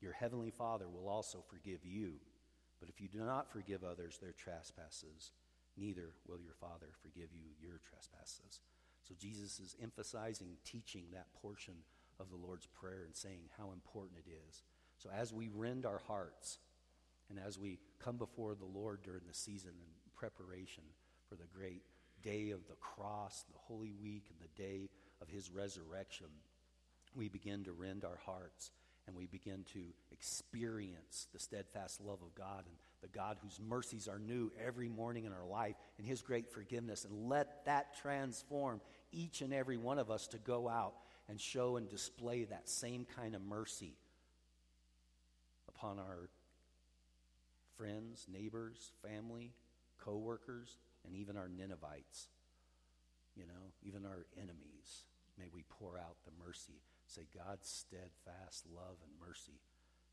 your 0.06 0.14
heavenly 0.14 0.52
Father 0.52 0.88
will 0.88 1.10
also 1.10 1.44
forgive 1.50 1.84
you. 1.84 2.14
But 2.80 2.90
if 2.90 3.02
you 3.02 3.08
do 3.08 3.26
not 3.26 3.52
forgive 3.52 3.84
others 3.84 4.20
their 4.22 4.34
trespasses, 4.34 5.32
neither 5.76 6.12
will 6.28 6.40
your 6.40 6.54
Father 6.54 6.90
forgive 7.02 7.30
you 7.34 7.50
your 7.60 7.80
trespasses. 7.90 8.62
So 9.02 9.16
Jesus 9.20 9.60
is 9.60 9.76
emphasizing, 9.82 10.58
teaching 10.64 11.06
that 11.12 11.34
portion 11.42 11.74
of 12.20 12.30
the 12.30 12.36
Lord's 12.36 12.68
Prayer 12.68 13.04
and 13.04 13.16
saying 13.16 13.50
how 13.58 13.72
important 13.72 14.20
it 14.26 14.30
is. 14.48 14.62
So 15.00 15.10
as 15.10 15.34
we 15.34 15.50
rend 15.50 15.88
our 15.88 16.02
hearts 16.08 16.60
and 17.32 17.40
as 17.40 17.58
we 17.58 17.80
come 17.98 18.18
before 18.18 18.54
the 18.54 18.66
Lord 18.66 19.02
during 19.02 19.22
the 19.28 19.34
season 19.34 19.72
in 19.72 20.12
preparation 20.16 20.84
for 21.28 21.36
the 21.36 21.48
great 21.52 21.82
day 22.22 22.52
of 22.52 22.68
the 22.68 22.76
cross, 22.76 23.44
the 23.52 23.58
Holy 23.58 23.94
Week, 24.00 24.26
and 24.30 24.38
the 24.40 24.62
day 24.62 24.90
of 25.20 25.30
his 25.30 25.50
resurrection, 25.50 26.28
we 27.16 27.28
begin 27.28 27.64
to 27.64 27.72
rend 27.72 28.06
our 28.06 28.20
hearts 28.24 28.70
and 29.08 29.16
we 29.16 29.28
begin 29.28 29.64
to 29.74 29.82
experience 30.12 31.28
the 31.34 31.40
steadfast 31.40 32.02
love 32.02 32.20
of 32.22 32.34
God 32.36 32.64
and 32.66 32.76
the 33.02 33.08
God 33.08 33.38
whose 33.44 33.60
mercies 33.60 34.08
are 34.08 34.20
new 34.20 34.52
every 34.66 34.90
morning 34.90 35.26
in 35.26 35.32
our 35.32 35.46
life 35.46 35.76
and 35.98 36.08
his 36.08 36.22
great 36.22 36.50
forgiveness. 36.50 37.06
And 37.06 37.30
let 37.30 37.66
that 37.66 37.98
transform 38.02 38.82
each 39.12 39.42
and 39.42 39.54
every 39.54 39.78
one 39.78 40.00
of 40.00 40.10
us 40.10 40.28
to 40.28 40.38
go 40.40 40.68
out 40.68 40.96
and 41.30 41.40
show 41.40 41.78
and 41.78 41.90
display 41.90 42.46
that 42.46 42.68
same 42.68 43.06
kind 43.16 43.36
of 43.36 43.42
mercy 43.42 43.94
upon 45.70 46.00
our 46.00 46.30
friends, 47.78 48.26
neighbors, 48.32 48.92
family, 49.04 49.52
co 50.00 50.18
workers, 50.18 50.78
and 51.06 51.16
even 51.16 51.38
our 51.38 51.50
Ninevites, 51.50 52.28
you 53.36 53.44
know, 53.46 53.72
even 53.84 54.06
our 54.06 54.26
enemies. 54.38 55.04
May 55.38 55.46
we 55.54 55.64
pour 55.70 55.98
out 55.98 56.16
the 56.26 56.32
mercy. 56.46 56.82
Say, 57.08 57.28
God's 57.34 57.70
steadfast 57.70 58.66
love 58.74 58.98
and 59.04 59.12
mercy 59.20 59.62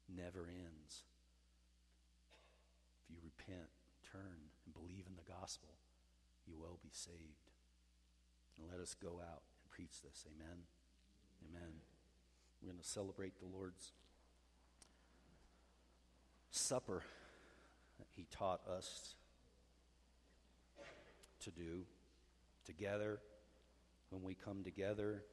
never 0.09 0.47
ends. 0.47 1.05
If 3.03 3.11
you 3.11 3.17
repent, 3.23 3.71
turn, 4.11 4.53
and 4.65 4.75
believe 4.75 5.07
in 5.09 5.17
the 5.17 5.31
gospel, 5.31 5.71
you 6.47 6.55
will 6.59 6.79
be 6.83 6.91
saved. 6.93 7.51
And 8.59 8.71
let 8.71 8.81
us 8.81 8.95
go 8.95 9.21
out 9.21 9.43
and 9.43 9.71
preach 9.71 10.03
this. 10.03 10.25
Amen. 10.29 10.59
Amen. 11.49 11.73
We're 12.61 12.71
going 12.71 12.83
to 12.83 12.89
celebrate 12.89 13.39
the 13.41 13.47
Lord's 13.47 13.93
Supper 16.51 17.03
that 17.99 18.09
He 18.15 18.27
taught 18.31 18.61
us 18.69 19.15
to 21.41 21.51
do 21.51 21.87
together 22.65 23.19
when 24.11 24.23
we 24.23 24.35
come 24.35 24.63
together 24.63 25.25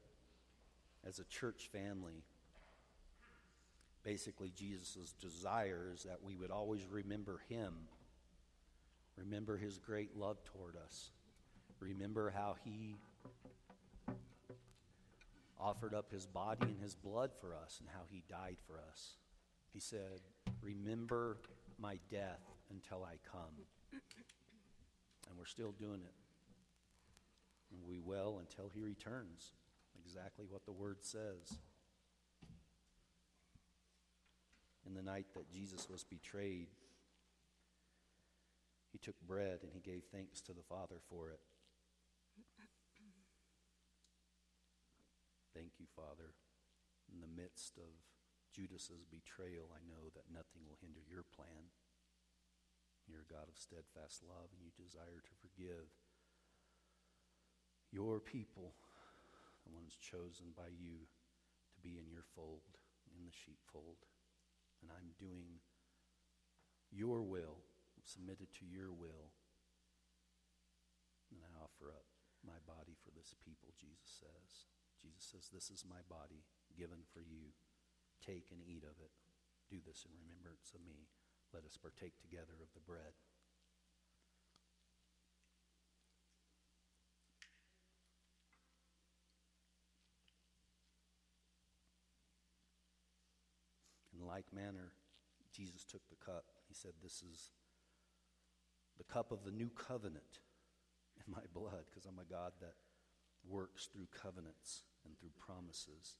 as 1.07 1.19
a 1.19 1.23
church 1.25 1.69
family. 1.71 2.23
Basically, 4.03 4.51
Jesus' 4.55 5.13
desire 5.19 5.91
is 5.93 6.03
that 6.03 6.23
we 6.23 6.35
would 6.35 6.51
always 6.51 6.85
remember 6.89 7.41
Him, 7.49 7.73
remember 9.17 9.57
His 9.57 9.77
great 9.77 10.15
love 10.15 10.43
toward 10.45 10.75
us, 10.75 11.11
remember 11.79 12.29
how 12.29 12.55
He 12.63 12.95
offered 15.59 15.93
up 15.93 16.11
His 16.11 16.25
body 16.25 16.67
and 16.67 16.79
His 16.81 16.95
blood 16.95 17.31
for 17.41 17.53
us 17.53 17.77
and 17.79 17.89
how 17.89 18.03
He 18.09 18.23
died 18.29 18.57
for 18.65 18.79
us. 18.89 19.15
He 19.73 19.79
said, 19.79 20.21
Remember 20.61 21.37
my 21.77 21.99
death 22.09 22.41
until 22.71 23.03
I 23.03 23.15
come. 23.31 23.65
And 25.29 25.37
we're 25.37 25.45
still 25.45 25.71
doing 25.71 26.01
it. 26.01 26.13
And 27.71 27.81
we 27.87 27.99
will 27.99 28.39
until 28.39 28.69
he 28.69 28.81
returns. 28.81 29.53
Exactly 30.03 30.45
what 30.49 30.65
the 30.65 30.71
word 30.71 30.97
says. 31.01 31.59
In 34.85 34.93
the 34.95 35.03
night 35.03 35.27
that 35.35 35.51
Jesus 35.51 35.87
was 35.89 36.03
betrayed, 36.03 36.69
he 38.91 38.97
took 38.97 39.19
bread 39.21 39.59
and 39.61 39.71
he 39.73 39.79
gave 39.79 40.03
thanks 40.11 40.41
to 40.41 40.53
the 40.53 40.63
Father 40.67 40.97
for 41.09 41.29
it. 41.29 41.39
Thank 45.53 45.77
you, 45.77 45.85
Father. 45.95 46.33
In 47.11 47.21
the 47.21 47.41
midst 47.41 47.77
of 47.77 47.91
Judas's 48.53 49.05
betrayal, 49.05 49.69
I 49.75 49.81
know 49.85 50.09
that 50.15 50.31
nothing 50.31 50.65
will 50.65 50.79
hinder 50.81 51.01
your 51.05 51.25
plan. 51.35 51.69
You're 53.05 53.25
a 53.25 53.33
God 53.33 53.49
of 53.49 53.57
steadfast 53.57 54.21
love, 54.25 54.53
and 54.53 54.61
you 54.61 54.71
desire 54.73 55.21
to 55.21 55.41
forgive 55.41 55.89
your 57.91 58.19
people, 58.19 58.73
the 59.69 59.77
ones 59.77 59.93
chosen 60.01 60.49
by 60.57 60.73
you 60.73 61.05
to 61.05 61.77
be 61.85 62.01
in 62.01 62.09
your 62.09 62.25
fold, 62.33 62.81
in 63.13 63.21
the 63.21 63.33
sheepfold. 63.33 64.01
And 64.81 64.89
I'm 64.89 65.13
doing 65.21 65.61
your 66.89 67.21
will, 67.21 67.61
submitted 68.01 68.49
to 68.57 68.65
your 68.65 68.89
will. 68.89 69.29
And 71.29 71.45
I 71.45 71.53
offer 71.61 71.93
up 71.93 72.09
my 72.41 72.57
body 72.65 72.97
for 72.97 73.13
this 73.13 73.37
people, 73.37 73.69
Jesus 73.77 74.09
says. 74.09 74.65
Jesus 74.97 75.21
says, 75.21 75.53
This 75.53 75.69
is 75.69 75.85
my 75.85 76.01
body 76.09 76.41
given 76.73 77.05
for 77.13 77.21
you. 77.21 77.53
Take 78.25 78.49
and 78.49 78.65
eat 78.65 78.81
of 78.81 78.97
it. 78.97 79.13
Do 79.69 79.77
this 79.85 80.01
in 80.09 80.11
remembrance 80.17 80.73
of 80.73 80.81
me. 80.81 81.13
Let 81.53 81.63
us 81.69 81.77
partake 81.77 82.17
together 82.17 82.57
of 82.57 82.73
the 82.73 82.81
bread. 82.81 83.13
In 94.19 94.27
like 94.39 94.55
manner, 94.55 94.95
Jesus 95.51 95.83
took 95.83 96.07
the 96.07 96.15
cup. 96.15 96.47
He 96.71 96.73
said, 96.73 96.95
This 97.03 97.19
is 97.19 97.51
the 98.95 99.03
cup 99.03 99.35
of 99.35 99.43
the 99.43 99.51
new 99.51 99.67
covenant 99.67 100.39
in 101.19 101.27
my 101.27 101.43
blood, 101.51 101.91
because 101.91 102.07
I'm 102.07 102.23
a 102.23 102.31
God 102.31 102.55
that 102.63 102.79
works 103.43 103.91
through 103.91 104.07
covenants 104.15 104.87
and 105.03 105.19
through 105.19 105.35
promises. 105.35 106.15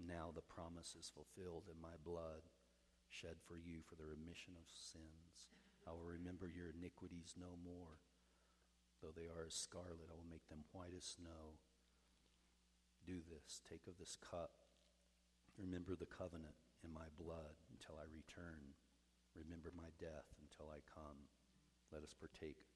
Now 0.00 0.32
the 0.32 0.40
promise 0.40 0.96
is 0.96 1.12
fulfilled 1.12 1.68
in 1.68 1.76
my 1.76 2.00
blood, 2.00 2.48
shed 3.12 3.36
for 3.44 3.60
you 3.60 3.84
for 3.84 3.92
the 3.92 4.08
remission 4.08 4.56
of 4.56 4.64
sins. 4.72 5.52
I 5.84 5.92
will 5.92 6.08
remember 6.08 6.48
your 6.48 6.72
iniquities 6.72 7.36
no 7.36 7.60
more. 7.60 8.00
Though 9.04 9.12
they 9.12 9.28
are 9.28 9.44
as 9.44 9.52
scarlet, 9.52 10.08
I 10.08 10.16
will 10.16 10.32
make 10.32 10.48
them 10.48 10.64
white 10.72 10.96
as 10.96 11.04
snow. 11.04 11.60
Do 13.04 13.20
this. 13.20 13.60
Take 13.60 13.84
of 13.84 14.00
this 14.00 14.16
cup. 14.16 14.64
Remember 15.60 15.92
the 15.92 16.08
covenant 16.08 16.56
in 16.84 16.92
my 16.92 17.08
blood 17.18 17.54
until 17.72 17.96
I 18.00 18.06
return. 18.10 18.74
Remember 19.34 19.70
my 19.76 19.90
death 19.98 20.26
until 20.42 20.72
I 20.72 20.80
come. 20.88 21.28
Let 21.92 22.02
us 22.02 22.14
partake 22.14 22.66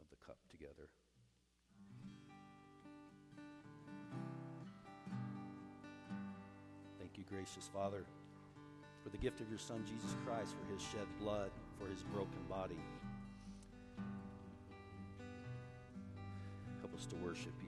of 0.00 0.08
the 0.10 0.16
cup 0.16 0.38
together. 0.50 0.88
Thank 6.98 7.18
you, 7.18 7.24
gracious 7.28 7.68
Father, 7.72 8.04
for 9.02 9.10
the 9.10 9.18
gift 9.18 9.40
of 9.40 9.48
your 9.48 9.58
Son, 9.58 9.84
Jesus 9.84 10.14
Christ, 10.24 10.54
for 10.56 10.72
his 10.72 10.82
shed 10.82 11.06
blood, 11.20 11.50
for 11.78 11.88
his 11.88 12.02
broken 12.04 12.42
body. 12.48 12.80
Help 16.80 16.94
us 16.94 17.06
to 17.06 17.16
worship 17.16 17.54
you. 17.66 17.67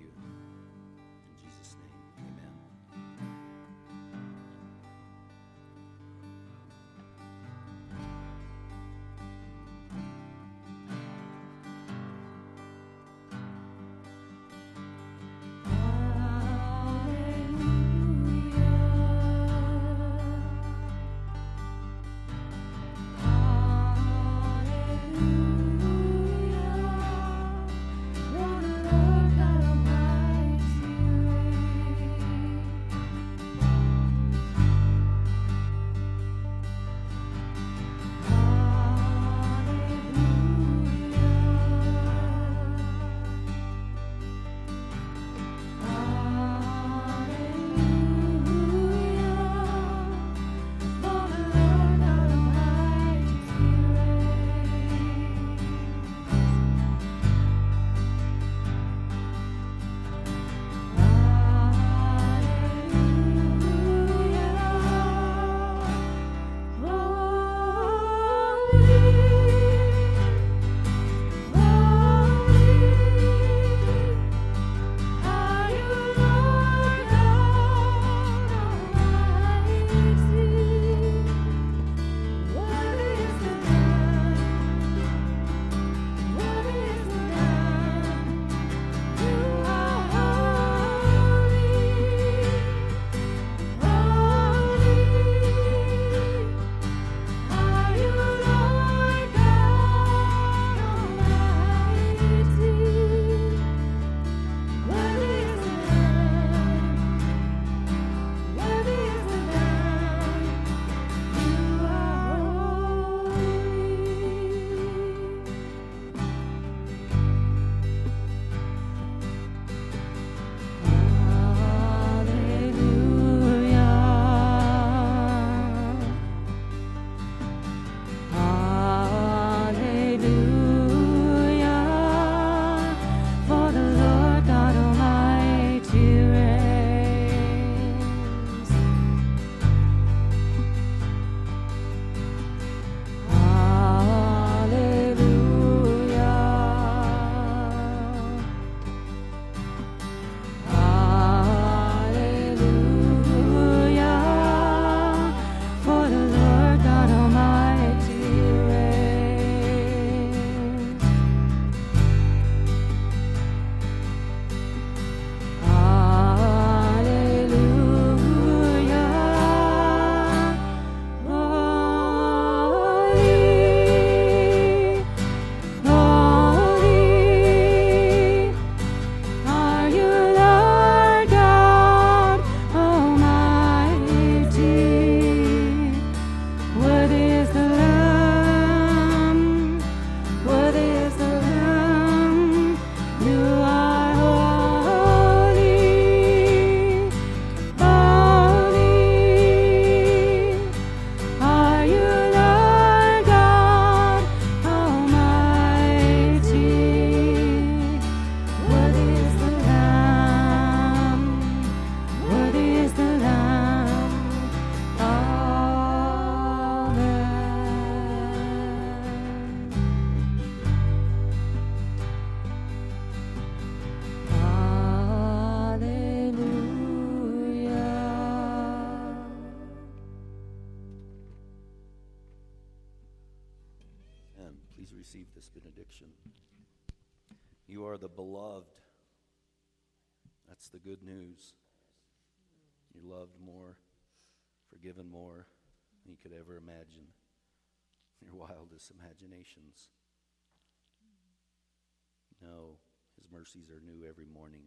Mercies 253.51 253.71
are 253.71 253.83
new 253.85 254.07
every 254.09 254.27
morning. 254.27 254.63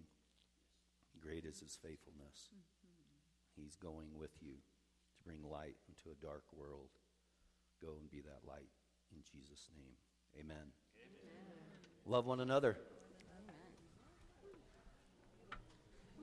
Great 1.22 1.46
is 1.46 1.60
his 1.60 1.78
faithfulness. 1.82 2.50
He's 3.56 3.76
going 3.76 4.08
with 4.20 4.32
you 4.42 4.52
to 4.52 5.24
bring 5.24 5.40
light 5.50 5.76
into 5.88 6.12
a 6.12 6.26
dark 6.26 6.44
world. 6.54 6.90
Go 7.82 7.96
and 8.00 8.10
be 8.12 8.22
that 8.22 8.48
light 8.48 8.68
in 9.14 9.20
Jesus' 9.22 9.70
name. 9.74 9.96
Amen. 10.38 10.74
Amen. 10.98 11.44
Love 12.06 12.26
one 12.26 12.42
another. 12.42 12.78